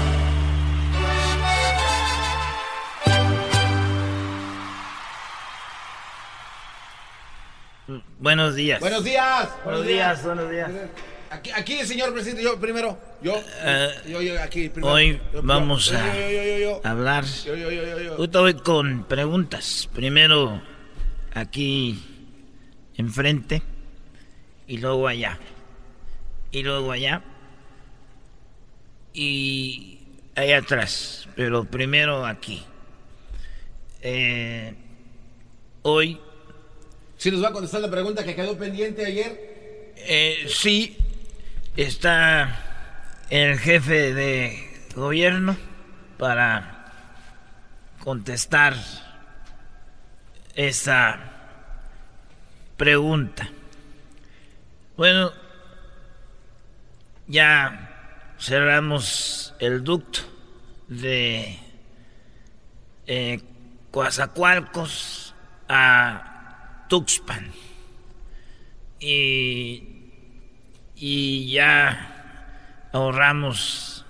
[8.19, 8.81] Buenos días.
[8.81, 9.48] Buenos días.
[9.65, 10.70] Buenos días, buenos días.
[11.31, 12.98] Aquí, aquí, señor presidente, yo primero.
[13.23, 13.35] Yo.
[13.62, 14.93] Eh, yo, yo, aquí primero.
[14.93, 17.24] Hoy Yo, vamos yo, a hablar.
[17.24, 18.15] Yo, yo, yo, yo, yo.
[18.16, 19.89] Ahorita voy con preguntas.
[19.94, 20.60] Primero
[21.32, 22.02] aquí
[22.97, 23.62] enfrente
[24.66, 25.39] y luego allá.
[26.51, 27.23] Y luego allá.
[29.15, 29.98] Y
[30.35, 31.27] allá atrás.
[31.36, 32.62] Pero primero aquí.
[34.02, 34.74] Eh,
[35.82, 36.20] hoy
[37.19, 39.93] ¿Sí nos va a contestar la pregunta que quedó pendiente ayer?
[39.97, 40.97] Eh, sí,
[41.77, 45.57] está el jefe de gobierno
[46.16, 46.93] para
[48.05, 48.77] contestar
[50.55, 51.19] esa
[52.77, 53.51] pregunta.
[54.97, 55.32] Bueno,
[57.27, 60.20] ya cerramos el ducto
[60.86, 61.59] de
[63.09, 63.40] eh,
[65.69, 66.27] a
[66.89, 67.52] Tuxpan.
[69.01, 69.85] Y,
[70.97, 74.05] y ya ahorramos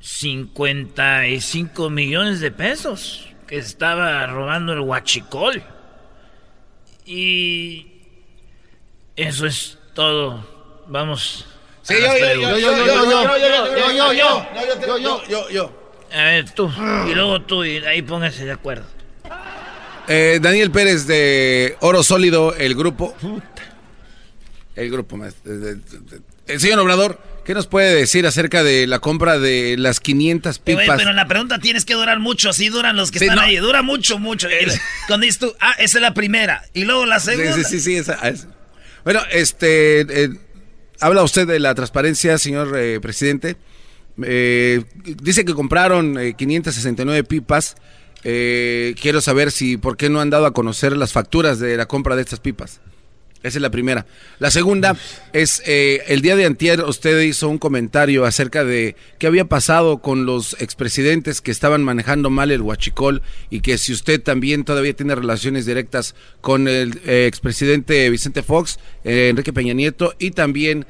[0.00, 5.62] 55 millones de pesos que estaba robando el huachicol.
[7.04, 7.86] Y
[9.16, 10.84] eso es todo.
[10.86, 11.46] Vamos.
[11.82, 12.92] Sí, a yo, las yo, yo, preguntas.
[12.92, 14.38] yo, yo, yo, yo, yo, yo, yo,
[14.76, 15.80] yo, yo, yo, yo, yo.
[16.12, 16.70] A ver, tú.
[17.08, 18.84] Y luego tú, y ahí pónganse de acuerdo.
[20.12, 23.14] Eh, Daniel Pérez de Oro Sólido, el grupo.
[24.74, 25.16] El grupo.
[25.24, 25.76] Eh,
[26.48, 30.72] El señor Obrador, ¿qué nos puede decir acerca de la compra de las 500 Eh,
[30.74, 30.98] güey, pipas?
[30.98, 33.42] pero la pregunta tienes que durar mucho, así duran los que Sí, están no.
[33.42, 34.48] ahí, dura mucho, mucho.
[35.06, 37.52] Cuando dices tú, ah, esa es la primera, y luego la segunda.
[37.54, 38.48] Sí, sí, sí, sí, esa- esa.
[39.04, 40.30] Bueno, este, eh,
[40.98, 43.56] habla usted de la transparencia, señor eh, presidente.
[44.24, 44.82] Eh,
[45.22, 47.76] dice que compraron eh, 569 pipas.
[48.24, 51.86] Eh, quiero saber si, ¿por qué no han dado a conocer las facturas de la
[51.86, 52.80] compra de estas pipas?
[53.42, 54.04] Esa es la primera.
[54.38, 54.96] La segunda
[55.32, 59.98] es, eh, el día de antier usted hizo un comentario acerca de qué había pasado
[59.98, 64.92] con los expresidentes que estaban manejando mal el huachicol y que si usted también todavía
[64.92, 70.86] tiene relaciones directas con el eh, expresidente Vicente Fox, eh, Enrique Peña Nieto y también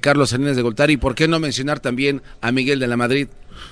[0.00, 0.96] Carlos Salinas de Goltari.
[0.96, 3.28] ¿Por qué no mencionar también a Miguel de la Madrid?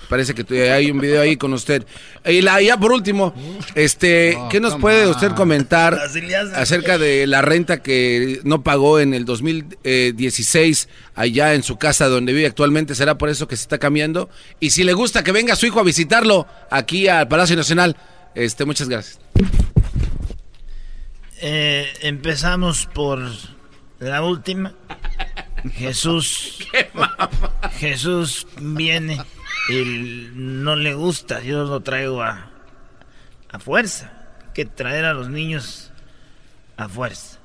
[0.08, 1.84] Parece que t- hay un video ahí con usted.
[2.24, 3.34] Y la, ya por último,
[3.74, 5.98] este, ¿qué nos puede usted comentar
[6.54, 12.32] acerca de la renta que no pagó en el 2016 allá en su casa donde
[12.32, 12.94] vive actualmente?
[12.94, 14.30] ¿Será por eso que se está cambiando?
[14.60, 17.96] Y si le gusta que venga su hijo a visitarlo aquí al Palacio Nacional,
[18.34, 19.18] este, muchas gracias.
[21.40, 23.20] Eh, empezamos por
[23.98, 24.72] la última.
[25.74, 26.58] Jesús.
[27.78, 29.20] Jesús viene
[29.68, 32.50] y no le gusta, yo lo traigo a,
[33.50, 34.12] a fuerza.
[34.54, 35.90] que traer a los niños
[36.76, 37.38] a fuerza.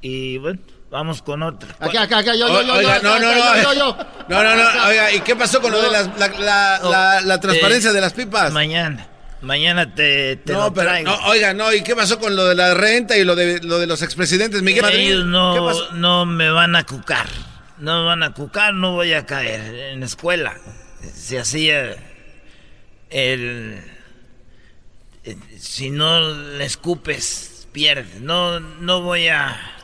[0.00, 0.58] Y bueno,
[0.90, 1.68] vamos con otro.
[1.78, 3.56] Acá, acá, acá, yo, yo, yo, Oiga, yo, no, no, no.
[3.56, 3.96] yo, yo, yo.
[4.28, 4.86] No, no, no.
[4.88, 8.00] Oiga, ¿y qué pasó con lo de las- la, la, la, la transparencia Eh, de
[8.00, 8.52] las pipas?
[8.52, 9.06] Mañana.
[9.42, 11.10] Mañana te, te No, lo pero, traigo.
[11.10, 13.78] no, oiga, no, ¿y qué pasó con lo de la renta y lo de, lo
[13.78, 14.60] de los expresidentes?
[14.62, 15.92] Miguel Madrid, Ellos ¿qué no, pasó?
[15.94, 17.26] no me van a cucar.
[17.78, 19.92] No me van a cucar, no voy a caer.
[19.92, 20.54] En la escuela
[21.14, 21.96] se hacía
[23.10, 23.82] el...
[25.58, 28.20] Si no le escupes, pierdes.
[28.20, 29.76] No, no voy a...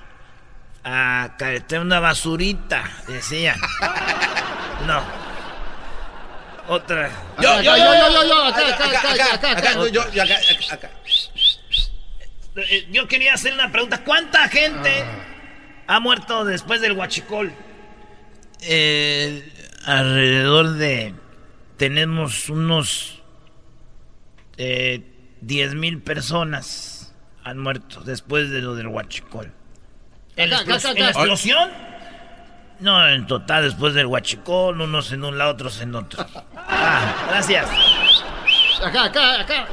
[0.88, 3.56] A caerte una basurita, decía.
[4.86, 5.02] No.
[6.68, 7.10] Otra.
[7.40, 9.72] Yo, yo, yo, yo, yo, yo, acá, acá, acá, acá, acá, acá.
[9.72, 10.90] yo, yo, acá, acá, acá.
[12.56, 14.02] Eh, Yo quería hacer una pregunta.
[14.04, 15.04] ¿Cuánta gente
[15.86, 17.52] ha muerto después del huachicol?
[18.60, 19.52] Eh,
[19.86, 21.14] alrededor de...
[21.76, 23.22] Tenemos unos...
[24.58, 27.14] Eh, 10 mil personas
[27.44, 29.52] han muerto después de lo del huachicol.
[30.34, 31.70] ¿En, la Acá, explos- en explosión?
[32.80, 36.26] No, en total, después del huachicol, unos en un lado, otros en otro.
[36.68, 37.70] Ah, gracias.
[38.84, 39.68] Acá, acá, acá.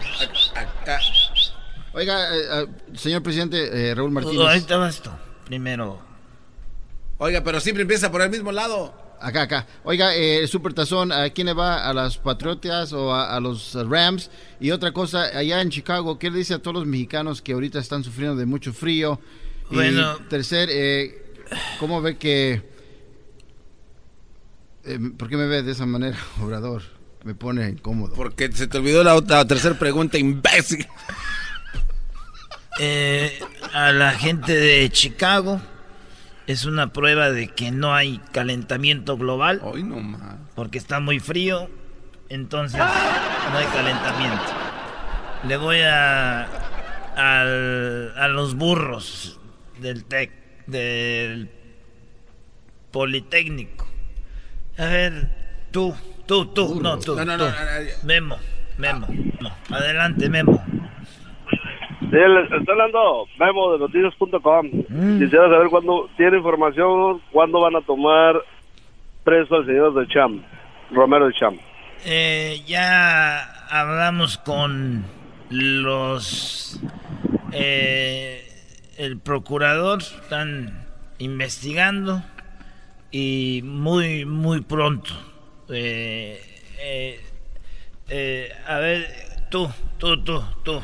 [1.91, 2.67] Oiga, eh, eh,
[2.97, 4.39] señor presidente eh, Raúl Martínez.
[4.39, 5.09] Ahorita vas tú.
[5.45, 5.99] Primero.
[7.17, 8.93] Oiga, pero siempre empieza por el mismo lado.
[9.23, 9.67] Acá, acá.
[9.85, 11.87] Oiga, eh, Super Tazón, ¿a quién le va?
[11.89, 14.29] ¿A las Patriotas o a, a los Rams?
[14.59, 17.79] Y otra cosa, allá en Chicago, ¿qué le dice a todos los mexicanos que ahorita
[17.79, 19.21] están sufriendo de mucho frío?
[19.71, 20.17] Y Bueno.
[20.29, 21.23] tercer, eh,
[21.79, 22.61] ¿cómo ve que...
[24.85, 26.81] eh, ¿Por qué me ve de esa manera, Obrador?
[27.23, 28.13] Me pone incómodo.
[28.15, 30.85] Porque se te olvidó la, otra, tercera pregunta, imbécil.
[32.79, 33.39] Eh,
[33.71, 35.61] a la gente de Chicago
[36.47, 39.59] es una prueba de que no hay calentamiento global.
[39.63, 40.35] Hoy no más.
[40.55, 41.69] Porque está muy frío,
[42.29, 44.43] entonces no hay calentamiento.
[45.47, 46.47] Le voy a
[47.15, 49.39] al- a los burros
[49.79, 50.31] del tec
[50.67, 51.49] del
[52.91, 53.87] Politécnico.
[54.77, 55.29] A ver,
[55.71, 55.93] tú,
[56.25, 57.43] tú, tú, no, tú, No, no, tú.
[57.45, 57.51] no.
[58.03, 58.37] Memo,
[58.77, 59.07] Memo,
[59.39, 59.51] no.
[59.75, 60.62] Adelante, Memo.
[62.11, 64.69] Sí, estoy hablando Memo de noticias.com.
[65.19, 68.35] Quisiera saber cuándo tiene información, cuándo van a tomar
[69.23, 70.43] preso al señor de Cham,
[70.91, 71.57] Romero de Cham.
[72.05, 75.05] Eh, ya hablamos con
[75.49, 76.79] los...
[77.51, 78.41] eh,
[78.97, 80.85] el procurador, están
[81.19, 82.21] investigando
[83.11, 85.11] y muy, muy pronto.
[85.69, 86.41] Eh,
[86.79, 87.19] eh,
[88.09, 89.07] eh, a ver,
[89.49, 90.81] tú, tú, tú, tú.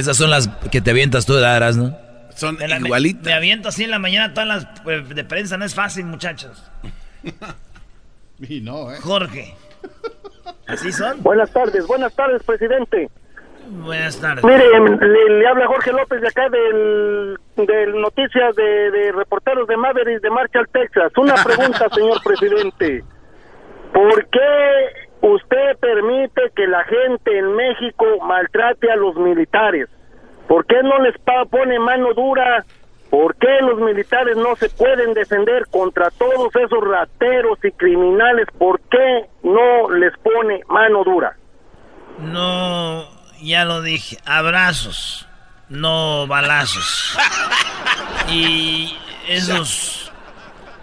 [0.00, 1.94] Esas son las que te avientas tú, Daras, ¿no?
[2.34, 3.22] Son Me igualitas.
[3.22, 6.70] Me, aviento así en la mañana todas las eh, de prensa, no es fácil, muchachos.
[8.48, 8.96] Y no, ¿eh?
[9.02, 9.54] Jorge.
[10.66, 11.22] ¿Así son?
[11.22, 13.10] Buenas tardes, buenas tardes, presidente.
[13.68, 14.42] Buenas tardes.
[14.42, 14.64] Mire,
[15.06, 20.22] le, le habla Jorge López de acá del, del Noticias de, de Reporteros de Maverick
[20.22, 21.12] de Marshall, Texas.
[21.18, 23.04] Una pregunta, señor presidente.
[23.92, 29.88] ¿Por qué usted permite que la gente en México maltrate a los militares?
[30.48, 31.14] ¿Por qué no les
[31.50, 32.64] pone mano dura?
[33.10, 38.46] ¿Por qué los militares no se pueden defender contra todos esos rateros y criminales?
[38.56, 41.36] ¿Por qué no les pone mano dura?
[42.18, 43.04] No,
[43.42, 45.28] ya lo dije, abrazos,
[45.68, 47.18] no balazos.
[48.28, 48.96] Y
[49.28, 50.12] esos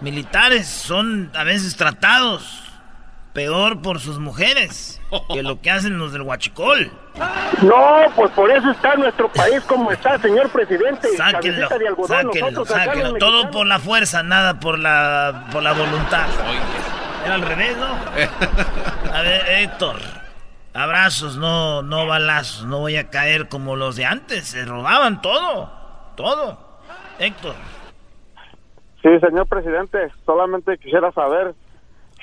[0.01, 2.66] militares son a veces tratados
[3.37, 4.99] peor por sus mujeres
[5.31, 6.89] que lo que hacen los del huachicol.
[7.61, 11.07] No, pues por eso está nuestro país como está, señor presidente.
[11.15, 12.33] Sáquenlo, de algodón.
[12.33, 13.13] sáquenlo, sáquenlo.
[13.19, 16.25] Todo por la fuerza, nada por la, por la voluntad.
[17.25, 19.13] Era al revés, ¿no?
[19.13, 19.97] A ver, Héctor.
[20.73, 22.65] Abrazos, no, no balazos.
[22.65, 24.47] No voy a caer como los de antes.
[24.47, 25.71] Se robaban todo.
[26.15, 26.57] Todo.
[27.19, 27.53] Héctor.
[29.03, 31.53] Sí, señor presidente, solamente quisiera saber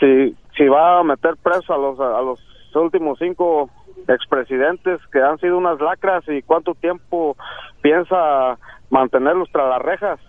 [0.01, 2.41] si, si va a meter preso a los, a los
[2.75, 3.71] últimos cinco
[4.09, 7.37] expresidentes que han sido unas lacras y cuánto tiempo
[7.83, 8.59] piensa
[8.91, 10.21] mantenerlos tras las rejas.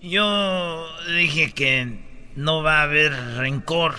[0.00, 0.86] Yo
[1.16, 3.94] dije que no va a haber rencor.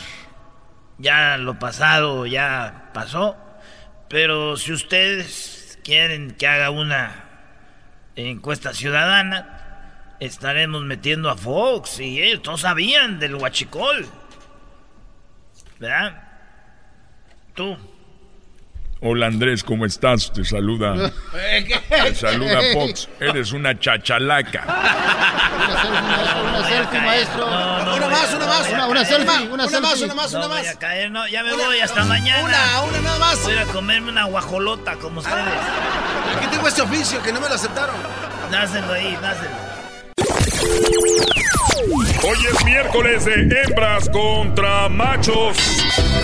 [0.98, 3.36] Ya lo pasado ya pasó.
[4.10, 7.26] Pero si ustedes quieren que haga una
[8.16, 14.06] encuesta ciudadana, estaremos metiendo a Fox y ellos todos sabían del huachicol.
[15.80, 16.24] ¿Verdad?
[17.56, 17.78] Tú.
[19.02, 20.32] Hola Andrés, ¿cómo estás?
[20.34, 20.94] Te saluda.
[21.90, 23.08] Te saluda Fox.
[23.20, 24.64] Eres una chachalaca.
[26.50, 27.48] Una selfie, maestro.
[27.48, 28.70] una más, una más.
[28.70, 29.82] Una, una selfie, una, Una selfie.
[29.82, 30.60] más, una más, una más.
[30.60, 32.44] Voy a caer, no, ya me voy, hasta mañana.
[32.44, 33.42] una, una nada más.
[33.44, 35.38] Voy a comerme una guajolota como ustedes.
[36.36, 37.96] Aquí tengo este oficio que no me lo aceptaron.
[38.52, 39.70] Dáselo ahí, dáselo.
[42.22, 43.34] Hoy es miércoles de
[43.64, 45.58] hembras contra machos.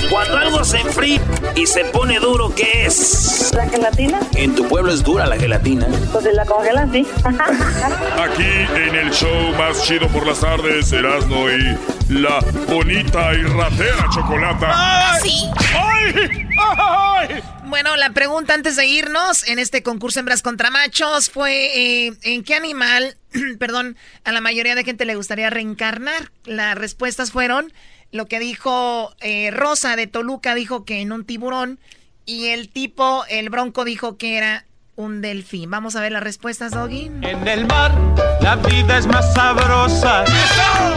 [0.10, 1.22] Cuando algo se enfría
[1.56, 3.52] y se pone duro, ¿qué es?
[3.56, 4.20] ¿La gelatina?
[4.36, 5.88] En tu pueblo es dura la gelatina.
[6.12, 7.08] Pues la congelan, sí.
[7.24, 8.44] Aquí
[8.76, 11.78] en el show más chido por las tardes, Erasmo y
[12.10, 15.20] la bonita y ratera chocolata.
[15.22, 15.50] Sí.
[15.74, 16.48] ¡Ay!
[16.78, 17.44] ¡Ay!
[17.66, 22.44] Bueno, la pregunta antes de irnos en este concurso Hembras contra Machos fue: eh, ¿en
[22.44, 23.18] qué animal,
[23.60, 26.32] perdón, a la mayoría de gente le gustaría reencarnar?
[26.46, 27.74] Las respuestas fueron
[28.12, 31.80] lo que dijo eh, Rosa de Toluca, dijo que en un tiburón,
[32.26, 34.66] y el tipo, el bronco, dijo que era
[34.96, 35.70] un delfín.
[35.70, 37.12] Vamos a ver las respuestas, Doggy.
[37.22, 37.94] En el mar,
[38.42, 40.24] la vida es más sabrosa.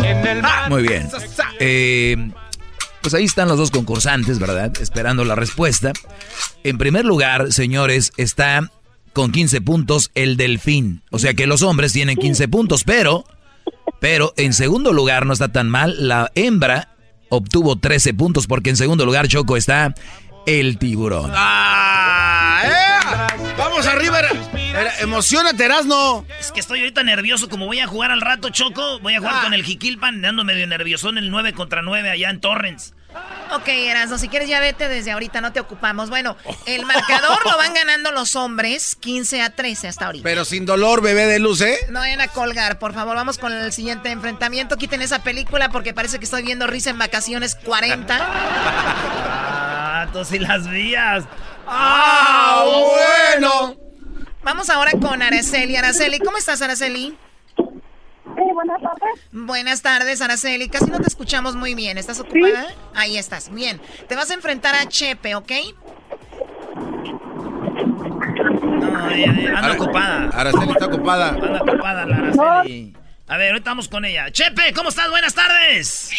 [0.05, 0.71] En el mar.
[0.71, 1.09] Muy bien.
[1.61, 2.31] Eh,
[3.03, 4.73] pues ahí están los dos concursantes, ¿verdad?
[4.81, 5.93] Esperando la respuesta.
[6.65, 8.71] En primer lugar, señores, está
[9.13, 11.03] con 15 puntos el delfín.
[11.11, 13.25] O sea que los hombres tienen 15 puntos, pero,
[14.01, 15.97] pero en segundo lugar no está tan mal.
[16.07, 16.97] La hembra
[17.31, 19.95] obtuvo 13 puntos porque en segundo lugar, Choco, está
[20.47, 21.33] el tiburón.
[21.35, 22.63] ¡Ah!
[22.65, 22.88] ¡Eh!
[23.79, 24.19] ¡Vamos arriba!
[24.19, 24.33] Era,
[24.81, 26.25] era- emocionate, Erasno.
[26.41, 27.49] Es que estoy ahorita nervioso.
[27.49, 30.67] Como voy a jugar al rato, Choco, voy a jugar con el Jiquilpan, ando medio
[30.67, 32.93] nervioso en el 9 contra 9 allá en Torrens.
[33.53, 36.11] Ok, Erasmo, si quieres ya vete desde ahorita, no te ocupamos.
[36.11, 36.37] Bueno,
[36.67, 40.25] el marcador lo van ganando los hombres 15 a 13 hasta ahorita.
[40.25, 41.79] Pero sin dolor, bebé de luz, ¿eh?
[41.91, 43.15] No vayan a colgar, por favor.
[43.15, 44.77] Vamos con el siguiente enfrentamiento.
[44.77, 48.19] Quiten esa película porque parece que estoy viendo Risa en Vacaciones 40.
[50.01, 51.25] Ah, tú sí las vías.
[51.71, 52.65] ¡Ah,
[53.37, 53.77] bueno!
[54.43, 55.77] Vamos ahora con Araceli.
[55.77, 57.17] Araceli, ¿cómo estás, Araceli?
[57.57, 59.21] Sí, buenas tardes.
[59.33, 60.69] Buenas tardes, Araceli.
[60.69, 61.99] Casi no te escuchamos muy bien.
[61.99, 62.69] ¿Estás ocupada?
[62.95, 63.53] Ahí estás.
[63.53, 63.81] Bien.
[64.09, 65.53] Te vas a enfrentar a Chepe, ¿ok?
[68.81, 70.31] No, eh, eh, anda ocupada.
[70.33, 71.29] Araceli está ocupada.
[71.31, 72.97] Anda ocupada la Araceli.
[73.27, 74.31] A ver, ahorita vamos con ella.
[74.31, 75.11] Chepe, ¿cómo estás?
[75.11, 76.11] Buenas tardes.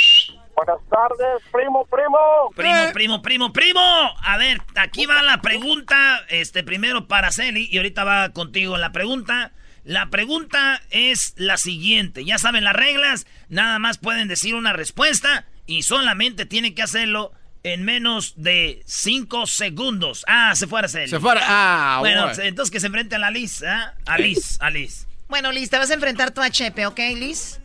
[0.66, 2.18] Buenas tardes, primo, primo.
[2.54, 3.80] Primo, primo, primo, primo.
[4.22, 6.20] A ver, aquí va la pregunta.
[6.28, 9.54] Este, primero para Celi y ahorita va contigo la pregunta.
[9.86, 12.26] La pregunta es la siguiente.
[12.26, 13.26] Ya saben las reglas.
[13.48, 17.32] Nada más pueden decir una respuesta y solamente tienen que hacerlo
[17.64, 20.26] en menos de 5 segundos.
[20.28, 21.08] Ah, se fue Araceli.
[21.08, 21.36] Se fue.
[21.42, 22.44] Ah, Bueno, bueno.
[22.44, 23.94] entonces que se enfrente a la Liz, ¿ah?
[24.06, 25.08] A Liz, a Liz.
[25.30, 27.62] Bueno, Liz, te vas a enfrentar tú a Chepe, ¿ok, Liz?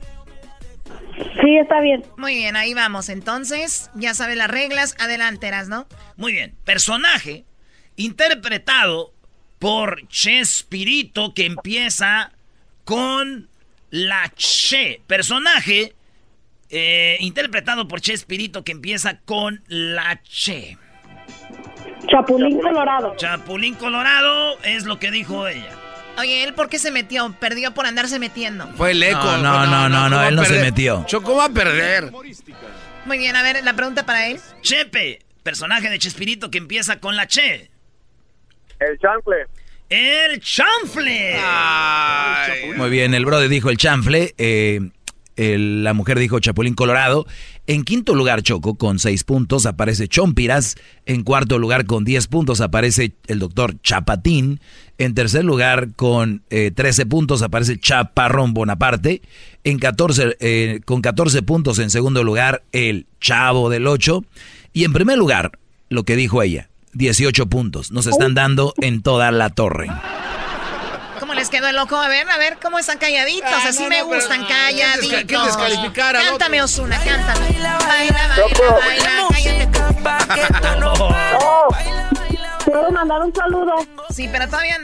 [1.41, 2.03] Sí, está bien.
[2.17, 3.09] Muy bien, ahí vamos.
[3.09, 4.97] Entonces, ya sabes las reglas.
[4.99, 5.87] Adelante, ¿no?
[6.17, 6.55] Muy bien.
[6.65, 7.45] Personaje
[7.97, 9.13] interpretado
[9.59, 12.33] por Chespirito que empieza
[12.85, 13.49] con
[13.91, 15.01] la Che.
[15.07, 15.95] Personaje
[16.71, 20.77] eh, interpretado por Chespirito que empieza con la Che.
[22.09, 23.15] Chapulín Colorado.
[23.17, 25.84] Chapulín Colorado es lo que dijo ella.
[26.19, 27.35] Oye, ¿él por qué se metió?
[27.41, 28.69] Perdió por andarse metiendo.
[28.77, 29.19] Fue el eco.
[29.19, 31.05] No, no, no, no, no, ¿cómo él no se metió.
[31.07, 32.13] Choco va a perder.
[33.05, 34.41] Muy bien, a ver, la pregunta para él.
[34.63, 37.71] Chepe, personaje de Chespirito que empieza con la Che.
[38.79, 39.47] El chanfle.
[39.91, 41.37] El chanfle.
[42.77, 44.81] Muy bien, el brother dijo el chanfle, eh,
[45.37, 47.27] el- la mujer dijo Chapulín Colorado.
[47.67, 50.77] En quinto lugar, Choco, con seis puntos, aparece Chompiras.
[51.07, 54.61] En cuarto lugar, con 10 puntos, aparece el doctor Chapatín.
[54.99, 59.23] En tercer lugar, con eh, 13 puntos, aparece Chaparrón Bonaparte.
[59.65, 64.25] En 14, eh, con 14 puntos, en segundo lugar, el Chavo del 8.
[64.75, 65.59] Y en primer lugar,
[65.89, 67.93] lo que dijo ella, 18 puntos.
[67.93, 69.89] Nos están dando en toda la torre.
[71.45, 71.97] ¿Cómo les quedó el loco?
[71.97, 73.51] A ver, a ver, ¿cómo están calladitos?
[73.53, 75.01] Ah, Así no, me no, gustan, no, calladitos.
[75.01, 76.63] ¿quién desca- quién descalificar al Cántame?
[76.63, 77.41] Osuna, cántame.
[77.47, 78.29] Baila, baila,
[78.79, 79.81] baila, cállate tú.
[82.65, 83.75] Quiero mandar un saludo.
[84.11, 84.79] Sí, pero todavía...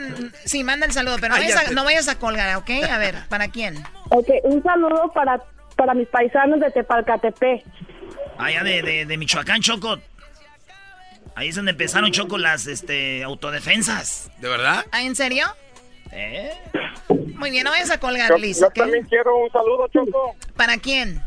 [0.44, 2.70] Sí, manda el saludo, pero no vayas, a, no vayas a colgar, ¿ok?
[2.90, 3.82] A ver, ¿para quién?
[4.10, 5.40] Ok, un saludo para,
[5.76, 7.64] para mis paisanos de Tepalcatepec.
[8.38, 9.98] Allá de, de, de Michoacán, Choco.
[11.36, 14.30] Ahí es donde empezaron, Choco, las este, autodefensas.
[14.38, 14.84] ¿De verdad?
[14.92, 15.46] ¿Ah, en serio?
[16.12, 16.52] ¿Eh?
[17.36, 21.22] Muy bien, no vayas a colgar, Liz, yo también quiero un saludo, Choco, ¿Para quién?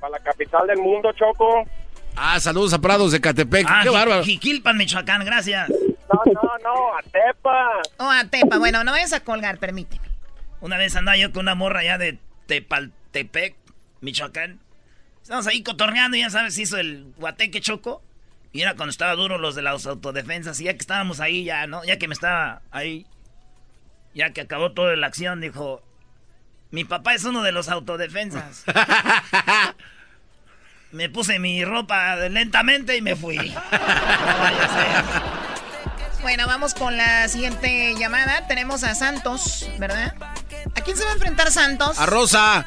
[0.00, 1.64] para la capital del mundo, Choco.
[2.16, 3.66] Ah, saludos a Prados de Catepec.
[3.68, 4.24] Ah, Qué bárbaro.
[4.24, 5.68] Jiquilpan, Michoacán, gracias.
[5.70, 7.68] No, no, no, a Tepa.
[7.98, 8.58] Oh, a Tepa.
[8.58, 10.02] Bueno, no vayas a colgar, permíteme.
[10.60, 13.54] Una vez andaba yo con una morra allá de Tepaltepec,
[14.00, 14.58] Michoacán.
[15.22, 18.02] Estamos ahí cotorreando, ya sabes, hizo el guateque choco.
[18.52, 20.60] Y era cuando estaba duro los de las autodefensas.
[20.60, 21.84] Y ya que estábamos ahí, ya, ¿no?
[21.84, 23.06] Ya que me estaba ahí.
[24.14, 25.82] Ya que acabó toda la acción, dijo.
[26.70, 28.64] Mi papá es uno de los autodefensas.
[30.92, 33.38] me puse mi ropa lentamente y me fui.
[36.22, 38.46] Bueno, vamos con la siguiente llamada.
[38.46, 40.14] Tenemos a Santos, ¿verdad?
[40.74, 41.98] ¿A quién se va a enfrentar Santos?
[41.98, 42.66] A Rosa.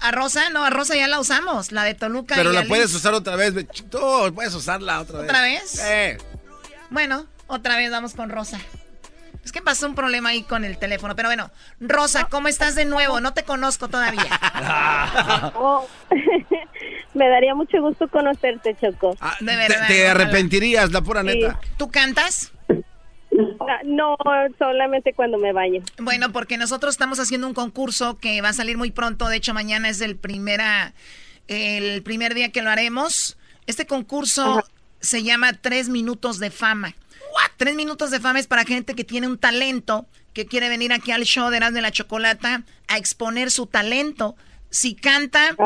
[0.00, 2.34] A Rosa, no, a Rosa ya la usamos, la de Toluca.
[2.36, 2.68] Pero y la Alice.
[2.68, 3.52] puedes usar otra vez,
[3.90, 5.28] Tú puedes usarla otra vez.
[5.28, 5.80] ¿Otra vez?
[5.84, 6.18] Eh.
[6.88, 8.58] Bueno, otra vez vamos con Rosa.
[9.48, 11.50] Es que pasó un problema ahí con el teléfono, pero bueno.
[11.80, 13.18] Rosa, ¿cómo estás de nuevo?
[13.22, 14.28] No te conozco todavía.
[15.54, 15.88] Oh,
[17.14, 19.16] me daría mucho gusto conocerte, Choco.
[19.40, 19.86] de Te, verdad.
[19.88, 21.28] te arrepentirías, la pura Sí.
[21.28, 21.58] neta.
[21.78, 22.52] ¿Tú cantas?
[23.60, 24.18] Ah, No,
[24.58, 25.82] solamente cuando me bañe.
[25.98, 29.28] Bueno, porque nosotros estamos haciendo un concurso que va a salir muy pronto.
[29.28, 30.92] De hecho, mañana es el, primera,
[31.46, 33.38] el primer día que lo haremos.
[33.66, 34.62] Este concurso
[35.00, 36.94] se llama Tres Minutos de Fama.
[37.58, 41.10] Tres Minutos de Fama es para gente que tiene un talento, que quiere venir aquí
[41.10, 44.36] al show de Erasmo de la Chocolata a exponer su talento.
[44.70, 45.56] Si canta,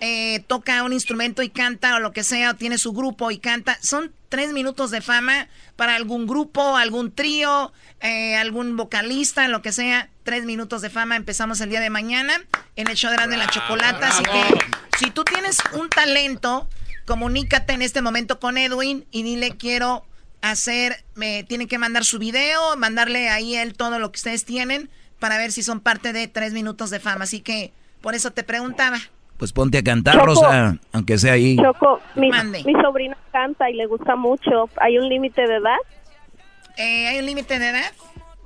[0.00, 3.38] eh, toca un instrumento y canta o lo que sea, o tiene su grupo y
[3.38, 9.60] canta, son tres minutos de fama para algún grupo, algún trío, eh, algún vocalista, lo
[9.60, 10.08] que sea.
[10.22, 11.16] Tres minutos de fama.
[11.16, 12.34] Empezamos el día de mañana
[12.76, 14.08] en el show de Erasmo de la Chocolata.
[14.08, 14.58] Así que
[14.98, 16.68] si tú tienes un talento,
[17.06, 20.04] comunícate en este momento con Edwin y dile quiero
[20.42, 24.90] hacer, me tienen que mandar su video, mandarle ahí él todo lo que ustedes tienen
[25.18, 27.24] para ver si son parte de tres minutos de fama.
[27.24, 28.98] Así que por eso te preguntaba.
[29.36, 30.26] Pues ponte a cantar, Choco.
[30.26, 31.56] Rosa, aunque sea ahí.
[31.56, 32.62] Choco, mi, Mande.
[32.64, 34.68] mi sobrina canta y le gusta mucho.
[34.76, 35.76] ¿Hay un límite de edad?
[36.76, 37.92] Eh, ¿Hay un límite de edad?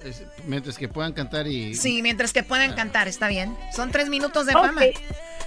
[0.05, 1.75] Es- mientras que puedan cantar y...
[1.75, 3.57] Sí, mientras que puedan cantar, está bien.
[3.75, 4.83] Son tres minutos de fama.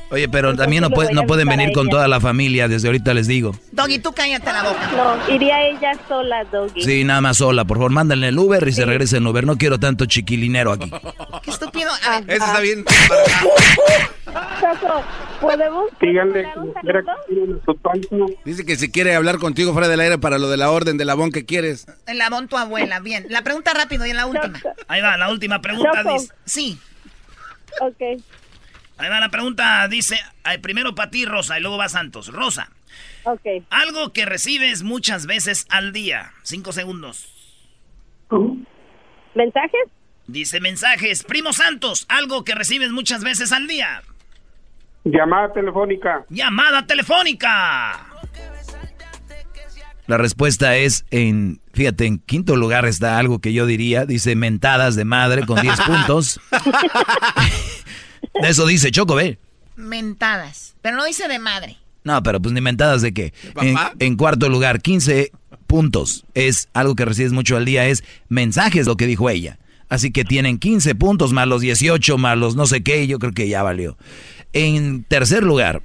[0.09, 3.51] Oye, pero también no, puede- pueden venir con toda la familia, desde ahorita les digo.
[3.71, 4.91] Doggy, tú cállate la boca.
[4.95, 6.81] No, iría ella sola, Doggy.
[6.81, 9.45] Sí, nada más sola, por favor, mándale el Uber y se regrese en Uber.
[9.45, 10.89] No quiero tanto chiquilinero aquí.
[11.43, 11.89] Qué estúpido.
[12.05, 12.85] A ver, Ese está bien.
[14.61, 15.03] Choco,
[15.41, 16.47] ¿podemos Díganle.
[18.45, 21.09] Dice que si quiere hablar contigo fuera del aire para lo de la orden del
[21.09, 21.85] abón que quieres.
[22.05, 22.99] el labón tu abuela.
[22.99, 23.25] Bien.
[23.29, 24.59] La pregunta rápido y la última.
[24.87, 26.13] Ahí va, la última pregunta Choco.
[26.13, 26.33] dice.
[26.45, 26.79] Sí.
[27.81, 28.21] Ok.
[28.97, 30.19] Ahí va la pregunta, dice.
[30.61, 32.27] primero para ti, Rosa, y luego va Santos.
[32.33, 32.71] Rosa,
[33.23, 33.41] Ok.
[33.69, 36.31] algo que recibes muchas veces al día.
[36.43, 37.29] Cinco segundos.
[39.35, 39.81] ¿Mensajes?
[40.25, 41.23] Dice mensajes.
[41.23, 44.01] Primo Santos, algo que recibes muchas veces al día.
[45.05, 46.25] Llamada telefónica.
[46.29, 48.03] Llamada telefónica.
[50.07, 54.95] La respuesta es en, fíjate, en quinto lugar está algo que yo diría, dice mentadas
[54.95, 56.39] de madre con 10 puntos.
[58.43, 59.39] Eso dice Choco, ve.
[59.75, 60.75] Mentadas.
[60.81, 61.77] Pero no dice de madre.
[62.03, 63.33] No, pero pues ni mentadas de qué.
[63.61, 65.31] En, en cuarto lugar, 15
[65.67, 66.25] puntos.
[66.33, 69.59] Es algo que recibes mucho al día, es mensajes, lo que dijo ella.
[69.89, 73.33] Así que tienen 15 puntos más los 18 más los no sé qué, yo creo
[73.33, 73.97] que ya valió.
[74.53, 75.81] En tercer lugar,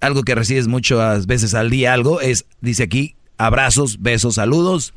[0.00, 4.94] algo que recibes muchas veces al día, algo es, dice aquí, abrazos, besos, saludos.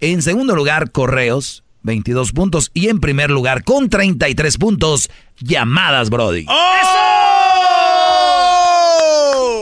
[0.00, 2.70] En segundo lugar, correos, 22 puntos.
[2.74, 5.10] Y en primer lugar, con 33 puntos,
[5.40, 6.46] llamadas, Brody.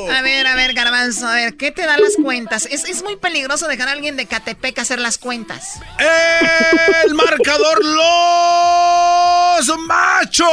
[0.09, 2.67] A ver, a ver, Garbanzo, a ver, ¿qué te da las cuentas?
[2.67, 5.81] Es, es muy peligroso dejar a alguien de Catepec hacer las cuentas.
[7.07, 10.47] El marcador los machos.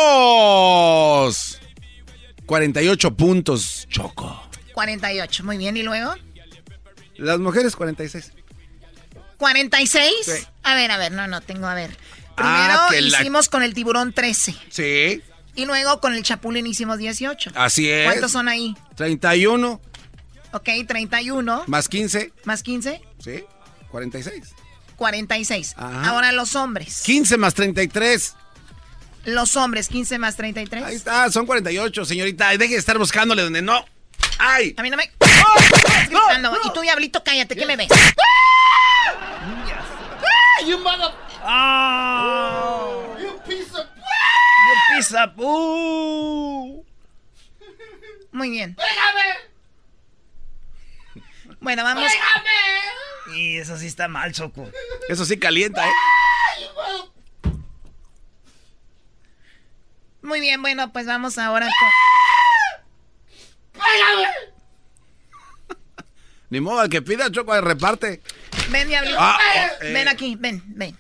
[2.46, 4.42] 48 puntos, Choco.
[4.74, 6.14] 48, muy bien, ¿y luego?
[7.16, 8.32] Las mujeres 46.
[9.38, 10.10] ¿46?
[10.24, 10.32] Sí.
[10.64, 11.96] A ver, a ver, no, no, tengo, a ver.
[12.38, 14.56] Ah, Primero que la- hicimos con el tiburón 13.
[14.70, 15.22] Sí,
[15.56, 17.52] Y luego con el chapulín hicimos 18.
[17.56, 18.06] así es.
[18.06, 18.76] ¿Cuántos son ahí?
[18.96, 19.80] 31
[20.52, 23.44] Ok, 31 más 15, más 15, sí,
[23.90, 24.54] 46.
[24.96, 25.74] 46.
[25.78, 26.10] Ajá.
[26.10, 27.02] Ahora los hombres.
[27.04, 28.36] 15 más 33.
[29.26, 30.84] Los hombres, 15 más 33.
[30.84, 32.50] Ahí está, son 48, señorita.
[32.58, 33.84] Deje de estar buscándole donde no.
[34.38, 34.76] ¡Ay!
[34.78, 35.04] A mí no me...
[35.04, 36.58] Estás gritando.
[36.66, 37.88] Y tú, diablito, cállate, ¿qué me ves?
[40.68, 41.12] ¡You mother...
[41.46, 43.18] ¡Oh!
[43.20, 43.86] You piece of...
[43.86, 45.38] You piece of...
[45.38, 46.84] ¡Uh!
[48.32, 48.76] Muy bien.
[48.76, 49.36] ¡Pégame!
[51.60, 52.10] Bueno, vamos.
[53.36, 54.72] Y eso sí está mal, Choco.
[55.10, 55.92] Eso sí calienta, ¿eh?
[60.22, 61.90] Muy bien, bueno, pues vamos ahora con...
[63.74, 64.30] ¡Pégame!
[66.50, 68.22] Ni modo, al que pida Choco, reparte.
[68.70, 69.18] Ven, diablito.
[69.20, 69.94] Ah, oh, eh.
[69.94, 70.98] Ven aquí, ven, ven.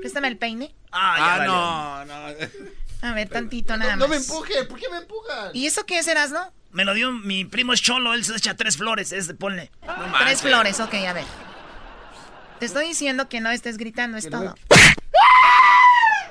[0.00, 0.74] Préstame el peine.
[0.92, 3.08] Ah, ya no, no.
[3.08, 4.10] A ver, tantito nada No más.
[4.10, 5.50] me empuje, ¿por qué me empujan?
[5.52, 6.52] ¿Y eso qué es, Erasno?
[6.72, 9.70] Me lo dio mi primo cholo, él se echa tres flores, es, ponle.
[10.20, 11.24] tres flores, ok, a ver.
[12.60, 14.54] Te estoy diciendo que no estés gritando, es todo.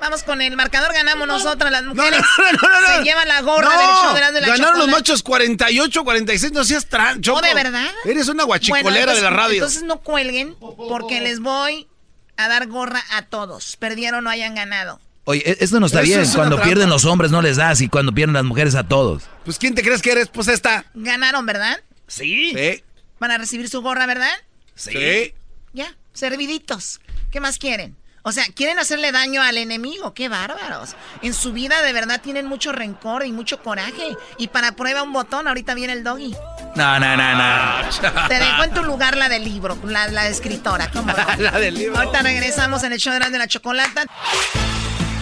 [0.00, 2.20] Vamos con el marcador, ganamos nosotras las mujeres.
[2.20, 4.88] No, no, no, Se lleva la gorra del show de la, de la Ganaron los
[4.88, 7.34] machos 48, 46, no seas trancho.
[7.34, 7.88] ¿O de verdad?
[8.04, 9.54] Eres una guachicolera de la radio.
[9.54, 11.88] Entonces no cuelguen, porque les voy
[12.36, 13.76] a dar gorra a todos.
[13.76, 15.00] Perdieron o no hayan ganado.
[15.24, 16.24] Oye, e-, esto no está bien.
[16.34, 19.24] Cuando pierden los hombres no les das y cuando pierden las mujeres a todos.
[19.44, 20.28] Pues ¿quién te crees que eres?
[20.28, 20.86] Pues esta.
[20.94, 21.80] Ganaron, ¿verdad?
[22.06, 22.52] Sí.
[22.54, 22.82] Sí.
[23.18, 24.34] Van a recibir su gorra, ¿verdad?
[24.74, 25.34] Sí.
[25.72, 27.00] Ya, serviditos.
[27.30, 27.96] ¿Qué más quieren?
[28.26, 30.12] O sea, quieren hacerle daño al enemigo.
[30.12, 30.96] ¡Qué bárbaros!
[31.22, 34.16] En su vida de verdad tienen mucho rencor y mucho coraje.
[34.36, 36.34] Y para prueba un botón, ahorita viene el doggy.
[36.74, 38.26] No, no, no, no.
[38.26, 40.90] Te dejo en tu lugar la del libro, la, la escritora.
[40.90, 41.24] ¿cómo no?
[41.38, 41.96] la del libro.
[41.96, 44.04] Ahorita regresamos en el show de la chocolata.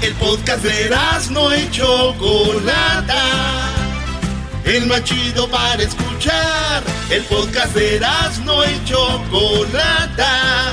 [0.00, 0.96] El podcast de
[1.30, 3.20] no y Chocolata.
[4.64, 6.82] El más chido para escuchar.
[7.10, 8.00] El podcast de
[8.46, 10.72] no y Chocolata.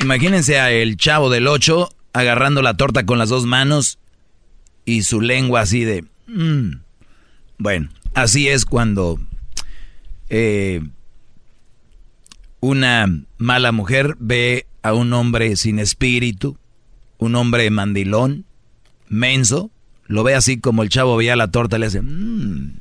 [0.00, 3.98] Imagínense a el chavo del 8 agarrando la torta con las dos manos
[4.84, 6.04] y su lengua así de...
[6.26, 6.80] "Mm".
[7.58, 9.18] Bueno, así es cuando
[10.30, 10.80] eh,
[12.60, 13.06] una
[13.38, 16.56] mala mujer ve a un hombre sin espíritu,
[17.18, 18.44] un hombre mandilón,
[19.08, 19.70] menso,
[20.06, 22.02] lo ve así como el chavo veía la torta le hace...
[22.02, 22.78] "Mm".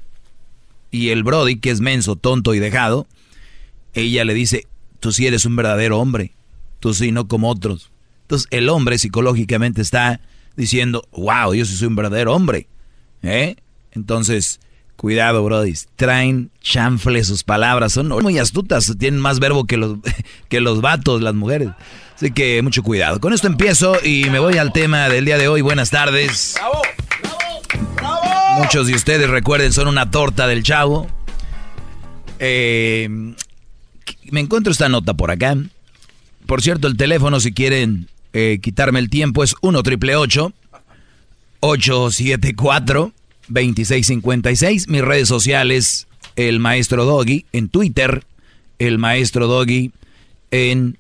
[0.91, 3.08] Y el Brody, que es menso, tonto y dejado,
[3.94, 4.66] ella le dice,
[4.99, 6.34] tú sí eres un verdadero hombre,
[6.80, 7.91] tú sí, no como otros.
[8.24, 10.19] Entonces el hombre psicológicamente está
[10.57, 12.68] diciendo, wow, yo sí soy un verdadero hombre.
[13.24, 13.56] ¿Eh?
[13.91, 14.60] Entonces,
[14.95, 15.74] cuidado, Brody.
[15.95, 19.98] Traen chanfle sus palabras, son muy astutas, tienen más verbo que los,
[20.49, 21.69] que los vatos, las mujeres.
[22.15, 23.19] Así que mucho cuidado.
[23.19, 25.61] Con esto empiezo y me voy al tema del día de hoy.
[25.61, 26.56] Buenas tardes.
[28.57, 31.07] Muchos de ustedes recuerden, son una torta del chavo.
[32.40, 33.36] Eh,
[34.32, 35.56] me encuentro esta nota por acá.
[36.46, 43.14] Por cierto, el teléfono, si quieren eh, quitarme el tiempo, es 1 triple 874
[43.50, 44.88] 2656.
[44.88, 48.24] Mis redes sociales, el maestro Doggy en Twitter,
[48.80, 49.92] el maestro Doggy
[50.52, 50.98] en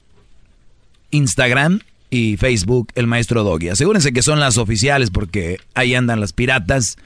[1.11, 1.79] Instagram
[2.09, 3.69] y Facebook, el maestro Doggy.
[3.69, 6.97] Asegúrense que son las oficiales porque ahí andan las piratas.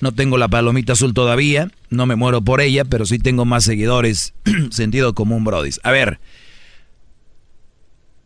[0.00, 3.64] No tengo la palomita azul todavía, no me muero por ella, pero sí tengo más
[3.64, 4.32] seguidores,
[4.70, 5.80] sentido común, brodis.
[5.82, 6.20] A ver,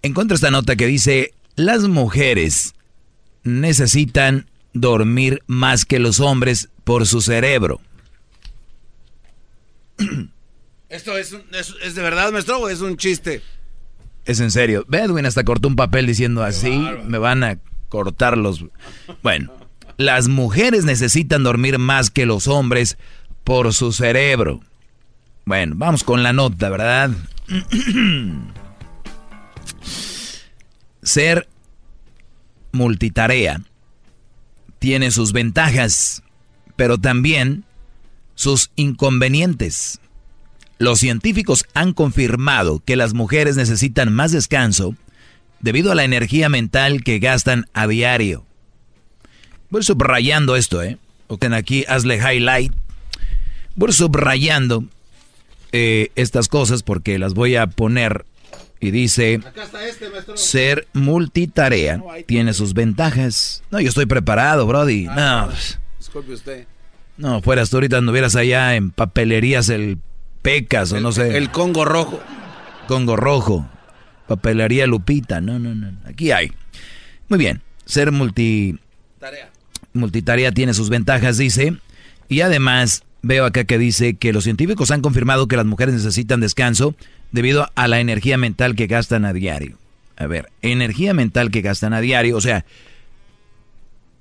[0.03, 2.75] encuentro esta nota que dice, las mujeres
[3.45, 7.81] necesitan dormir más que los hombres por su cerebro.
[10.89, 13.41] ¿Esto es, un- es- es de verdad, maestro, o es un chiste?
[14.25, 14.85] Es en serio.
[14.89, 16.71] Ve, Edwin hasta cortó un papel diciendo así,
[17.07, 17.59] me van a
[17.89, 18.65] cortar los...
[19.23, 19.53] Bueno,
[20.03, 22.99] las mujeres necesitan dormir más que los hombres
[23.45, 24.61] por su cerebro.
[25.45, 27.11] Bueno, vamos con la nota, ¿verdad?
[31.03, 31.49] Ser
[32.73, 33.61] multitarea
[34.79, 36.23] tiene sus ventajas,
[36.77, 37.65] pero también
[38.35, 40.01] sus inconvenientes.
[40.79, 44.97] Los científicos han confirmado que las mujeres necesitan más descanso
[45.61, 48.45] debido a la energía mental que gastan a diario.
[49.73, 50.99] Voy subrayando esto, ¿eh?
[51.53, 52.75] Aquí, hazle highlight.
[53.75, 54.85] Voy subrayando
[55.73, 58.27] eh, estas cosas porque las voy a poner
[58.81, 59.41] y dice...
[60.35, 63.63] Ser multitarea tiene sus ventajas.
[63.71, 65.05] No, yo estoy preparado, Brody.
[65.05, 65.49] No,
[65.97, 66.67] Disculpe usted.
[67.17, 69.97] no, fueras tú ahorita anduvieras allá en papelerías el
[70.43, 71.39] Pecas o no sé.
[71.39, 72.21] El Congo Rojo.
[72.89, 73.67] Congo Rojo.
[74.27, 75.41] Papelería Lupita.
[75.41, 75.97] No, no, no.
[76.05, 76.53] Aquí hay.
[77.29, 77.63] Muy bien.
[77.87, 78.79] Ser multi,
[79.93, 81.77] multitarea tiene sus ventajas, dice.
[82.29, 86.41] Y además veo acá que dice que los científicos han confirmado que las mujeres necesitan
[86.41, 86.95] descanso
[87.31, 89.79] debido a la energía mental que gastan a diario.
[90.17, 92.65] A ver, energía mental que gastan a diario, o sea,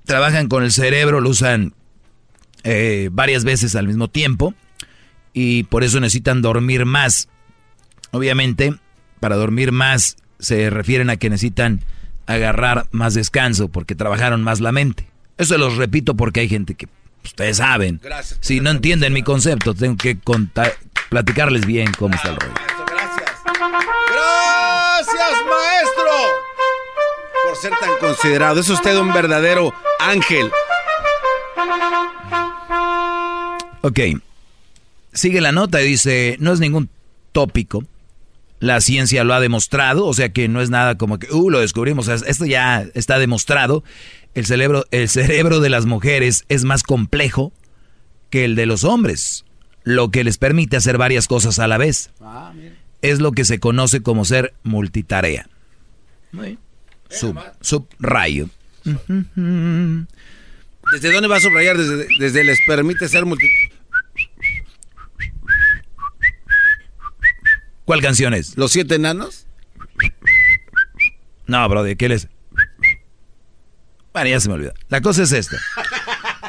[0.04, 1.74] trabajan con el cerebro, lo usan
[2.64, 4.54] eh, varias veces al mismo tiempo
[5.32, 7.28] y por eso necesitan dormir más.
[8.10, 8.74] Obviamente,
[9.20, 11.84] para dormir más se refieren a que necesitan
[12.26, 15.11] agarrar más descanso porque trabajaron más la mente.
[15.38, 16.88] Eso los repito porque hay gente que
[17.24, 18.00] Ustedes saben.
[18.02, 18.38] Gracias.
[18.42, 20.74] Si no entienden mi concepto, tengo que contar,
[21.08, 22.54] platicarles bien cómo está el rollo.
[22.86, 23.30] Gracias.
[24.08, 26.12] Gracias, maestro.
[27.44, 28.60] Por ser tan considerado.
[28.60, 30.50] Es usted un verdadero ángel.
[33.82, 34.00] Ok.
[35.12, 36.88] Sigue la nota y dice, no es ningún
[37.32, 37.84] tópico.
[38.58, 41.58] La ciencia lo ha demostrado, o sea que no es nada como que, uh, lo
[41.58, 42.06] descubrimos.
[42.06, 43.82] O sea, esto ya está demostrado.
[44.34, 47.52] El cerebro, el cerebro de las mujeres es más complejo
[48.30, 49.44] que el de los hombres,
[49.84, 52.10] lo que les permite hacer varias cosas a la vez.
[53.02, 55.48] Es lo que se conoce como ser multitarea.
[57.10, 58.48] Sub, subrayo.
[58.84, 60.06] ¿Desde
[61.12, 61.76] dónde va a subrayar?
[61.76, 63.46] Desde, desde les permite ser multi...
[67.84, 68.56] ¿Cuál canción es?
[68.56, 69.46] ¿Los siete enanos?
[71.46, 72.28] No, brother, ¿qué les...?
[74.12, 74.74] Bueno, ya se me olvidó.
[74.88, 75.56] La cosa es esta.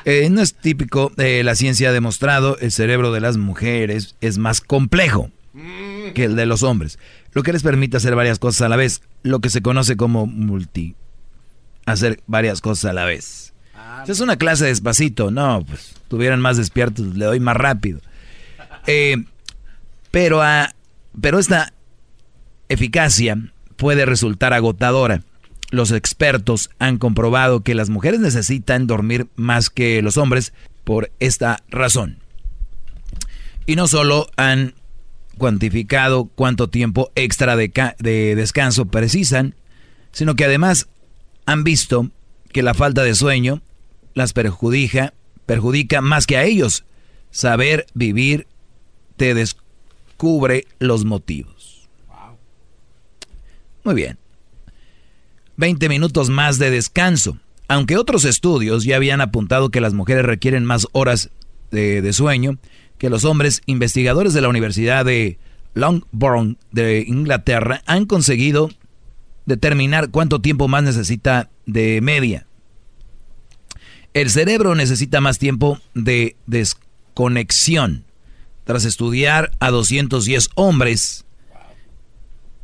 [0.06, 4.38] Eh, no es típico, eh, la ciencia ha demostrado, el cerebro de las mujeres es
[4.38, 5.32] más complejo
[6.14, 7.00] que el de los hombres,
[7.32, 10.26] lo que les permite hacer varias cosas a la vez, lo que se conoce como
[10.26, 10.96] multi,
[11.86, 13.54] hacer varias cosas a la vez.
[14.08, 18.02] es una clase despacito, no, pues tuvieran más despiertos, le doy más rápido.
[18.88, 19.24] Eh,
[20.12, 20.74] pero, a,
[21.22, 21.72] pero esta
[22.68, 23.38] eficacia
[23.78, 25.22] puede resultar agotadora
[25.74, 31.64] los expertos han comprobado que las mujeres necesitan dormir más que los hombres por esta
[31.68, 32.20] razón.
[33.66, 34.76] Y no solo han
[35.40, 39.56] cuantificado cuánto tiempo extra de, descanso precisan,
[40.12, 40.90] sino que además
[41.48, 42.12] han visto
[42.52, 43.64] que la falta de sueño
[44.14, 45.16] las perjudica,
[45.48, 46.86] perjudica más que a ellos.
[47.32, 48.46] Saber vivir
[49.18, 51.90] te descubre los motivos.
[53.84, 54.23] Muy bien.
[55.58, 57.38] 20 minutos más de descanso.
[57.68, 61.30] Aunque otros estudios ya habían apuntado que las mujeres requieren más horas
[61.72, 62.58] de, sueño
[62.98, 65.38] que los hombres, investigadores de la Universidad de
[65.74, 68.70] Longbourn de Inglaterra han conseguido
[69.46, 72.48] determinar cuánto tiempo más necesita de media.
[74.14, 78.06] El cerebro necesita más tiempo de desconexión.
[78.64, 81.23] Tras estudiar a 210 hombres,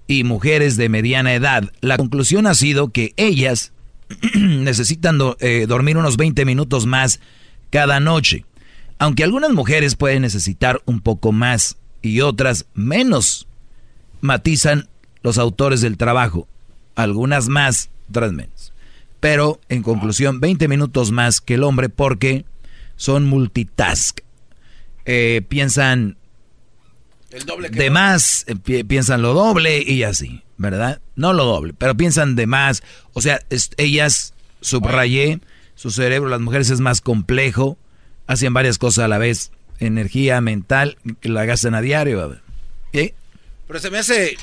[0.10, 1.72] y mujeres de mediana edad.
[1.82, 3.74] La conclusión ha sido que ellas
[4.34, 7.20] necesitan eh, dormir unos 20 minutos más
[7.70, 8.44] cada noche.
[8.98, 13.48] Aunque algunas mujeres pueden necesitar un poco más y otras menos,
[14.20, 14.90] matizan
[15.22, 16.48] los autores del trabajo.
[16.96, 18.74] Algunas más, otras menos.
[19.20, 22.46] Pero, en conclusión, 20 minutos más que el hombre porque
[22.96, 24.22] son multitask.
[25.06, 26.18] Eh, piensan
[27.72, 31.02] de más, eh, piensan lo doble y así, ¿verdad?
[31.16, 32.82] No lo doble, pero piensan de más.
[33.14, 33.42] O sea,
[33.78, 35.40] ellas, subrayé,
[35.76, 37.78] su cerebro, las mujeres es más complejo,
[38.28, 39.52] hacen varias cosas a la vez.
[39.80, 42.38] Energía mental que la gastan a diario.
[42.92, 43.14] ¿Eh?
[43.68, 44.36] Pero se me hace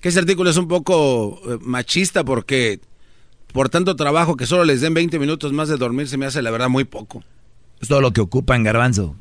[0.00, 2.80] que ese artículo es un poco eh, machista porque
[3.52, 6.40] por tanto trabajo que solo les den 20 minutos más de dormir se me hace
[6.40, 7.22] la verdad muy poco.
[7.80, 9.16] Es todo lo que ocupan, garbanzo.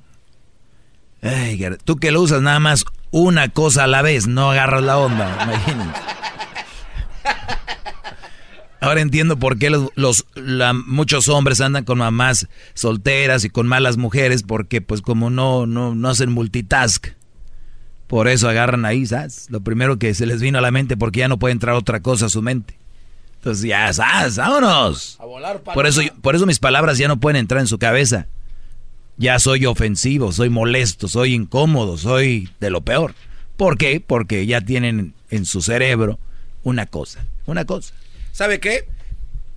[1.22, 4.98] Ay, tú que lo usas nada más una cosa a la vez, no agarras la
[4.98, 5.50] onda.
[8.82, 10.26] Ahora entiendo por qué los,
[10.86, 15.96] muchos hombres andan con mamás solteras y con malas mujeres, porque pues como no, no,
[15.96, 17.08] no hacen multitask.
[18.08, 19.48] Por eso agarran ahí, ¿sabes?
[19.50, 22.00] Lo primero que se les vino a la mente porque ya no puede entrar otra
[22.00, 22.80] cosa a su mente.
[23.36, 24.38] Entonces ya, ¿sabes?
[24.38, 25.18] ¡Vámonos!
[25.20, 28.28] A volar, por, eso, por eso mis palabras ya no pueden entrar en su cabeza
[29.20, 33.14] ya soy ofensivo, soy molesto, soy incómodo, soy de lo peor.
[33.58, 34.02] ¿Por qué?
[34.06, 36.18] Porque ya tienen en su cerebro
[36.64, 37.94] una cosa, una cosa.
[38.32, 38.88] ¿Sabe qué?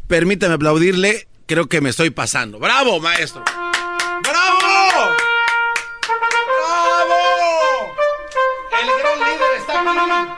[0.08, 2.58] Permítame aplaudirle, creo que me estoy pasando.
[2.58, 3.44] ¡Bravo, maestro!
[3.44, 5.14] ¡Bravo!
[6.58, 7.14] ¡Bravo!
[8.82, 10.30] El gran líder está aquí.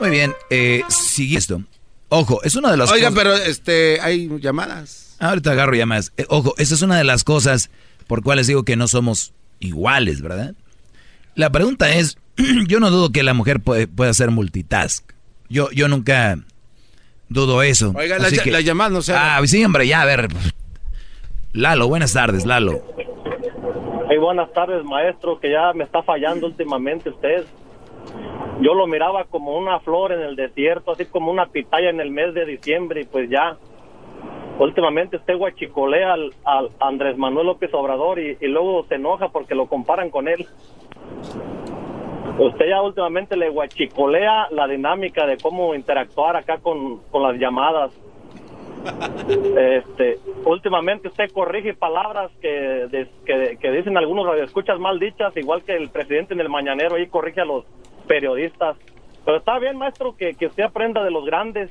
[0.00, 1.62] Muy bien, eh, sigue esto.
[2.08, 5.09] Ojo, es una de las Oiga, pero este, hay llamadas.
[5.20, 6.12] Ahorita agarro ya más.
[6.16, 7.70] Eh, ojo, esa es una de las cosas
[8.06, 10.54] por cuales digo que no somos iguales, ¿verdad?
[11.36, 12.18] La pregunta es,
[12.66, 15.12] yo no dudo que la mujer puede, pueda hacer multitask.
[15.48, 16.38] Yo, yo nunca
[17.28, 17.92] dudo eso.
[17.94, 19.12] Oiga, la, llamada no sé.
[19.14, 20.28] Ah, sí, hombre, ya, a ver.
[21.52, 22.82] Lalo, buenas tardes, Lalo.
[24.08, 27.44] Hey, buenas tardes, maestro, que ya me está fallando últimamente usted.
[28.60, 32.10] Yo lo miraba como una flor en el desierto, así como una pitaya en el
[32.10, 33.56] mes de diciembre, y pues ya
[34.60, 40.10] últimamente usted guachicolea al, Andrés Manuel López Obrador y, luego se enoja porque lo comparan
[40.10, 40.46] con él.
[42.38, 47.92] Usted ya últimamente le guachicolea la dinámica de cómo interactuar acá con, las llamadas.
[49.28, 55.90] Este, últimamente usted corrige palabras que, que dicen algunos radioescuchas mal dichas, igual que el
[55.90, 57.64] presidente en el mañanero ahí corrige a los
[58.06, 58.76] periodistas.
[59.24, 61.70] Pero está bien, maestro, que, que usted aprenda de los grandes.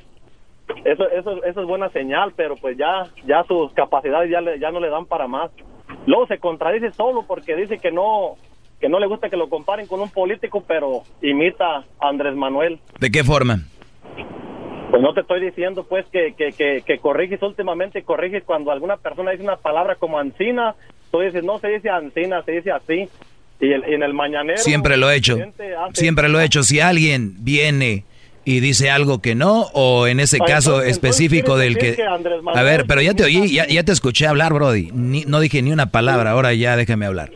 [0.84, 4.70] Eso, eso, eso es buena señal, pero pues ya, ya sus capacidades ya, le- ya
[4.70, 5.50] no le dan para más.
[6.06, 8.36] Luego se contradice solo porque dice que no,
[8.80, 12.78] que no le gusta que lo comparen con un político, pero imita a Andrés Manuel.
[12.98, 13.58] ¿De qué forma?
[14.90, 18.96] Pues no te estoy diciendo pues que, que, que, que corriges últimamente, corriges cuando alguna
[18.96, 20.74] persona dice una palabra como ancina,
[21.12, 23.08] tú dices, no se dice ancina, se dice así.
[23.60, 24.56] Y, el- y en el mañanero...
[24.58, 25.36] Siempre lo he hecho.
[25.92, 26.62] Siempre lo he hecho.
[26.62, 28.04] Si alguien viene
[28.44, 31.94] y dice algo que no, o en ese Ah, caso entonces- específico del que...
[31.96, 32.02] que
[32.54, 34.90] A ver, pero ya te oí, ya, ya te escuché hablar, Brody.
[34.94, 37.30] Ni- no dije ni una palabra, ahora ya déjame hablar.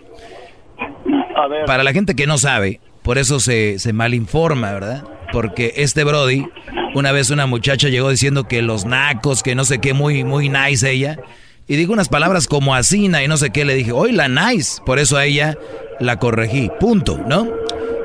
[1.36, 5.04] A ver, Para la gente que no sabe, por eso se, se malinforma, ¿verdad?
[5.32, 6.46] Porque este Brody,
[6.94, 10.48] una vez una muchacha llegó diciendo que los nacos, que no sé qué, muy, muy
[10.48, 11.18] nice ella.
[11.66, 13.64] Y dijo unas palabras como asina y no sé qué.
[13.64, 14.80] Le dije, hoy la nice.
[14.86, 15.56] Por eso a ella
[15.98, 16.70] la corregí.
[16.78, 17.48] Punto, ¿no?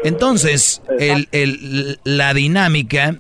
[0.04, 3.16] Entonces, el, el- la dinámica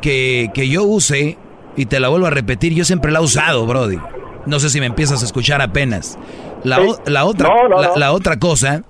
[0.00, 1.38] que, que yo use,
[1.76, 3.98] y te la vuelvo a repetir, yo siempre la he usado, Brody.
[4.46, 6.18] No sé si me empiezas a escuchar apenas.
[6.64, 7.96] La, o- la otra, No, no, la- no.
[7.96, 8.82] la otra cosa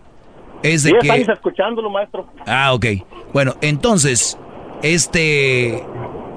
[0.62, 1.32] es de Diez que...
[1.32, 2.26] escuchándolo, maestro.
[2.46, 2.86] Ah, ok.
[3.34, 4.38] Bueno, entonces,
[4.82, 5.82] este,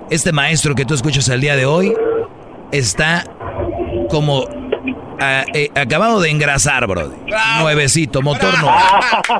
[0.09, 1.93] este maestro que tú escuchas el día de hoy
[2.71, 3.25] está
[4.09, 4.45] como
[5.19, 7.11] ah, eh, acabado de engrasar, bro.
[7.61, 8.77] Nuevecito, motor nuevo.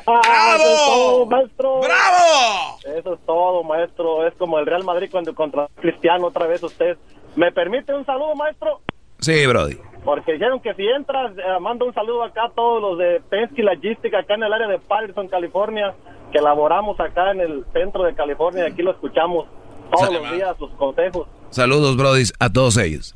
[0.05, 0.15] ¡Bravo!
[0.55, 1.79] Eso es todo, maestro.
[1.81, 2.79] ¡Bravo!
[2.97, 4.27] Eso es todo, maestro.
[4.27, 6.97] Es como el Real Madrid cuando contra Cristiano otra vez usted.
[7.35, 8.81] ¿Me permite un saludo, maestro?
[9.19, 9.77] Sí, Brody.
[10.03, 13.63] Porque dijeron que si entras, eh, manda un saludo acá a todos los de Penske
[13.63, 15.95] Logistics acá en el área de Patterson, California,
[16.31, 19.47] que laboramos acá en el centro de California y aquí lo escuchamos
[19.91, 21.27] todos los días, sus consejos.
[21.49, 23.15] Saludos, Brody, a todos ellos.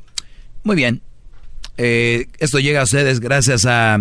[0.64, 1.00] Muy bien.
[1.76, 3.98] Eh, esto llega a ustedes gracias a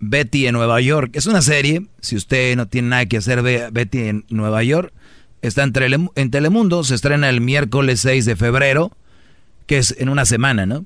[0.00, 1.10] Betty en Nueva York.
[1.14, 1.86] Es una serie.
[2.00, 4.92] Si usted no tiene nada que hacer, vea Betty en Nueva York.
[5.42, 6.84] Está en, en Telemundo.
[6.84, 8.92] Se estrena el miércoles 6 de febrero,
[9.66, 10.84] que es en una semana, ¿no?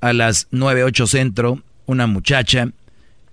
[0.00, 2.72] A las 9, 8 centro, una muchacha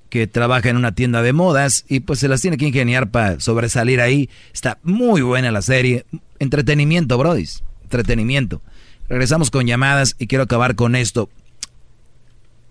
[0.09, 3.39] que trabaja en una tienda de modas y pues se las tiene que ingeniar para
[3.39, 4.29] sobresalir ahí.
[4.53, 6.05] Está muy buena la serie.
[6.39, 7.63] Entretenimiento, brodis.
[7.83, 8.61] Entretenimiento.
[9.07, 11.29] Regresamos con llamadas y quiero acabar con esto.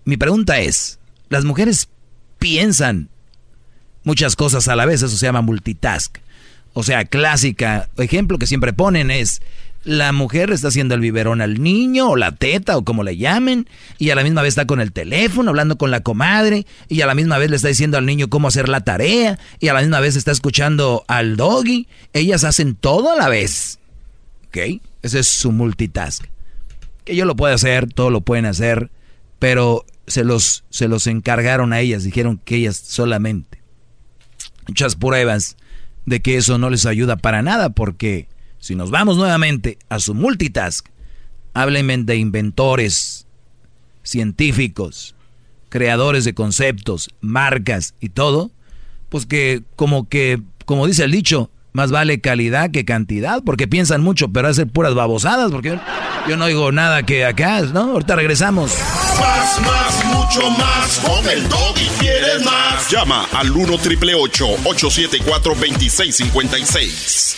[0.05, 0.99] Mi pregunta es,
[1.29, 1.89] las mujeres
[2.37, 3.09] piensan
[4.03, 6.17] muchas cosas a la vez, eso se llama multitask.
[6.73, 9.41] O sea, clásica, ejemplo que siempre ponen es,
[9.83, 13.67] la mujer está haciendo el biberón al niño o la teta o como le llamen
[13.97, 17.05] y a la misma vez está con el teléfono hablando con la comadre y a
[17.05, 19.81] la misma vez le está diciendo al niño cómo hacer la tarea y a la
[19.81, 21.87] misma vez está escuchando al doggy.
[22.13, 23.79] Ellas hacen todo a la vez.
[24.47, 24.81] ¿Ok?
[25.01, 26.25] Ese es su multitask.
[27.05, 28.91] Que yo lo puedo hacer, todo lo pueden hacer,
[29.39, 33.61] pero se los, se los encargaron a ellas, dijeron que ellas solamente.
[34.67, 35.57] Muchas pruebas
[36.05, 38.27] de que eso no les ayuda para nada, porque
[38.59, 40.87] si nos vamos nuevamente a su multitask,
[41.53, 43.27] háblenme de inventores,
[44.03, 45.15] científicos,
[45.69, 48.51] creadores de conceptos, marcas y todo,
[49.09, 54.01] pues que como que, como dice el dicho, más vale calidad que cantidad, porque piensan
[54.01, 55.79] mucho, pero hacen puras babosadas, porque yo,
[56.27, 57.91] yo no oigo nada que acá, ¿no?
[57.91, 58.75] Ahorita regresamos.
[59.17, 60.99] Más, más, mucho más.
[60.99, 62.91] Con el doggy quieres más.
[62.91, 67.35] Llama al 1 triple 874 2656.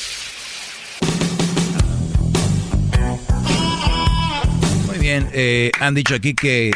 [4.87, 6.71] Muy bien, eh, han dicho aquí que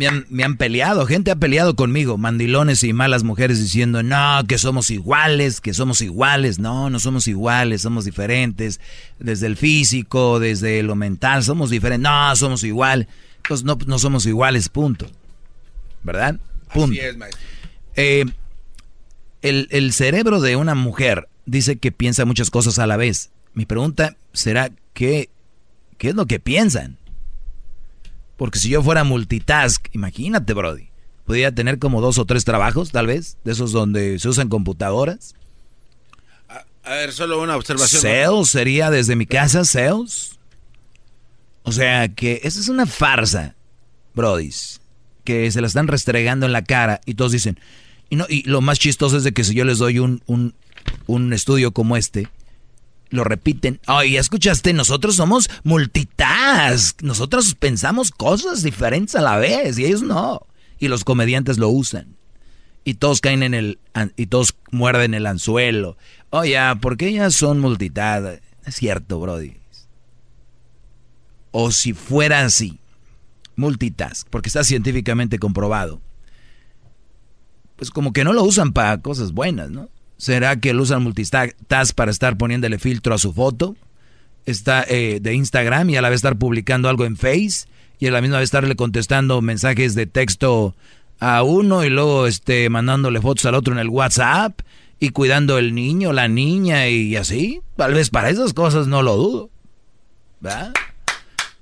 [0.00, 4.40] me han, me han peleado, gente ha peleado conmigo, mandilones y malas mujeres diciendo, no,
[4.48, 8.80] que somos iguales, que somos iguales, no, no somos iguales, somos diferentes,
[9.18, 13.08] desde el físico, desde lo mental, somos diferentes, no, somos igual,
[13.46, 15.06] pues no, no somos iguales, punto.
[16.02, 16.40] ¿Verdad?
[16.72, 16.92] Punto.
[16.92, 17.42] Así es, maestro.
[17.96, 18.24] Eh,
[19.42, 23.32] el, el cerebro de una mujer dice que piensa muchas cosas a la vez.
[23.52, 25.28] Mi pregunta será, ¿qué,
[25.98, 26.96] qué es lo que piensan?
[28.40, 30.88] Porque si yo fuera multitask, imagínate, Brody,
[31.26, 35.34] podría tener como dos o tres trabajos, tal vez, de esos donde se usan computadoras.
[36.82, 38.00] A ver, solo una observación.
[38.00, 40.38] Sales sería desde mi casa, sales.
[41.64, 43.56] O sea que esa es una farsa,
[44.14, 44.80] Brodis,
[45.24, 47.60] que se la están restregando en la cara y todos dicen,
[48.08, 50.54] y, no, y lo más chistoso es de que si yo les doy un, un,
[51.04, 52.28] un estudio como este,
[53.10, 53.80] lo repiten.
[53.86, 57.02] Ya escuchaste, nosotros somos multitask.
[57.02, 60.46] Nosotros pensamos cosas diferentes a la vez y ellos no.
[60.78, 62.16] Y los comediantes lo usan.
[62.84, 63.78] Y todos caen en el...
[64.16, 65.98] y todos muerden el anzuelo.
[66.30, 68.42] Oye, ¿por qué ellas son multitask?
[68.64, 69.56] Es cierto, Brody.
[71.50, 72.78] o si fuera así,
[73.56, 76.00] multitask, porque está científicamente comprobado,
[77.76, 79.88] pues como que no lo usan para cosas buenas, ¿no?
[80.20, 83.74] ¿Será que lo usan multitask para estar poniéndole filtro a su foto?
[84.44, 87.66] Está eh, de Instagram y a la vez estar publicando algo en Face
[87.98, 90.74] y a la misma vez estarle contestando mensajes de texto
[91.20, 94.60] a uno y luego este, mandándole fotos al otro en el WhatsApp
[94.98, 97.62] y cuidando el niño, la niña y así.
[97.76, 99.50] Tal vez para esas cosas no lo dudo.
[100.40, 100.74] ¿Verdad?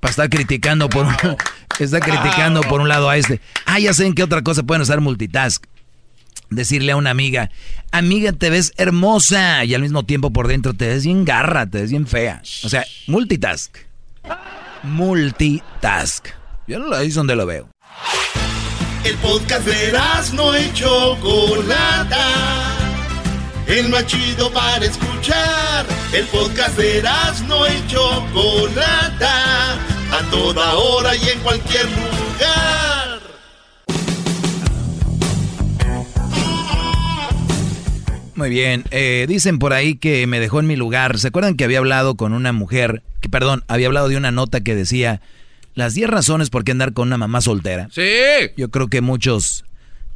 [0.00, 1.14] Para estar criticando por un,
[1.78, 3.40] está criticando por un lado a este.
[3.66, 5.64] Ah, ya sé en qué otra cosa pueden usar multitask
[6.50, 7.50] decirle a una amiga,
[7.90, 11.80] amiga, te ves hermosa y al mismo tiempo por dentro te ves bien garra, te
[11.80, 12.42] ves bien fea.
[12.64, 13.76] O sea, multitask.
[14.82, 16.28] Multitask.
[16.66, 17.68] Yo no ahí es donde lo veo.
[19.04, 19.92] El podcast de
[20.34, 22.76] no hecho Chocolata.
[23.66, 25.86] El más chido para escuchar.
[26.12, 27.02] El podcast de
[27.46, 29.74] no hecho Chocolata.
[30.10, 32.87] A toda hora y en cualquier lugar.
[38.38, 41.18] Muy bien, eh, dicen por ahí que me dejó en mi lugar.
[41.18, 44.60] ¿Se acuerdan que había hablado con una mujer, que perdón, había hablado de una nota
[44.60, 45.20] que decía
[45.74, 47.88] las 10 razones por qué andar con una mamá soltera?
[47.90, 48.00] Sí.
[48.56, 49.64] Yo creo que muchos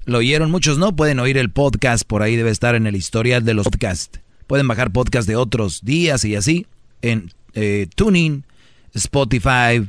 [0.05, 3.45] lo oyeron, muchos no, pueden oír el podcast, por ahí debe estar en el historial
[3.45, 4.21] de los podcasts.
[4.47, 6.67] Pueden bajar podcast de otros días y así
[7.03, 8.45] en eh, Tuning,
[8.95, 9.85] Spotify,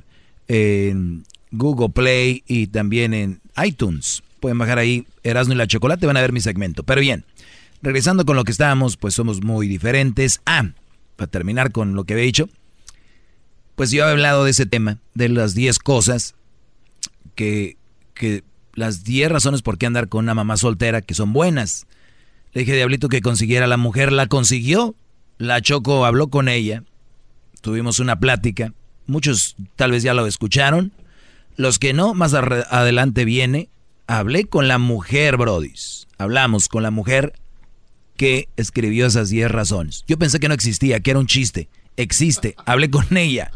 [0.47, 4.23] en Google Play y también en iTunes.
[4.39, 6.81] Pueden bajar ahí Erasmo y la Chocolate, van a ver mi segmento.
[6.81, 7.25] Pero bien,
[7.83, 10.41] regresando con lo que estábamos, pues somos muy diferentes.
[10.45, 10.69] Ah,
[11.15, 12.49] para terminar con lo que había dicho,
[13.75, 16.33] pues yo he hablado de ese tema, de las 10 cosas
[17.35, 17.77] que,
[18.15, 18.43] que
[18.73, 21.85] las 10 razones por qué andar con una mamá soltera que son buenas.
[22.53, 24.95] Le dije, Diablito, que consiguiera la mujer, la consiguió.
[25.37, 26.83] La Choco habló con ella,
[27.61, 28.73] tuvimos una plática.
[29.07, 30.93] Muchos tal vez ya lo escucharon.
[31.57, 33.69] Los que no, más adelante viene.
[34.07, 36.07] Hablé con la mujer, Brodis.
[36.17, 37.33] Hablamos con la mujer
[38.17, 40.03] que escribió esas 10 razones.
[40.07, 41.69] Yo pensé que no existía, que era un chiste.
[41.97, 42.55] Existe.
[42.65, 43.51] Hablé con ella.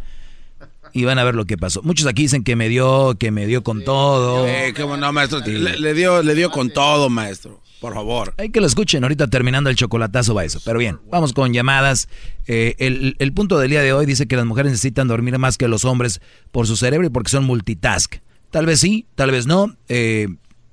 [0.93, 1.81] Y van a ver lo que pasó.
[1.83, 4.47] Muchos aquí dicen que me dio, que me dio con todo.
[4.47, 5.39] Eh, no, maestro.
[5.39, 7.61] Le, dio, le dio con todo, maestro.
[7.79, 8.33] Por favor.
[8.37, 9.03] Hay que lo escuchen.
[9.03, 10.59] Ahorita terminando el chocolatazo va eso.
[10.65, 12.07] Pero bien, vamos con llamadas.
[12.47, 15.57] Eh, el, el, punto del día de hoy dice que las mujeres necesitan dormir más
[15.57, 16.21] que los hombres
[16.51, 18.15] por su cerebro y porque son multitask.
[18.49, 19.75] Tal vez sí, tal vez no.
[19.89, 20.27] Eh,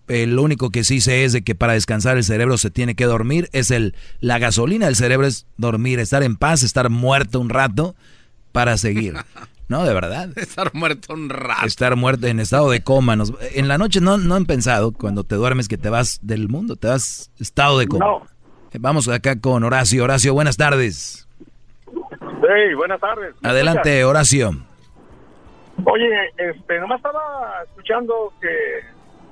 [0.08, 2.94] eh, lo único que sí sé es de que para descansar el cerebro se tiene
[2.94, 3.48] que dormir.
[3.52, 7.94] Es el la gasolina del cerebro es dormir, estar en paz, estar muerto un rato
[8.52, 9.14] para seguir.
[9.66, 10.28] No, de verdad.
[10.36, 11.66] Estar muerto un rato.
[11.66, 13.16] Estar muerto en estado de coma.
[13.54, 16.76] en la noche no, no han pensado cuando te duermes que te vas del mundo,
[16.76, 18.18] te vas estado de coma.
[18.72, 20.04] Eh, vamos acá con Horacio.
[20.04, 21.26] Horacio, buenas tardes.
[21.90, 23.34] Sí, buenas tardes.
[23.42, 24.50] Adelante, Horacio.
[25.86, 28.48] Oye, este, nomás estaba escuchando que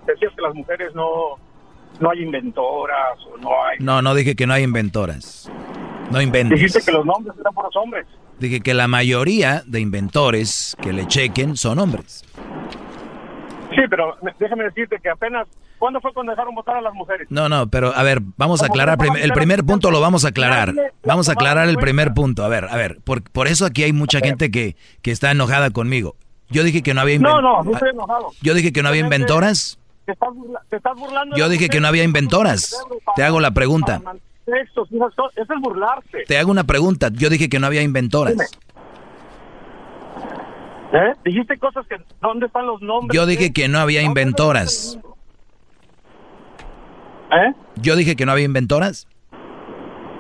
[0.07, 1.37] decías que las mujeres no,
[2.01, 3.79] no hay inventoras o no hay...
[3.81, 5.51] No, no dije que no hay inventoras.
[6.11, 6.59] No inventes.
[6.59, 8.07] Dijiste que los nombres eran por los hombres.
[8.39, 12.25] Dije que la mayoría de inventores que le chequen son hombres.
[13.71, 15.47] Sí, pero déjame decirte que apenas...
[15.79, 17.27] ¿Cuándo fue cuando dejaron votar a las mujeres?
[17.29, 18.99] No, no, pero a ver, vamos a aclarar.
[19.21, 20.73] el primer punto lo vamos a aclarar.
[21.05, 22.45] Vamos a aclarar el primer punto.
[22.45, 25.71] A ver, a ver, por, por eso aquí hay mucha gente que, que está enojada
[25.71, 26.15] conmigo.
[26.51, 27.43] Yo dije que no había inventoras.
[27.43, 28.29] No, no, no estoy enojado.
[28.43, 29.81] Yo dije que no había inventoras.
[30.05, 31.37] Te estás, burlando.
[31.37, 32.85] Yo dije que no había inventoras.
[33.15, 34.01] Te hago la pregunta.
[34.47, 36.25] Eso es burlarse.
[36.27, 37.09] Te hago una pregunta.
[37.13, 38.37] Yo dije que no había inventoras.
[40.93, 41.15] ¿Eh?
[41.25, 41.97] Dijiste cosas que...
[42.21, 43.15] ¿Dónde están los nombres?
[43.15, 44.99] Yo dije que no había inventoras.
[47.31, 47.55] ¿Eh?
[47.77, 49.07] Yo dije que no había inventoras.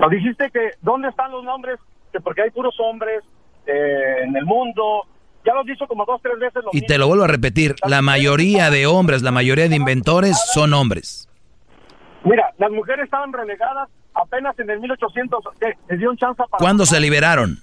[0.00, 0.70] No, dijiste que...
[0.80, 1.78] ¿Dónde están los nombres?
[2.10, 3.22] Que porque hay puros hombres
[3.66, 5.06] eh, en el mundo
[5.44, 6.62] ya lo como dos, tres veces.
[6.72, 10.72] y te lo vuelvo a repetir, la mayoría de hombres, la mayoría de inventores son
[10.74, 11.28] hombres.
[12.24, 15.72] Mira, las mujeres estaban relegadas apenas en el 1800, ¿qué?
[15.88, 16.58] Les dio un chance para...
[16.58, 17.58] ¿Cuándo se liberaron?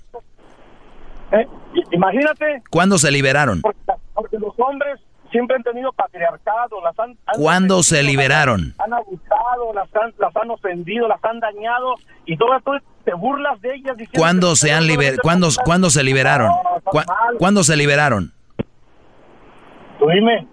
[1.31, 1.47] ¿Eh?
[1.91, 2.63] Imagínate.
[2.69, 3.61] ¿Cuándo se liberaron?
[4.13, 4.99] porque los hombres
[5.31, 7.17] siempre han tenido patriarcado, las han...
[7.35, 8.73] ¿Cuándo se liberaron?
[8.79, 11.95] Han abusado, las han, las han ofendido, las han dañado
[12.25, 12.71] y todo esto
[13.03, 13.97] te burlas de ellas.
[14.15, 15.17] ¿Cuándo se han liber...
[15.21, 16.51] ¿Cuándo, ¿Cuándo se liberaron?
[17.37, 18.33] ¿Cuándo se liberaron?
[19.99, 20.47] Tú dime.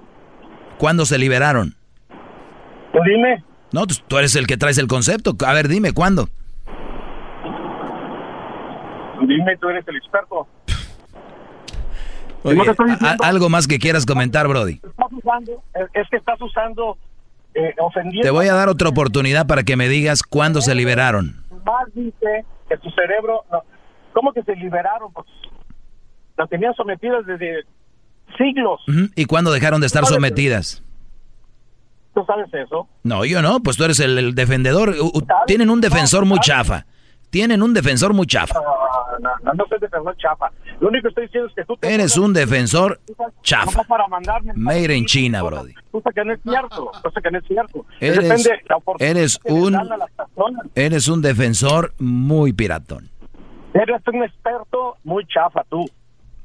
[0.79, 1.75] ¿Cuándo se liberaron?
[2.93, 3.45] Tú dime.
[3.73, 5.33] No, tú eres el que traes el concepto.
[5.47, 6.29] A ver, dime, ¿cuándo?
[9.21, 10.47] Dime, tú eres el experto
[13.23, 14.81] algo más que quieras comentar, Brody.
[15.95, 16.99] es que estás usando
[17.55, 18.23] eh, ofendiendo.
[18.23, 21.43] Te voy a dar otra oportunidad para que me digas cuándo se liberaron.
[21.65, 23.45] Más dice que tu cerebro,
[24.13, 25.13] ¿cómo que se liberaron?
[25.13, 25.27] Pues,
[26.37, 27.65] las tenían sometidas desde
[28.37, 28.81] siglos.
[29.15, 30.83] ¿Y cuándo dejaron de estar sometidas?
[32.15, 32.89] ¿Tú sabes eso?
[33.03, 34.95] No, yo no, pues tú eres el, el defendedor.
[35.47, 36.87] Tienen un defensor muy chafa.
[37.37, 38.55] Tienen un defensor muy chafa.
[39.21, 40.51] No, no, no soy defensor chapa.
[40.81, 42.99] Lo único que estoy diciendo es que tú te Eres un defensor
[43.43, 43.83] chafa.
[43.83, 45.75] Para mandarme Made in China, Brody.
[45.91, 47.85] cosa que no es cierto, cosa que no es cierto.
[48.01, 50.67] Eres- Depende la oportunidad eres que un- dan a las personas.
[50.75, 53.11] Eres un defensor muy piratón.
[53.75, 55.85] Eres un experto muy chafa tú,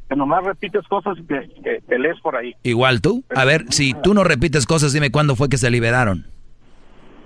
[0.09, 2.53] que nomás repites cosas que, que- que lees por ahí.
[2.63, 3.23] Igual tú.
[3.33, 6.25] A ver, si tú no repites cosas, dime cuándo fue que se liberaron.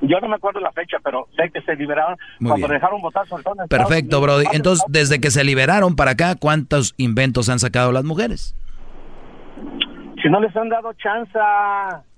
[0.08, 2.80] Yo no me acuerdo la fecha, pero sé que se liberaron Muy cuando bien.
[2.80, 4.22] dejaron votar sobre todo en Perfecto, Unidos.
[4.44, 4.56] Brody.
[4.56, 8.56] Entonces, desde que se liberaron para acá, ¿cuántos inventos han sacado las mujeres?
[10.22, 11.38] Si no les han dado chance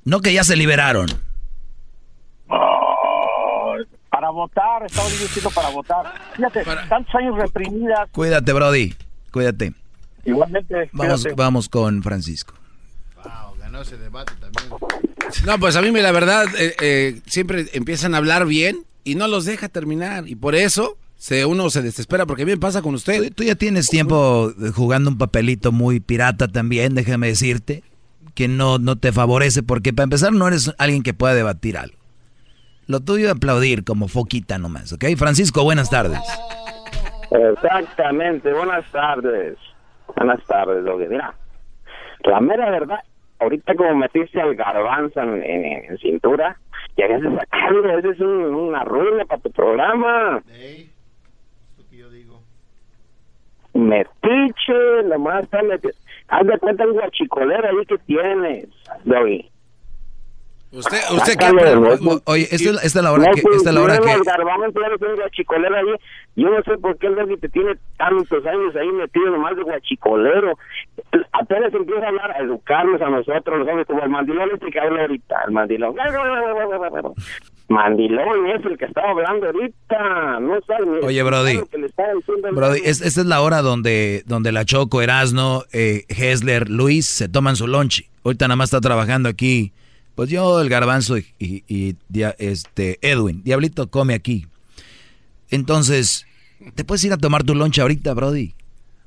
[0.06, 1.08] No que ya se liberaron.
[4.10, 6.06] para votar, estaba diciendo para votar.
[6.36, 8.96] Fíjate, tantos años reprimidas, Cuídate, Brody.
[9.32, 9.74] Cuídate.
[10.26, 10.90] igualmente.
[10.94, 12.54] Vamos, vamos con Francisco.
[13.60, 14.70] Ganó ese debate también.
[15.46, 19.16] No, pues a mí me la verdad eh, eh, siempre empiezan a hablar bien y
[19.16, 22.94] no los deja terminar y por eso se uno se desespera porque bien pasa con
[22.96, 23.24] usted.
[23.30, 27.84] Tú, tú ya tienes tiempo jugando un papelito muy pirata también, déjame decirte,
[28.36, 31.98] que no, no te favorece porque para empezar no eres alguien que pueda debatir algo.
[32.86, 35.06] Lo tuyo es aplaudir como foquita nomás, ¿ok?
[35.18, 36.20] Francisco, buenas tardes.
[37.32, 39.58] Exactamente, buenas tardes.
[40.16, 41.08] Buenas tardes, Doggy.
[41.10, 41.36] Mira,
[42.24, 43.00] la mera verdad,
[43.40, 46.58] ahorita como metiste al garbanzo en, en- en cintura,
[46.96, 50.42] y a veces sacarlo, eso es un- una ruina para tu programa.
[53.74, 55.60] Metiche, nomás está.
[56.30, 58.66] Haz de cuenta el guachicolero ahí que tienes,
[59.06, 59.50] Doggy.
[60.72, 61.62] Usted, usted Sácalo,
[61.98, 63.40] qué- Oye, esta es, esta es la hora no que...
[63.56, 64.08] Esta es la hora que...
[65.78, 65.96] ahí.
[66.38, 70.56] Yo no sé por qué el te tiene tantos años ahí metido nomás de guachicolero.
[71.34, 74.80] Apenas empieza a hablar, a educarnos a nosotros, los hombres, como el mandilón este que
[74.80, 75.96] habla ahorita, el mandilón.
[77.70, 81.60] Mandilón es el que estaba hablando ahorita, no sabes ni- Oye, Brody.
[81.72, 81.90] que le
[82.54, 87.28] Brody, es- esta es la hora donde, donde la Choco, Erasno, eh, Hessler, Luis se
[87.28, 88.06] toman su lonche.
[88.24, 89.74] Ahorita nada más está trabajando aquí.
[90.14, 91.96] Pues yo, el garbanzo y, y- y
[92.38, 93.44] este Edwin.
[93.44, 94.46] Diablito come aquí.
[95.50, 96.27] Entonces,
[96.76, 98.54] ¿te puedes ir a tomar tu lonche ahorita, Brody?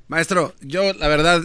[0.07, 1.41] Maestro, yo la verdad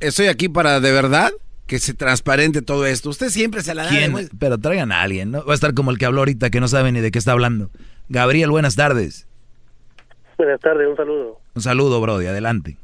[0.00, 1.30] estoy aquí para de verdad
[1.66, 3.10] que se transparente todo esto.
[3.10, 3.90] Usted siempre se la da.
[4.38, 5.44] Pero traigan a alguien, ¿no?
[5.44, 7.32] Va a estar como el que habló ahorita que no sabe ni de qué está
[7.32, 7.70] hablando.
[8.08, 9.28] Gabriel, buenas tardes.
[10.36, 11.38] Buenas tardes, un saludo.
[11.54, 12.76] Un saludo, Brody, adelante.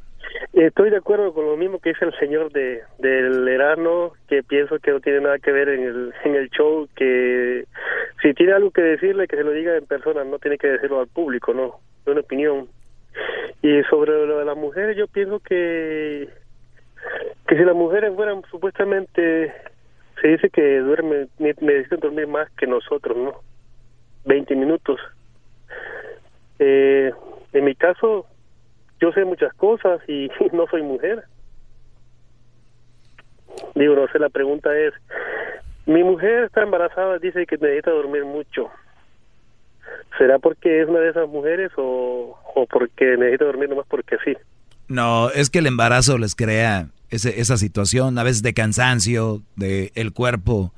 [0.53, 4.79] Estoy de acuerdo con lo mismo que dice el señor de del Erasmo, que pienso
[4.79, 7.65] que no tiene nada que ver en el, en el show, que
[8.21, 10.99] si tiene algo que decirle, que se lo diga en persona, no tiene que decirlo
[10.99, 11.79] al público, ¿no?
[12.07, 12.69] Es una opinión.
[13.61, 16.29] Y sobre lo de las mujeres, yo pienso que
[17.47, 19.53] que si las mujeres fueran supuestamente,
[20.21, 23.33] se dice que duermen, ne- necesitan dormir más que nosotros, ¿no?
[24.25, 24.99] 20 minutos.
[26.59, 27.11] Eh,
[27.53, 28.25] en mi caso,
[28.99, 31.23] yo sé muchas cosas y no soy mujer.
[33.75, 34.93] Digo, no sé, la pregunta es,
[35.85, 38.69] mi mujer está embarazada, dice que necesita dormir mucho.
[40.17, 44.33] ¿Será porque es una de esas mujeres o, o porque necesita dormir nomás porque sí?
[44.87, 49.91] No, es que el embarazo les crea ese- esa situación, a veces de cansancio, de
[49.95, 50.73] el cuerpo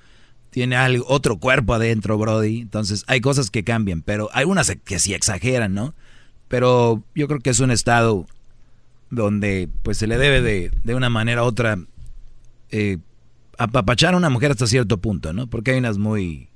[0.50, 2.62] tiene algo, otro cuerpo adentro, Brody.
[2.62, 5.94] Entonces hay cosas que cambian, pero hay unas que sí exageran, ¿no?
[6.48, 8.26] Pero yo creo que es un estado
[9.12, 11.78] donde pues se le debe de, de una manera u otra
[12.72, 12.98] eh,
[13.58, 15.48] apapachar a una mujer hasta cierto punto, ¿no?
[15.48, 16.49] Porque hay unas muy,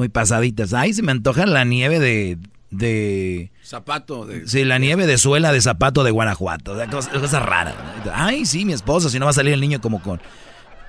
[0.00, 0.72] muy pasaditas.
[0.72, 2.38] Ay, se me antoja la nieve de...
[2.70, 4.24] de Zapato.
[4.24, 4.48] De...
[4.48, 6.72] Sí, la nieve de suela de zapato de Guanajuato.
[6.72, 7.74] O sea, cosas, cosas raras.
[8.14, 10.18] Ay, sí, mi esposa, si no va a salir el niño como con,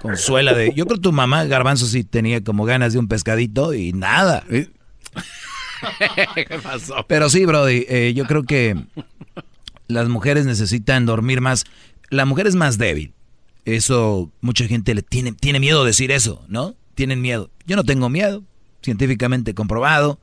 [0.01, 0.73] con suela de...
[0.73, 4.45] Yo creo que tu mamá, Garbanzo, sí tenía como ganas de un pescadito y nada.
[6.35, 7.05] ¿Qué pasó?
[7.09, 8.77] Pero sí, Brody, eh, yo creo que
[9.87, 11.65] las mujeres necesitan dormir más.
[12.09, 13.13] La mujer es más débil.
[13.65, 16.75] Eso, mucha gente le tiene, tiene miedo de decir eso, ¿no?
[16.95, 17.51] Tienen miedo.
[17.65, 18.45] Yo no tengo miedo,
[18.81, 20.19] científicamente comprobado.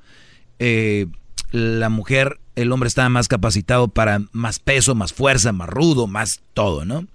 [0.58, 1.06] Eh,
[1.50, 6.40] la mujer, el hombre está más capacitado para más peso, más fuerza, más rudo, más
[6.54, 7.06] todo, ¿no?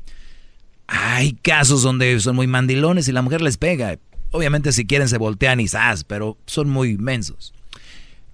[0.88, 3.98] Hay casos donde son muy mandilones y la mujer les pega.
[4.32, 7.54] Obviamente si quieren se voltean y zas, pero son muy mensos.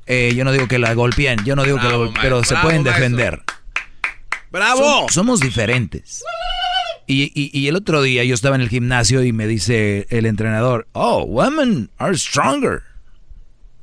[0.05, 2.43] Eh, yo no digo que la golpeen, yo no digo que la Bravo, gol- pero
[2.43, 3.43] se pueden defender.
[4.51, 5.07] ¡Bravo!
[5.07, 6.23] Som- somos diferentes.
[7.05, 10.25] Y, y- y el otro día yo estaba en el gimnasio y me dice el
[10.25, 12.81] entrenador, oh, women are stronger.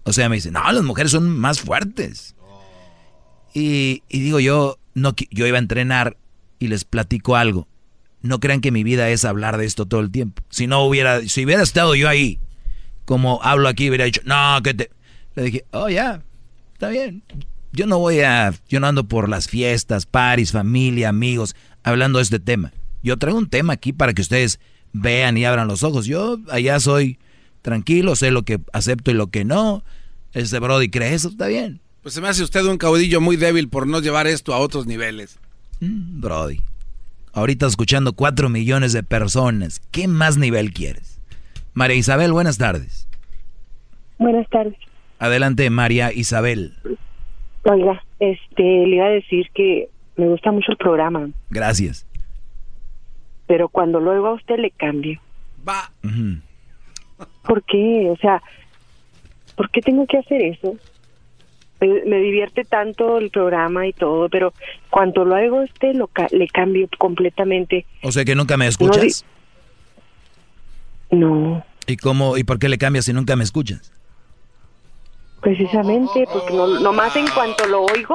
[0.06, 2.36] O sea, me dice, no, las mujeres son más fuertes.
[3.52, 6.16] Y, y digo yo, no, yo iba a entrenar
[6.58, 7.68] y les platico algo.
[8.22, 10.42] no crean que mi vida es hablar de esto todo el tiempo.
[10.48, 12.38] Si no hubiera, si hubiera estado yo ahí,
[13.04, 14.90] como hablo aquí, hubiera dicho, no, que te...
[15.34, 16.22] Le dije, oh, ya,
[16.72, 17.22] está bien.
[17.72, 22.22] Yo no voy a, yo no ando por las fiestas, paris, familia, amigos, hablando de
[22.22, 22.72] este tema.
[23.02, 24.60] Yo traigo un tema aquí para que ustedes
[24.92, 26.06] vean y abran los ojos.
[26.06, 27.18] Yo allá soy
[27.60, 29.84] tranquilo, sé lo que acepto y lo que no.
[30.36, 31.80] Este Brody cree eso, está bien.
[32.02, 34.86] Pues se me hace usted un caudillo muy débil por no llevar esto a otros
[34.86, 35.38] niveles.
[35.80, 36.60] Mm, brody.
[37.32, 39.80] Ahorita escuchando cuatro millones de personas.
[39.90, 41.18] ¿Qué más nivel quieres?
[41.72, 43.08] María Isabel, buenas tardes.
[44.18, 44.76] Buenas tardes.
[45.18, 46.74] Adelante, María Isabel.
[47.62, 51.30] Oiga, este, le iba a decir que me gusta mucho el programa.
[51.48, 52.04] Gracias.
[53.46, 55.18] Pero cuando luego a usted le cambio.
[55.66, 55.90] Va.
[57.42, 58.10] ¿Por qué?
[58.10, 58.42] O sea,
[59.56, 60.76] ¿por qué tengo que hacer eso?
[61.80, 64.54] Me, divierte tanto el programa y todo, pero
[64.88, 67.84] cuando lo hago usted lo le cambio completamente.
[68.02, 69.26] O sea que nunca me escuchas.
[71.10, 71.64] No.
[71.86, 73.92] ¿Y cómo y por qué le cambias si nunca me escuchas?
[75.42, 78.14] Precisamente porque no, nomás en cuanto lo oigo,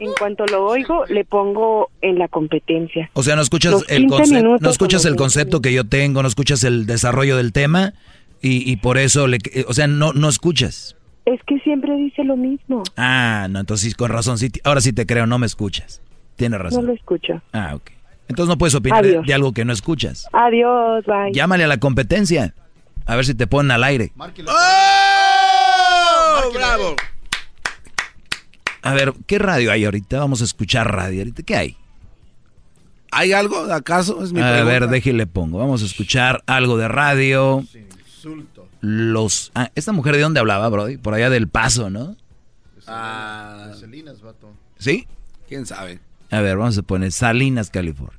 [0.00, 3.10] en cuanto lo oigo le pongo en la competencia.
[3.12, 6.64] O sea, no escuchas el concepto, no escuchas el concepto que yo tengo, no escuchas
[6.64, 7.92] el desarrollo del tema
[8.40, 10.96] y, y por eso le, o sea, no no escuchas.
[11.24, 12.82] Es que siempre dice lo mismo.
[12.96, 16.00] Ah, no, entonces con razón, sí, ahora sí te creo, no me escuchas.
[16.36, 16.82] Tienes razón.
[16.82, 17.42] No lo escucho.
[17.52, 17.90] Ah, ok.
[18.28, 20.26] Entonces no puedes opinar de, algo que no escuchas.
[20.32, 21.32] Adiós, bye.
[21.32, 22.54] Llámale a la competencia.
[23.06, 24.12] A ver si te ponen al aire.
[24.18, 24.24] ¡Oh!
[26.54, 26.94] ¡Bravo!
[28.82, 30.18] A ver, ¿qué radio hay ahorita?
[30.20, 31.42] Vamos a escuchar radio ahorita.
[31.42, 31.76] ¿Qué hay?
[33.10, 34.22] ¿Hay algo, acaso?
[34.22, 35.58] Es mi a ver, déjale pongo.
[35.58, 37.64] Vamos a escuchar algo de radio.
[38.18, 39.52] Insulto los...
[39.54, 40.96] Ah, ¿Esta mujer de dónde hablaba, Brody?
[40.96, 42.16] Por allá del Paso, ¿no?
[42.86, 44.52] Ah, Salinas, vato.
[44.78, 45.06] ¿Sí?
[45.48, 46.00] ¿Quién sabe?
[46.30, 48.18] A ver, vamos a poner Salinas, California.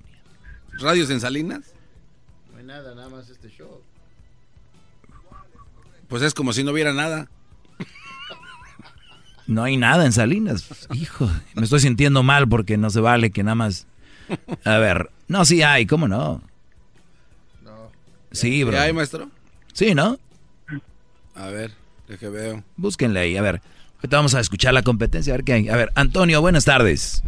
[0.80, 1.73] ¿Radios en Salinas?
[2.51, 3.81] No hay nada, nada más este show.
[6.07, 7.30] Pues es como si no hubiera nada.
[9.47, 10.88] No hay nada en Salinas.
[10.93, 13.88] Hijo, me estoy sintiendo mal porque no se vale que nada más...
[14.63, 16.43] A ver, no, sí hay, ¿cómo no?
[17.63, 17.91] No.
[18.31, 18.80] Sí, bro.
[18.80, 19.30] hay, maestro?
[19.73, 20.17] Sí, ¿no?
[21.35, 21.71] A ver,
[22.19, 22.63] que veo.
[22.75, 23.61] Búsquenle ahí, a ver.
[23.97, 25.69] Ahorita vamos a escuchar la competencia, a ver qué hay.
[25.69, 27.23] A ver, Antonio, buenas tardes.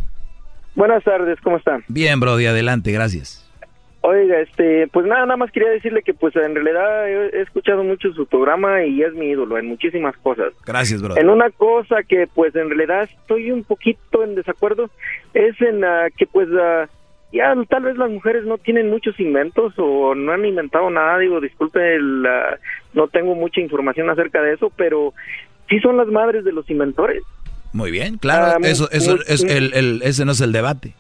[0.75, 1.83] Buenas tardes, ¿cómo están?
[1.87, 3.47] Bien, Brody, adelante, gracias.
[4.03, 8.11] Oiga, este, pues nada, nada más quería decirle que pues en realidad he, escuchado mucho
[8.13, 10.53] su programa y es mi ídolo en muchísimas cosas.
[10.65, 11.15] Gracias, bro.
[11.17, 14.89] En una cosa que pues en realidad estoy un poquito en desacuerdo
[15.35, 15.83] es en
[16.17, 16.87] que pues uh,
[17.31, 21.39] ya tal vez las mujeres no tienen muchos inventos o no han inventado nada, digo,
[21.39, 21.97] disculpe,
[22.93, 25.13] no tengo mucha información acerca de eso, pero
[25.69, 27.23] sí son las madres de los inventores.
[27.73, 30.93] Muy bien, claro, ah, eso, eso es el, ese no es el debate.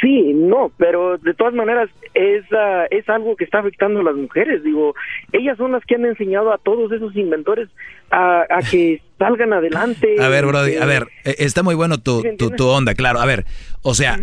[0.00, 4.16] Sí, no, pero de todas maneras es, ah, es algo que está afectando a las
[4.16, 4.64] mujeres.
[4.64, 4.94] Digo,
[5.32, 7.68] ellas son las que han enseñado a todos esos inventores
[8.10, 10.16] a, que salgan adelante.
[10.20, 13.20] A ver, Brody, a ver, e, está muy bueno tu, tu, onda, claro.
[13.20, 13.44] A ver,
[13.82, 14.18] o sea,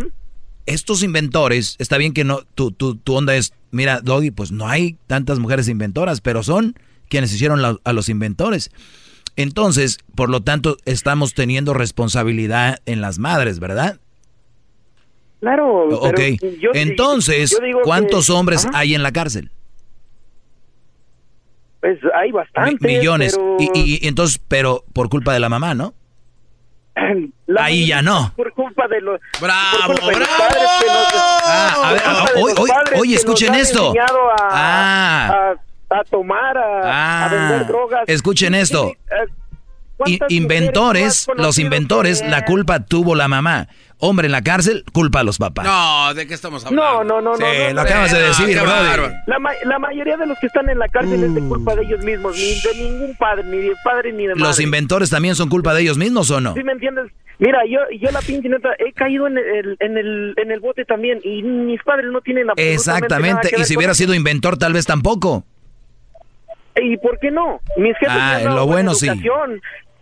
[0.70, 4.68] estos inventores, está bien que no, tu, tu, tu onda es, mira, Doggy, pues no
[4.68, 6.76] hay tantas mujeres inventoras, pero son
[7.10, 8.72] quienes hicieron a los inventores.
[9.36, 14.00] Entonces, por lo tanto, estamos teniendo responsabilidad en las madres, ¿verdad?
[15.40, 15.88] Claro.
[15.88, 16.20] Ok.
[16.74, 19.52] Entonces, ¿cuántos hombres hay en la cárcel?
[21.80, 22.82] Pues hay bastantes.
[22.82, 23.40] millones.
[23.74, 25.94] y, entonces, pero por culpa de la mamá, ¿no?
[27.58, 28.34] Ahí ya no.
[28.36, 29.20] Por culpa de los.
[29.42, 30.20] ¡Bravo, bravo!
[33.00, 33.94] oye, escuchen esto.
[34.52, 35.56] A,
[35.90, 37.66] a, tomar, a, vender ah.
[37.68, 38.04] drogas.
[38.08, 38.94] Escuchen esto.
[40.08, 43.68] Eh, inventores, los inventores, la culpa tuvo la mamá
[44.00, 45.66] hombre en la cárcel, culpa a los papás.
[45.66, 47.04] No, ¿de qué estamos hablando?
[47.04, 47.36] No, no, no.
[47.36, 50.88] Sí, no, lo acabas de decir, La, la, mayoría de los que están en la
[50.88, 54.24] cárcel es de culpa de ellos mismos, ni de ningún padre, ni de padre ni
[54.28, 54.48] de madre.
[54.48, 56.54] ¿Los inventores también son culpa de ellos mismos o no?
[56.54, 57.12] ¿Sí me entiendes?
[57.40, 60.84] Mira, yo, yo la pinche neta, he caído en el, en, el, en el bote
[60.84, 65.46] también y mis padres no tienen Exactamente, y si hubiera sido inventor tal vez tampoco.
[66.76, 67.62] ¿Y por qué no?
[67.78, 69.08] Mis jefes ah, lo bueno sí.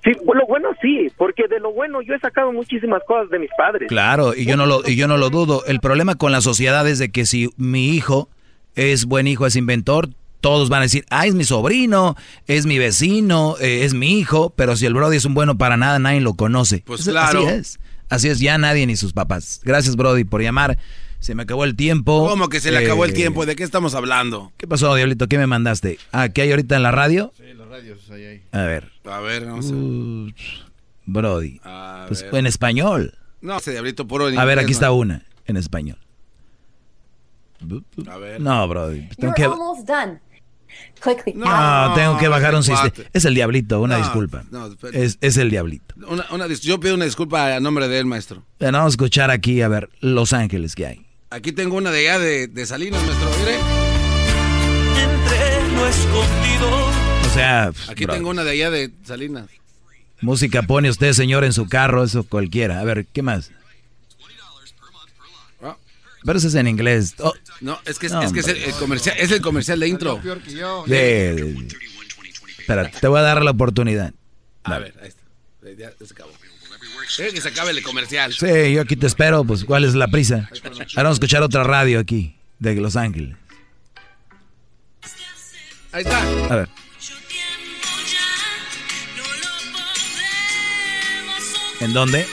[0.04, 3.50] Sí, lo bueno sí, porque de lo bueno yo he sacado muchísimas cosas de mis
[3.58, 3.90] padres.
[3.90, 5.64] Claro, y yo no lo, y yo no lo dudo.
[5.66, 8.30] El problema con la sociedad es de que si mi hijo
[8.76, 10.10] es buen hijo, es inventor,
[10.40, 12.16] todos van a decir, ah, es mi sobrino,
[12.46, 15.78] es mi vecino, eh, es mi hijo, pero si el Brody es un bueno para
[15.78, 16.84] nada, nadie lo conoce.
[16.86, 17.40] Pues claro.
[17.40, 17.80] Así es,
[18.10, 19.62] así es, ya nadie ni sus papás.
[19.64, 20.78] Gracias, Brody, por llamar.
[21.20, 22.28] Se me acabó el tiempo.
[22.30, 23.46] ¿Cómo que se le acabó el eh, tiempo?
[23.46, 24.52] ¿De qué estamos hablando?
[24.58, 25.28] ¿Qué pasó, Diablito?
[25.28, 25.98] ¿Qué me mandaste?
[26.12, 27.34] Ah, ¿qué hay ahorita en la radio?
[27.36, 28.44] Sí, los radios hay ahí.
[28.52, 28.92] A ver.
[29.06, 29.74] A ver, no sé.
[31.06, 31.60] brody.
[32.08, 33.16] pues en español.
[33.42, 35.98] No sé, Diablito, por A ver, aquí está una, en español.
[38.10, 38.40] A ver.
[38.40, 38.90] No, bro.
[38.90, 39.44] Tengo You're que...
[39.46, 40.20] almost done.
[41.36, 43.10] No, tengo que bajar un sistema.
[43.14, 44.44] Es el diablito, una No, disculpa.
[44.52, 45.96] no, es, es el diablito.
[46.08, 48.44] Una, una yo pido una disculpa a nombre de él, maestro.
[48.60, 51.07] Bueno, vamos a escuchar aquí, a ver, Los Ángeles, ¿qué hay?
[51.30, 53.30] Aquí tengo una de allá de, de Salinas, maestro.
[53.40, 53.56] Mire.
[55.04, 56.86] Entre lo escondido.
[57.26, 59.48] O sea, Aquí bro, tengo una de allá de Salinas.
[60.22, 62.80] música pone usted, señor, en su carro, eso cualquiera.
[62.80, 63.52] A ver, ¿qué más?
[65.62, 65.76] Ah.
[66.24, 67.16] Pero eso es en inglés.
[67.20, 69.88] Oh, No, es que, es, No, es que es el, comercial, es el comercial de
[69.90, 70.22] intro.
[70.22, 70.86] Peor que yo.
[70.88, 71.68] de, de-
[72.60, 74.14] Espera, te voy a dar la oportunidad.
[74.64, 75.22] A ver, ahí está.
[75.78, 76.32] Ya se acabó.
[77.18, 78.34] Deja que se acabe el comercial.
[78.34, 80.50] Sí, yo aquí te espero, pues ¿cuál es la prisa?
[80.52, 83.36] Ahora vamos a escuchar otra radio aquí, de Los Ángeles.
[85.92, 86.22] Ahí está.
[86.54, 86.70] A ver.
[91.80, 92.26] ¿En dónde?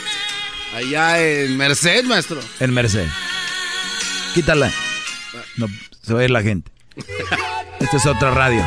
[0.73, 2.39] Allá en Merced, maestro.
[2.59, 3.07] En Merced.
[4.33, 4.71] Quítala.
[5.57, 5.67] No,
[6.01, 6.71] se va a ir la gente.
[7.79, 8.63] Esta es otra radio.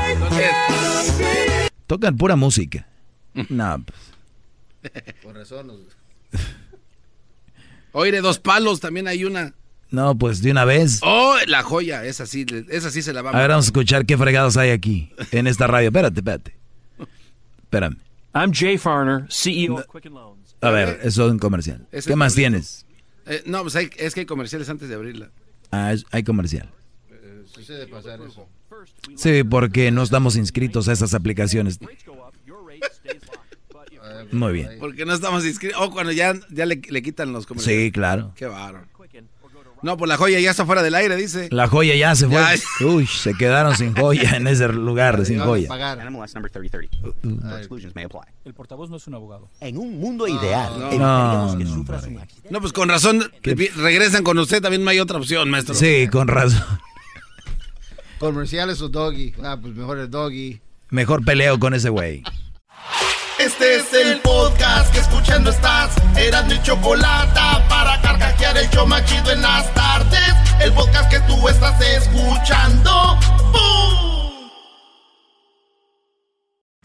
[1.87, 2.87] Tocan pura música.
[3.51, 5.71] No, pues, Por razón.
[7.93, 9.55] Oire, dos palos, también hay una.
[9.91, 11.01] no, pues de una vez.
[11.03, 14.05] Oh, la joya, esa sí, esa sí se la A vamos ver, vamos a escuchar
[14.07, 15.89] qué fregados hay aquí, en esta radio.
[15.89, 16.57] Espérate, espérate.
[17.63, 17.97] Espérame.
[18.35, 20.55] I'm Jay Farner, CEO of Quicken Loans.
[20.61, 21.87] A ver, eso es un comercial.
[21.93, 22.53] Es ¿Qué más comercial.
[22.53, 22.87] tienes?
[23.27, 25.31] Eh, no, pues hay- es que hay comerciales antes de abrirla.
[25.71, 26.71] Ah, es- hay comercial.
[27.11, 28.47] Eh, sucede pasar eso.
[29.17, 31.79] Sí, porque no estamos inscritos a esas aplicaciones.
[34.33, 34.71] Muy bien.
[34.81, 35.81] Porque no estamos inscritos.
[35.81, 37.85] Oh, cuando ya, ya le, le quitan los comerciales.
[37.87, 38.33] Sí, claro.
[38.37, 38.87] Qué bárbaro.
[39.81, 41.49] No, pues la joya ya está fuera del aire, dice.
[41.53, 42.35] La joya ya se fue.
[42.35, 42.85] Ya.
[42.85, 45.69] Uy, se quedaron sin joya en ese lugar, sin joya.
[45.95, 46.97] NMLS number 3030.
[47.23, 48.23] No exclusions may apply.
[48.45, 49.49] El portavoz no es un abogado.
[49.61, 50.87] En un mundo ideal, No.
[50.89, 52.17] evitaríamos No, que no, sufras hombre.
[52.17, 52.49] un accidente.
[52.51, 55.77] No, pues con razón regresan con usted, también no hay otra opción, maestro.
[55.77, 56.65] Sí, con razón.
[58.19, 59.33] Comerciales o doggy.
[59.45, 60.61] Ah, pues mejor el doggy.
[60.91, 62.25] Mejor peleo con ese güey.
[63.39, 65.93] Este es el podcast que escuchando estás.
[66.17, 70.35] Eran mi chocolate para carcajear el show más chido en las tardes.
[70.61, 73.17] El podcast que tú estás escuchando.